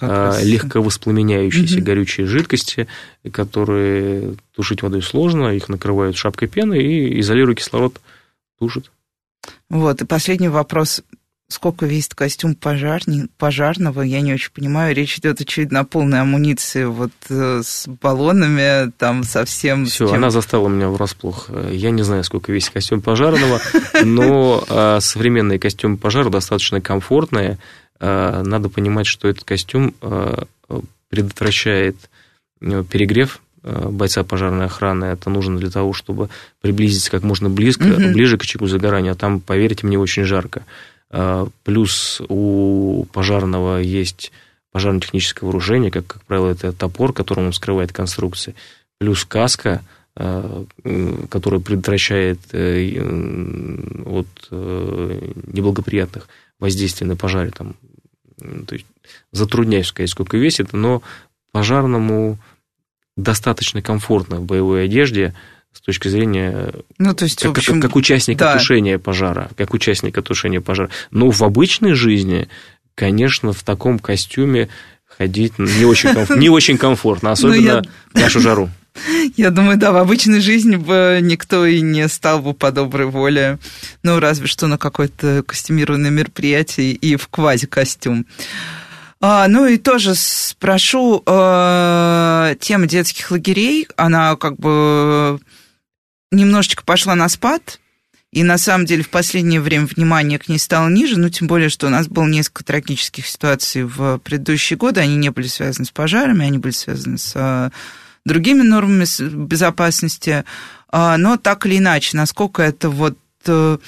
а, 0.00 0.40
легко 0.42 0.82
воспламеняющиеся 0.82 1.78
угу. 1.78 1.84
горючие 1.84 2.26
жидкости, 2.26 2.86
которые 3.32 4.36
тушить 4.54 4.82
водой 4.82 5.02
сложно, 5.02 5.48
их 5.48 5.68
накрывают 5.68 6.16
шапкой 6.16 6.48
пены 6.48 6.78
и 6.78 7.20
изолируя 7.20 7.54
кислород, 7.54 8.00
тушит. 8.58 8.90
Вот, 9.68 10.02
и 10.02 10.04
последний 10.04 10.48
вопрос 10.48 11.02
сколько 11.48 11.86
весит 11.86 12.14
костюм 12.14 12.54
пожарни, 12.54 13.28
пожарного, 13.38 14.02
я 14.02 14.20
не 14.20 14.34
очень 14.34 14.50
понимаю. 14.52 14.94
Речь 14.94 15.18
идет, 15.18 15.40
очевидно, 15.40 15.80
о 15.80 15.84
полной 15.84 16.20
амуниции 16.20 16.84
вот 16.84 17.12
э, 17.28 17.60
с 17.62 17.86
баллонами, 17.86 18.90
там 18.98 19.22
совсем... 19.22 19.86
Все, 19.86 20.12
она 20.12 20.30
застала 20.30 20.68
меня 20.68 20.88
врасплох. 20.88 21.48
Я 21.70 21.90
не 21.90 22.02
знаю, 22.02 22.24
сколько 22.24 22.50
весит 22.50 22.70
костюм 22.70 23.00
пожарного, 23.00 23.60
но 24.04 24.64
а, 24.68 24.98
современный 25.00 25.58
костюм 25.58 25.96
пожара 25.96 26.30
достаточно 26.30 26.80
комфортный. 26.80 27.58
А, 28.00 28.42
надо 28.42 28.68
понимать, 28.68 29.06
что 29.06 29.28
этот 29.28 29.44
костюм 29.44 29.94
предотвращает 31.08 31.96
э, 32.60 32.82
перегрев 32.90 33.40
бойца 33.62 34.22
пожарной 34.22 34.66
охраны. 34.66 35.06
Это 35.06 35.30
нужно 35.30 35.58
для 35.58 35.70
того, 35.70 35.92
чтобы 35.92 36.28
приблизиться 36.60 37.10
как 37.10 37.22
можно 37.22 37.50
близко, 37.50 37.84
угу. 37.84 38.12
ближе 38.12 38.38
к 38.38 38.42
очагу 38.42 38.66
загорания. 38.66 39.12
А 39.12 39.16
там, 39.16 39.40
поверьте 39.40 39.86
мне, 39.86 39.98
очень 39.98 40.24
жарко. 40.24 40.64
А, 41.10 41.48
плюс 41.64 42.20
у 42.28 43.06
пожарного 43.12 43.78
есть 43.78 44.32
пожарно-техническое 44.72 45.46
вооружение, 45.46 45.90
как, 45.90 46.06
как 46.06 46.22
правило, 46.24 46.50
это 46.50 46.72
топор, 46.72 47.12
которым 47.12 47.46
он 47.46 47.52
скрывает 47.52 47.92
конструкции, 47.92 48.54
плюс 48.98 49.24
каска, 49.24 49.82
а, 50.14 50.64
которая 51.30 51.60
предотвращает 51.60 52.40
э, 52.52 52.98
от 54.06 54.48
э, 54.50 55.32
неблагоприятных 55.46 56.28
воздействий 56.58 57.06
на 57.06 57.16
пожаре. 57.16 57.50
Там, 57.50 57.74
то 58.66 58.74
есть, 58.74 58.86
затрудняюсь 59.32 59.88
сказать, 59.88 60.10
сколько 60.10 60.36
весит, 60.36 60.72
но 60.72 61.02
пожарному 61.52 62.38
достаточно 63.16 63.82
комфортно 63.82 64.36
в 64.36 64.44
боевой 64.44 64.84
одежде, 64.84 65.34
с 65.76 65.80
точки 65.82 66.08
зрения 66.08 66.72
ну, 66.98 67.14
то 67.14 67.24
есть, 67.24 67.42
как, 67.42 67.58
общем, 67.58 67.74
как, 67.74 67.90
как 67.90 67.96
участника 67.96 68.44
да. 68.44 68.52
тушения 68.54 68.98
пожара, 68.98 69.50
как 69.56 69.74
участника 69.74 70.22
тушения 70.22 70.62
пожара. 70.62 70.88
Но 71.10 71.30
в 71.30 71.42
обычной 71.42 71.92
жизни, 71.92 72.48
конечно, 72.94 73.52
в 73.52 73.62
таком 73.62 73.98
костюме 73.98 74.70
ходить 75.18 75.58
не 75.58 75.84
очень, 75.84 76.14
комф... 76.14 76.30
не 76.30 76.48
очень 76.48 76.78
комфортно, 76.78 77.32
особенно 77.32 77.60
я... 77.60 77.82
в 78.12 78.18
нашу 78.18 78.40
жару. 78.40 78.70
Я 79.36 79.50
думаю, 79.50 79.76
да, 79.76 79.92
в 79.92 79.96
обычной 79.98 80.40
жизни 80.40 80.76
бы 80.76 81.18
никто 81.20 81.66
и 81.66 81.82
не 81.82 82.08
стал 82.08 82.40
бы 82.40 82.54
по 82.54 82.72
доброй 82.72 83.06
воле, 83.06 83.58
ну, 84.02 84.18
разве 84.18 84.46
что 84.46 84.66
на 84.68 84.78
какое-то 84.78 85.42
костюмированное 85.46 86.10
мероприятие 86.10 86.92
и 86.92 87.16
в 87.16 87.28
квази-костюм. 87.28 88.24
А, 89.20 89.48
ну 89.48 89.66
и 89.66 89.76
тоже 89.76 90.14
спрошу, 90.14 91.22
э, 91.26 92.54
тема 92.60 92.86
детских 92.86 93.30
лагерей, 93.30 93.86
она 93.96 94.36
как 94.36 94.56
бы 94.56 95.40
немножечко 96.30 96.84
пошла 96.84 97.14
на 97.14 97.28
спад, 97.28 97.80
и 98.32 98.42
на 98.42 98.58
самом 98.58 98.86
деле 98.86 99.02
в 99.02 99.08
последнее 99.08 99.60
время 99.60 99.86
внимание 99.86 100.38
к 100.38 100.48
ней 100.48 100.58
стало 100.58 100.88
ниже, 100.88 101.18
ну 101.18 101.28
тем 101.30 101.46
более, 101.46 101.68
что 101.68 101.86
у 101.86 101.90
нас 101.90 102.08
было 102.08 102.26
несколько 102.26 102.64
трагических 102.64 103.26
ситуаций 103.26 103.84
в 103.84 104.18
предыдущие 104.18 104.76
годы, 104.76 105.00
они 105.00 105.16
не 105.16 105.30
были 105.30 105.46
связаны 105.46 105.86
с 105.86 105.90
пожарами, 105.90 106.46
они 106.46 106.58
были 106.58 106.72
связаны 106.72 107.18
с 107.18 107.32
э, 107.34 107.70
другими 108.24 108.62
нормами 108.62 109.06
безопасности, 109.46 110.44
а, 110.88 111.16
но 111.16 111.36
так 111.36 111.64
или 111.66 111.78
иначе, 111.78 112.16
насколько 112.16 112.62
это 112.62 112.90
вот 112.90 113.16
э, 113.46 113.78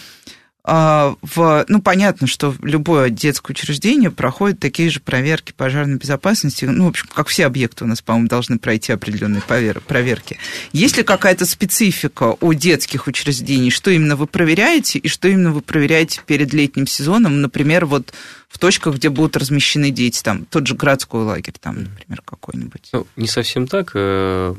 в, 0.68 1.64
ну, 1.68 1.80
понятно, 1.80 2.26
что 2.26 2.54
любое 2.60 3.08
детское 3.08 3.52
учреждение 3.52 4.10
проходит 4.10 4.60
такие 4.60 4.90
же 4.90 5.00
проверки 5.00 5.52
пожарной 5.56 5.96
безопасности, 5.96 6.66
ну, 6.66 6.84
в 6.84 6.88
общем, 6.88 7.06
как 7.14 7.28
все 7.28 7.46
объекты 7.46 7.84
у 7.84 7.86
нас, 7.86 8.02
по-моему, 8.02 8.28
должны 8.28 8.58
пройти 8.58 8.92
определенные 8.92 9.40
проверки. 9.40 10.38
Есть 10.72 10.98
ли 10.98 11.04
какая-то 11.04 11.46
специфика 11.46 12.36
у 12.40 12.52
детских 12.52 13.06
учреждений, 13.06 13.70
что 13.70 13.90
именно 13.90 14.14
вы 14.14 14.26
проверяете 14.26 14.98
и 14.98 15.08
что 15.08 15.28
именно 15.28 15.52
вы 15.52 15.62
проверяете 15.62 16.20
перед 16.26 16.52
летним 16.52 16.86
сезоном, 16.86 17.40
например, 17.40 17.86
вот 17.86 18.12
в 18.48 18.58
точках, 18.58 18.96
где 18.96 19.08
будут 19.08 19.38
размещены 19.38 19.90
дети, 19.90 20.22
там, 20.22 20.44
тот 20.44 20.66
же 20.66 20.74
городской 20.74 21.22
лагерь, 21.22 21.54
там, 21.58 21.84
например, 21.84 22.20
какой-нибудь? 22.24 22.90
Ну, 22.92 23.06
не 23.16 23.26
совсем 23.26 23.66
так. 23.66 23.92
Э, 23.94 24.54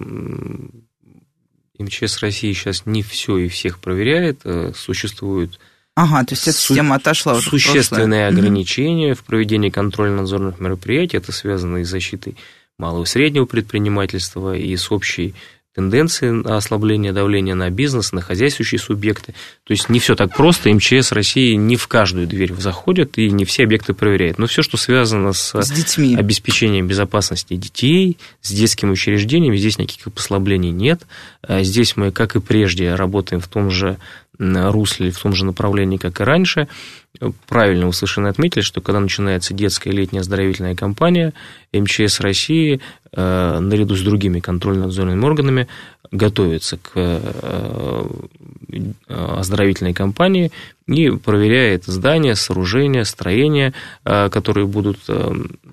МЧС 1.78 2.20
России 2.20 2.54
сейчас 2.54 2.88
не 2.88 3.04
все 3.04 3.38
и 3.38 3.48
всех 3.48 3.80
проверяет. 3.80 4.42
Э, 4.44 4.74
существуют 4.76 5.60
Ага, 6.00 6.24
то 6.24 6.34
есть 6.34 6.48
эта 6.48 6.58
система 6.58 6.96
отошла 6.96 7.34
уже 7.34 7.50
Существенные 7.50 8.28
ограничения 8.28 9.14
в 9.14 9.24
проведении 9.26 9.70
контрольно-надзорных 9.70 10.58
мероприятий. 10.62 11.18
Это 11.18 11.34
связано 11.34 11.78
и 11.78 11.84
с 11.84 11.90
защитой 11.90 12.38
малого 12.78 13.04
и 13.04 13.06
среднего 13.06 13.44
предпринимательства, 13.44 14.56
и 14.56 14.78
с 14.78 14.94
общей 14.94 15.36
тенденцией 15.76 16.42
ослабления 16.46 17.12
давления 17.12 17.54
на 17.54 17.70
бизнес, 17.70 18.14
на 18.14 18.22
хозяйствующие 18.22 18.80
субъекты. 18.80 19.34
То 19.66 19.72
есть 19.72 19.90
не 19.90 20.00
все 20.00 20.16
так 20.16 20.34
просто. 20.34 20.74
МЧС 20.74 21.12
России 21.12 21.54
не 21.56 21.76
в 21.76 21.88
каждую 21.90 22.28
дверь 22.28 22.54
заходит 22.54 23.18
и 23.18 23.30
не 23.30 23.44
все 23.44 23.64
объекты 23.64 23.94
проверяет. 23.94 24.38
Но 24.40 24.48
все, 24.48 24.62
что 24.62 24.78
связано 24.78 25.34
с, 25.34 25.54
с 25.54 25.72
детьми. 25.72 26.16
обеспечением 26.16 26.88
безопасности 26.88 27.56
детей, 27.56 28.18
с 28.42 28.52
детскими 28.52 28.92
учреждениями, 28.92 29.58
здесь 29.58 29.78
никаких 29.78 30.14
послаблений 30.14 30.72
нет. 30.72 31.02
А 31.42 31.62
здесь 31.62 31.98
мы, 31.98 32.12
как 32.12 32.38
и 32.38 32.40
прежде, 32.40 32.96
работаем 32.96 33.42
в 33.42 33.48
том 33.50 33.70
же 33.70 33.98
русле, 34.40 35.12
в 35.12 35.20
том 35.20 35.34
же 35.34 35.46
направлении, 35.46 35.98
как 35.98 36.22
и 36.22 36.24
раньше. 36.24 36.68
Правильно 37.48 37.88
вы 37.88 37.94
совершенно 37.94 38.30
отметили, 38.30 38.62
что 38.62 38.82
когда 38.82 39.00
начинается 39.00 39.54
детская 39.54 39.92
летняя 39.92 40.22
оздоровительная 40.22 40.76
кампания, 40.76 41.34
МЧС 41.74 42.22
России 42.22 42.80
э, 43.12 43.60
наряду 43.60 43.96
с 43.96 44.02
другими 44.02 44.40
контрольно-надзорными 44.40 45.26
органами 45.26 45.68
готовится 46.12 46.78
к 46.78 46.92
э, 46.96 48.04
оздоровительной 49.08 49.94
кампании 49.94 50.52
и 50.88 51.10
проверяет 51.12 51.86
здания, 51.86 52.36
сооружения, 52.36 53.04
строения, 53.04 53.74
э, 54.06 54.30
которые 54.30 54.68
будут 54.68 55.00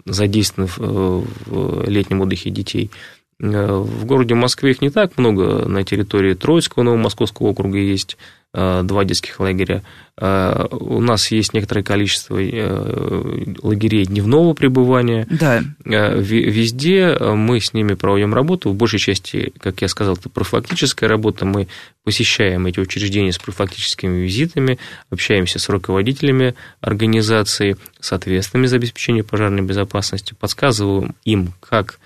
задействованы 0.04 0.70
в 0.76 1.88
летнем 1.88 2.20
отдыхе 2.22 2.50
детей– 2.50 2.90
Э, 3.38 3.76
в 3.76 4.04
городе 4.06 4.34
Москве 4.34 4.70
их 4.70 4.80
не 4.80 4.90
так 4.90 5.18
много. 5.18 5.66
На 5.68 5.84
территории 5.84 6.34
Троицкого 6.34 6.84
Новомосковского 6.84 7.48
округа 7.48 7.78
есть 7.78 8.16
Э, 8.16 8.34
два 8.54 9.04
детских 9.04 9.38
лагеря. 9.38 9.82
Э, 10.18 10.66
у 10.70 11.00
нас 11.00 11.30
есть 11.30 11.52
некоторое 11.52 11.82
количество 11.82 12.38
э, 12.38 13.54
лагерей 13.62 14.06
дневного 14.06 14.54
пребывания. 14.54 15.26
Да. 15.28 15.62
Везде 15.84 17.18
мы 17.18 17.60
с 17.60 17.74
ними 17.74 17.94
проводим 17.94 18.32
работу. 18.32 18.70
В 18.70 18.74
большей 18.74 18.98
части, 18.98 19.52
как 19.60 19.82
я 19.82 19.88
сказал, 19.88 20.14
это 20.14 20.30
профилактическая 20.30 21.08
работа. 21.08 21.44
Мы 21.44 21.68
посещаем 22.02 22.66
эти 22.66 22.80
учреждения 22.80 23.32
с 23.32 23.38
профилактическими 23.38 24.22
визитами, 24.22 24.78
общаемся 25.10 25.58
с 25.58 25.68
руководителями 25.68 26.54
организации, 26.80 27.76
с 28.00 28.12
ответственными 28.12 28.68
за 28.68 28.76
обеспечение 28.76 29.22
пожарной 29.24 29.62
безопасности, 29.62 30.34
подсказываем 30.38 31.14
им, 31.24 31.52
как 31.60 31.98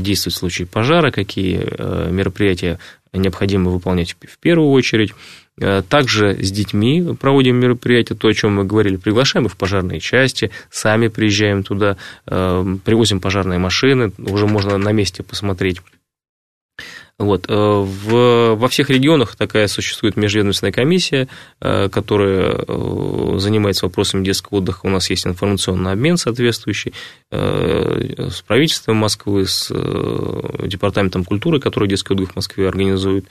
действовать 0.00 0.34
в 0.34 0.38
случае 0.38 0.66
пожара, 0.66 1.10
какие 1.10 1.58
мероприятия 2.10 2.78
необходимо 3.12 3.70
выполнять 3.70 4.16
в 4.20 4.38
первую 4.38 4.70
очередь. 4.70 5.12
Э, 5.58 5.82
также 5.82 6.36
с 6.42 6.50
детьми 6.50 7.02
проводим 7.18 7.56
мероприятия, 7.56 8.14
то, 8.14 8.28
о 8.28 8.34
чем 8.34 8.56
мы 8.56 8.64
говорили, 8.64 8.96
приглашаем 8.96 9.46
их 9.46 9.52
в 9.52 9.56
пожарные 9.56 10.00
части, 10.00 10.50
сами 10.70 11.08
приезжаем 11.08 11.62
туда, 11.62 11.96
э, 12.26 12.76
привозим 12.84 13.20
пожарные 13.20 13.58
машины, 13.58 14.12
уже 14.18 14.46
можно 14.46 14.76
на 14.76 14.92
месте 14.92 15.22
посмотреть. 15.22 15.80
Вот. 17.18 17.46
Э, 17.48 17.54
в, 17.54 18.54
во 18.56 18.68
всех 18.68 18.90
регионах 18.90 19.34
такая 19.34 19.66
существует 19.68 20.18
межведомственная 20.18 20.72
комиссия, 20.72 21.26
которая 21.58 22.58
занимается 23.38 23.86
вопросами 23.86 24.22
детского 24.22 24.58
отдыха. 24.58 24.80
У 24.84 24.90
нас 24.90 25.08
есть 25.08 25.26
информационный 25.26 25.92
обмен 25.92 26.18
соответствующий 26.18 26.92
с 27.30 28.42
правительством 28.46 28.96
Москвы, 28.96 29.46
с 29.46 29.72
Департаментом 30.66 31.24
культуры, 31.24 31.60
который 31.60 31.88
детский 31.88 32.12
отдых 32.12 32.32
в 32.32 32.36
Москве 32.36 32.68
организует. 32.68 33.26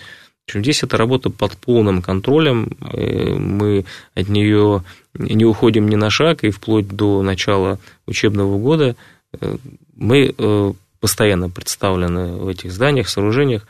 Общем, 0.47 0.61
здесь 0.61 0.83
эта 0.83 0.97
работа 0.97 1.31
под 1.31 1.57
полным 1.57 2.03
контролем, 2.03 2.77
э, 2.81 3.33
мы 3.33 3.85
от 4.13 4.29
нее 4.29 4.83
не 5.15 5.43
уходим 5.43 5.87
ни 5.87 5.95
на 5.95 6.11
шаг, 6.11 6.43
и 6.43 6.51
вплоть 6.51 6.87
до 6.87 7.23
начала 7.23 7.79
учебного 8.05 8.59
года 8.59 8.95
э, 9.33 9.57
мы 9.95 10.35
э, 10.37 10.73
постоянно 10.99 11.49
представлены 11.49 12.33
в 12.33 12.47
этих 12.47 12.71
зданиях, 12.71 13.09
сооружениях 13.09 13.67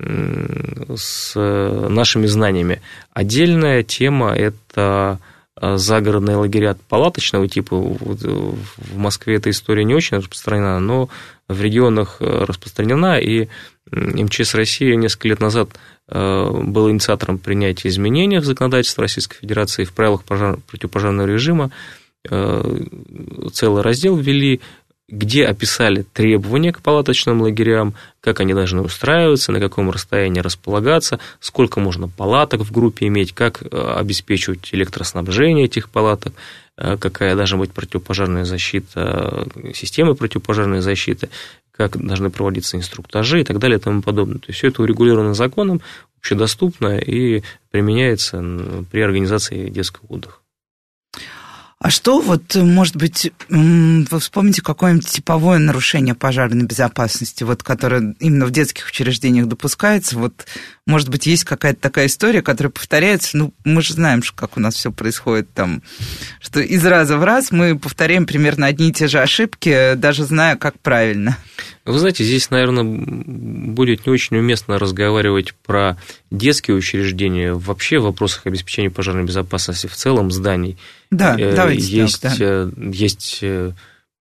с 0.00 1.32
нашими 1.34 2.26
знаниями. 2.26 2.80
Отдельная 3.12 3.82
тема– 3.82 4.32
это 4.36 5.18
загородные 5.60 6.36
лагеря 6.36 6.76
палаточного 6.88 7.48
типа. 7.48 7.76
В 7.76 8.96
Москве 8.96 9.34
эта 9.34 9.50
история 9.50 9.82
не 9.82 9.96
очень 9.96 10.18
распространена, 10.18 10.78
но 10.78 11.08
в 11.48 11.60
регионах 11.60 12.18
распространена, 12.20 13.18
и 13.18 13.48
МЧС 13.92 14.54
России 14.54 14.94
несколько 14.94 15.28
лет 15.28 15.40
назад 15.40 15.70
Э, 16.10 16.50
был 16.50 16.90
инициатором 16.90 17.38
принятия 17.38 17.88
изменений 17.88 18.38
в 18.38 18.44
законодательстве 18.44 19.02
Российской 19.02 19.38
Федерации 19.38 19.84
в 19.84 19.92
правилах 19.92 20.24
пожар... 20.24 20.58
противопожарного 20.66 21.26
режима. 21.26 21.70
Э, 22.28 22.62
целый 23.52 23.82
раздел 23.82 24.16
ввели, 24.16 24.62
где 25.10 25.44
описали 25.44 26.06
требования 26.14 26.72
к 26.72 26.80
палаточным 26.80 27.42
лагерям, 27.42 27.94
как 28.20 28.40
они 28.40 28.54
должны 28.54 28.80
устраиваться, 28.80 29.52
на 29.52 29.60
каком 29.60 29.90
расстоянии 29.90 30.40
располагаться, 30.40 31.20
сколько 31.40 31.78
можно 31.78 32.08
палаток 32.08 32.62
в 32.62 32.72
группе 32.72 33.06
иметь, 33.08 33.34
как 33.34 33.62
э, 33.62 33.66
обеспечивать 33.68 34.70
электроснабжение 34.72 35.66
этих 35.66 35.90
палаток, 35.90 36.32
какая 36.76 37.34
должна 37.34 37.58
быть 37.58 37.72
противопожарная 37.72 38.44
защита, 38.44 39.48
системы 39.74 40.14
противопожарной 40.14 40.80
защиты, 40.80 41.28
как 41.78 41.96
должны 41.96 42.28
проводиться 42.28 42.76
инструктажи 42.76 43.40
и 43.40 43.44
так 43.44 43.58
далее 43.58 43.78
и 43.78 43.80
тому 43.80 44.02
подобное. 44.02 44.38
То 44.38 44.48
есть 44.48 44.58
все 44.58 44.68
это 44.68 44.82
урегулировано 44.82 45.32
законом, 45.32 45.80
общедоступно 46.18 46.98
и 46.98 47.42
применяется 47.70 48.44
при 48.90 49.00
организации 49.00 49.70
детского 49.70 50.06
отдыха. 50.08 50.38
А 51.80 51.90
что 51.90 52.20
вот, 52.20 52.56
может 52.56 52.96
быть, 52.96 53.30
вы 53.48 54.18
вспомните 54.18 54.62
какое-нибудь 54.62 55.06
типовое 55.06 55.60
нарушение 55.60 56.16
пожарной 56.16 56.64
безопасности, 56.64 57.44
вот, 57.44 57.62
которое 57.62 58.16
именно 58.18 58.46
в 58.46 58.50
детских 58.50 58.88
учреждениях 58.88 59.46
допускается? 59.46 60.18
Вот, 60.18 60.44
может 60.86 61.08
быть, 61.08 61.26
есть 61.26 61.44
какая-то 61.44 61.80
такая 61.80 62.06
история, 62.06 62.42
которая 62.42 62.72
повторяется? 62.72 63.36
Ну, 63.36 63.54
мы 63.64 63.80
же 63.82 63.94
знаем, 63.94 64.22
как 64.34 64.56
у 64.56 64.60
нас 64.60 64.74
все 64.74 64.90
происходит 64.90 65.54
там, 65.54 65.82
что 66.40 66.58
из 66.58 66.84
раза 66.84 67.16
в 67.16 67.22
раз 67.22 67.52
мы 67.52 67.78
повторяем 67.78 68.26
примерно 68.26 68.66
одни 68.66 68.88
и 68.88 68.92
те 68.92 69.06
же 69.06 69.20
ошибки, 69.20 69.94
даже 69.94 70.24
зная, 70.24 70.56
как 70.56 70.80
правильно. 70.80 71.38
Вы 71.88 71.98
знаете, 71.98 72.22
здесь, 72.22 72.50
наверное, 72.50 72.84
будет 72.84 74.06
не 74.06 74.12
очень 74.12 74.36
уместно 74.36 74.78
разговаривать 74.78 75.54
про 75.54 75.96
детские 76.30 76.76
учреждения, 76.76 77.54
вообще 77.54 77.98
в 77.98 78.02
вопросах 78.02 78.46
обеспечения 78.46 78.90
пожарной 78.90 79.24
безопасности 79.24 79.86
в 79.86 79.94
целом 79.94 80.30
зданий. 80.30 80.76
Да, 81.10 81.34
э, 81.38 81.56
давайте 81.56 81.84
есть, 81.84 82.20
так, 82.20 82.36
да. 82.36 82.44
Э, 82.44 82.70
есть 82.76 83.38
э, 83.40 83.72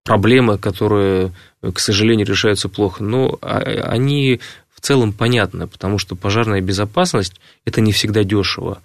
проблемы, 0.05 0.57
которые, 0.57 1.33
к 1.61 1.79
сожалению, 1.79 2.25
решаются 2.25 2.69
плохо, 2.69 3.03
но 3.03 3.37
а, 3.41 3.57
они 3.59 4.39
в 4.73 4.79
целом 4.79 5.11
понятны, 5.11 5.67
потому 5.67 5.97
что 5.97 6.15
пожарная 6.15 6.61
безопасность– 6.61 7.41
это 7.65 7.81
не 7.81 7.91
всегда 7.91 8.23
дешево. 8.23 8.81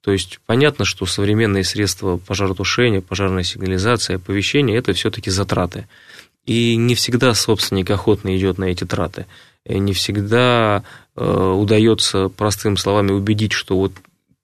То 0.00 0.10
есть 0.10 0.40
понятно, 0.44 0.84
что 0.84 1.06
современные 1.06 1.62
средства 1.62 2.16
пожаротушения, 2.16 3.00
пожарная 3.00 3.44
сигнализация, 3.44 4.16
оповещения– 4.16 4.76
это 4.78 4.92
все-таки 4.92 5.30
затраты. 5.30 5.86
И 6.46 6.76
не 6.76 6.94
всегда 6.94 7.34
собственник 7.34 7.90
охотно 7.90 8.36
идет 8.36 8.58
на 8.58 8.64
эти 8.64 8.84
траты. 8.84 9.26
И 9.64 9.78
не 9.78 9.92
всегда 9.92 10.84
э, 11.16 11.24
удается 11.24 12.28
простыми 12.28 12.76
словами 12.76 13.12
убедить, 13.12 13.52
что 13.52 13.76
вот 13.78 13.92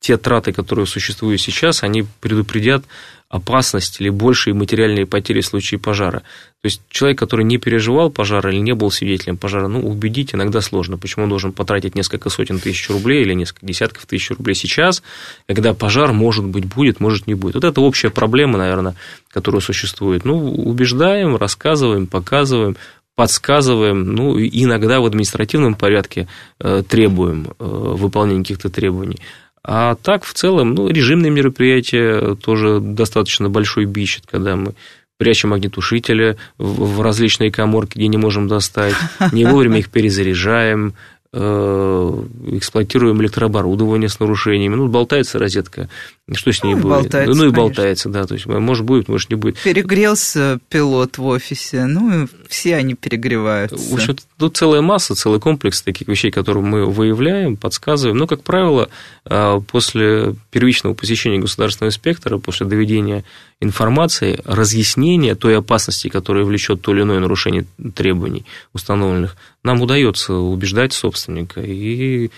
те 0.00 0.16
траты, 0.16 0.52
которые 0.52 0.86
существуют 0.86 1.40
сейчас, 1.40 1.82
они 1.82 2.04
предупредят 2.20 2.84
опасность 3.28 4.00
или 4.00 4.08
большие 4.08 4.54
материальные 4.54 5.06
потери 5.06 5.40
в 5.40 5.46
случае 5.46 5.78
пожара. 5.78 6.20
То 6.62 6.66
есть 6.66 6.82
человек, 6.88 7.18
который 7.18 7.44
не 7.44 7.58
переживал 7.58 8.10
пожара 8.10 8.50
или 8.50 8.58
не 8.58 8.74
был 8.74 8.90
свидетелем 8.90 9.36
пожара, 9.36 9.68
ну, 9.68 9.86
убедить 9.86 10.34
иногда 10.34 10.60
сложно. 10.60 10.98
Почему 10.98 11.24
он 11.24 11.28
должен 11.30 11.52
потратить 11.52 11.94
несколько 11.94 12.28
сотен 12.28 12.58
тысяч 12.58 12.90
рублей 12.90 13.22
или 13.22 13.34
несколько 13.34 13.64
десятков 13.64 14.06
тысяч 14.06 14.30
рублей 14.30 14.54
сейчас, 14.54 15.02
когда 15.46 15.74
пожар, 15.74 16.12
может 16.12 16.44
быть, 16.44 16.64
будет, 16.64 16.98
может, 16.98 17.28
не 17.28 17.34
будет. 17.34 17.54
Вот 17.54 17.64
это 17.64 17.80
общая 17.80 18.10
проблема, 18.10 18.58
наверное, 18.58 18.96
которая 19.30 19.60
существует. 19.60 20.24
Ну, 20.24 20.52
убеждаем, 20.52 21.36
рассказываем, 21.36 22.08
показываем, 22.08 22.76
подсказываем, 23.14 24.12
ну, 24.12 24.40
иногда 24.40 25.00
в 25.00 25.04
административном 25.04 25.74
порядке 25.74 26.26
э, 26.58 26.82
требуем 26.88 27.48
э, 27.58 27.64
выполнения 27.64 28.42
каких-то 28.42 28.70
требований. 28.70 29.18
А 29.62 29.94
так, 29.96 30.24
в 30.24 30.32
целом, 30.32 30.74
ну, 30.74 30.88
режимные 30.88 31.30
мероприятия 31.30 32.34
тоже 32.36 32.80
достаточно 32.80 33.48
большой 33.50 33.84
бич, 33.84 34.20
когда 34.30 34.56
мы 34.56 34.74
прячем 35.18 35.52
огнетушители 35.52 36.38
в 36.56 37.02
различные 37.02 37.52
коморки, 37.52 37.98
где 37.98 38.08
не 38.08 38.16
можем 38.16 38.48
достать, 38.48 38.94
не 39.32 39.44
вовремя 39.44 39.80
их 39.80 39.90
перезаряжаем, 39.90 40.94
Э, 41.32 42.24
эксплуатируем 42.48 43.22
электрооборудование 43.22 44.08
с 44.08 44.18
нарушениями. 44.18 44.74
Ну, 44.74 44.88
болтается 44.88 45.38
розетка, 45.38 45.88
что 46.32 46.52
с 46.52 46.64
ней 46.64 46.74
ну, 46.74 46.80
будет? 46.80 47.02
Болтается, 47.02 47.28
ну, 47.28 47.34
и 47.34 47.38
конечно. 47.38 47.56
болтается, 47.56 48.08
да. 48.08 48.26
То 48.26 48.34
есть, 48.34 48.46
может, 48.46 48.84
будет, 48.84 49.06
может, 49.06 49.30
не 49.30 49.36
будет. 49.36 49.56
Перегрелся 49.62 50.58
пилот 50.68 51.18
в 51.18 51.26
офисе, 51.26 51.84
ну, 51.84 52.26
все 52.48 52.74
они 52.74 52.94
перегреваются. 52.94 53.76
В 53.76 53.94
общем, 53.94 54.16
тут 54.40 54.56
целая 54.56 54.80
масса, 54.80 55.14
целый 55.14 55.38
комплекс 55.38 55.82
таких 55.82 56.08
вещей, 56.08 56.30
которые 56.30 56.64
мы 56.64 56.86
выявляем, 56.86 57.56
подсказываем. 57.56 58.16
Но, 58.16 58.26
как 58.26 58.42
правило, 58.42 58.88
э, 59.24 59.60
после 59.70 60.34
первичного 60.50 60.94
посещения 60.94 61.38
государственного 61.38 61.90
инспектора, 61.90 62.38
после 62.38 62.66
доведения 62.66 63.24
информации, 63.60 64.40
разъяснения 64.44 65.36
той 65.36 65.56
опасности, 65.56 66.08
которая 66.08 66.44
влечет 66.44 66.82
то 66.82 66.92
или 66.92 67.02
иное 67.02 67.20
нарушение 67.20 67.66
требований 67.94 68.44
установленных, 68.72 69.36
нам 69.62 69.80
удается 69.80 70.34
убеждать 70.34 70.92
собственника. 70.92 71.60
И 71.60 72.30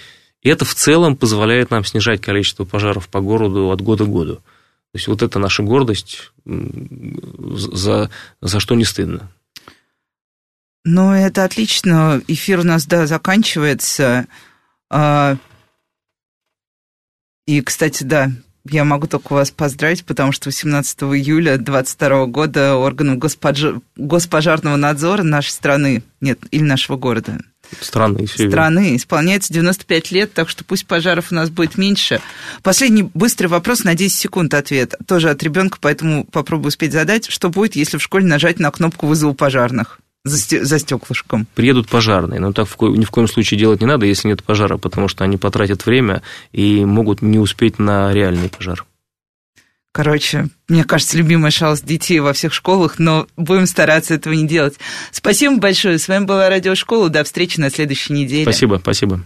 это 0.42 0.64
в 0.64 0.74
целом 0.74 1.16
позволяет 1.16 1.70
нам 1.70 1.84
снижать 1.84 2.20
количество 2.20 2.64
пожаров 2.64 3.08
по 3.08 3.20
городу 3.20 3.70
от 3.70 3.80
года 3.80 4.04
к 4.04 4.10
году. 4.10 4.34
То 4.34 4.98
есть 4.98 5.08
вот 5.08 5.22
это 5.22 5.38
наша 5.38 5.62
гордость, 5.62 6.32
за, 6.44 8.10
за 8.42 8.60
что 8.60 8.74
не 8.74 8.84
стыдно. 8.84 9.30
Ну, 10.84 11.12
это 11.12 11.44
отлично. 11.44 12.20
Эфир 12.26 12.60
у 12.60 12.64
нас, 12.64 12.86
да, 12.86 13.06
заканчивается. 13.06 14.26
А, 14.90 15.36
и, 17.46 17.60
кстати, 17.60 18.02
да, 18.02 18.30
я 18.64 18.84
могу 18.84 19.06
только 19.06 19.32
вас 19.32 19.50
поздравить, 19.50 20.04
потому 20.04 20.32
что 20.32 20.48
18 20.48 21.02
июля 21.02 21.56
2022 21.56 22.26
года 22.26 22.76
органом 22.76 23.18
госпожар... 23.18 23.80
госпожарного 23.96 24.76
надзора 24.76 25.22
нашей 25.22 25.50
страны, 25.50 26.02
нет, 26.20 26.38
или 26.50 26.62
нашего 26.62 26.96
города, 26.96 27.38
страны, 27.80 28.26
страны 28.26 28.96
исполняется 28.96 29.52
95 29.52 30.12
лет, 30.12 30.32
так 30.32 30.48
что 30.48 30.64
пусть 30.64 30.86
пожаров 30.86 31.32
у 31.32 31.34
нас 31.34 31.50
будет 31.50 31.78
меньше. 31.78 32.20
Последний 32.62 33.02
быстрый 33.02 33.46
вопрос 33.46 33.84
на 33.84 33.94
10 33.94 34.16
секунд 34.16 34.54
ответ. 34.54 34.94
Тоже 35.06 35.30
от 35.30 35.42
ребенка, 35.42 35.78
поэтому 35.80 36.24
попробую 36.24 36.68
успеть 36.68 36.92
задать. 36.92 37.26
Что 37.28 37.50
будет, 37.50 37.76
если 37.76 37.98
в 37.98 38.02
школе 38.02 38.26
нажать 38.26 38.58
на 38.58 38.70
кнопку 38.70 39.06
вызова 39.06 39.32
пожарных? 39.32 40.01
За, 40.24 40.64
за 40.64 40.78
стеклышком. 40.78 41.46
Приедут 41.54 41.88
пожарные, 41.88 42.40
но 42.40 42.52
так 42.52 42.68
в 42.68 42.76
ко... 42.76 42.86
ни 42.86 43.04
в 43.04 43.10
коем 43.10 43.28
случае 43.28 43.58
делать 43.58 43.80
не 43.80 43.86
надо, 43.86 44.06
если 44.06 44.28
нет 44.28 44.42
пожара, 44.42 44.76
потому 44.76 45.08
что 45.08 45.24
они 45.24 45.36
потратят 45.36 45.84
время 45.86 46.22
и 46.52 46.84
могут 46.84 47.22
не 47.22 47.38
успеть 47.38 47.78
на 47.78 48.12
реальный 48.12 48.48
пожар. 48.48 48.84
Короче, 49.92 50.46
мне 50.68 50.84
кажется, 50.84 51.18
любимая 51.18 51.50
шалость 51.50 51.84
детей 51.84 52.18
во 52.20 52.32
всех 52.32 52.54
школах, 52.54 52.98
но 52.98 53.26
будем 53.36 53.66
стараться 53.66 54.14
этого 54.14 54.32
не 54.32 54.48
делать. 54.48 54.78
Спасибо 55.10 55.58
большое. 55.58 55.98
С 55.98 56.08
вами 56.08 56.24
была 56.24 56.48
Радиошкола. 56.48 57.10
До 57.10 57.24
встречи 57.24 57.60
на 57.60 57.68
следующей 57.68 58.14
неделе. 58.14 58.44
Спасибо, 58.44 58.78
спасибо. 58.80 59.20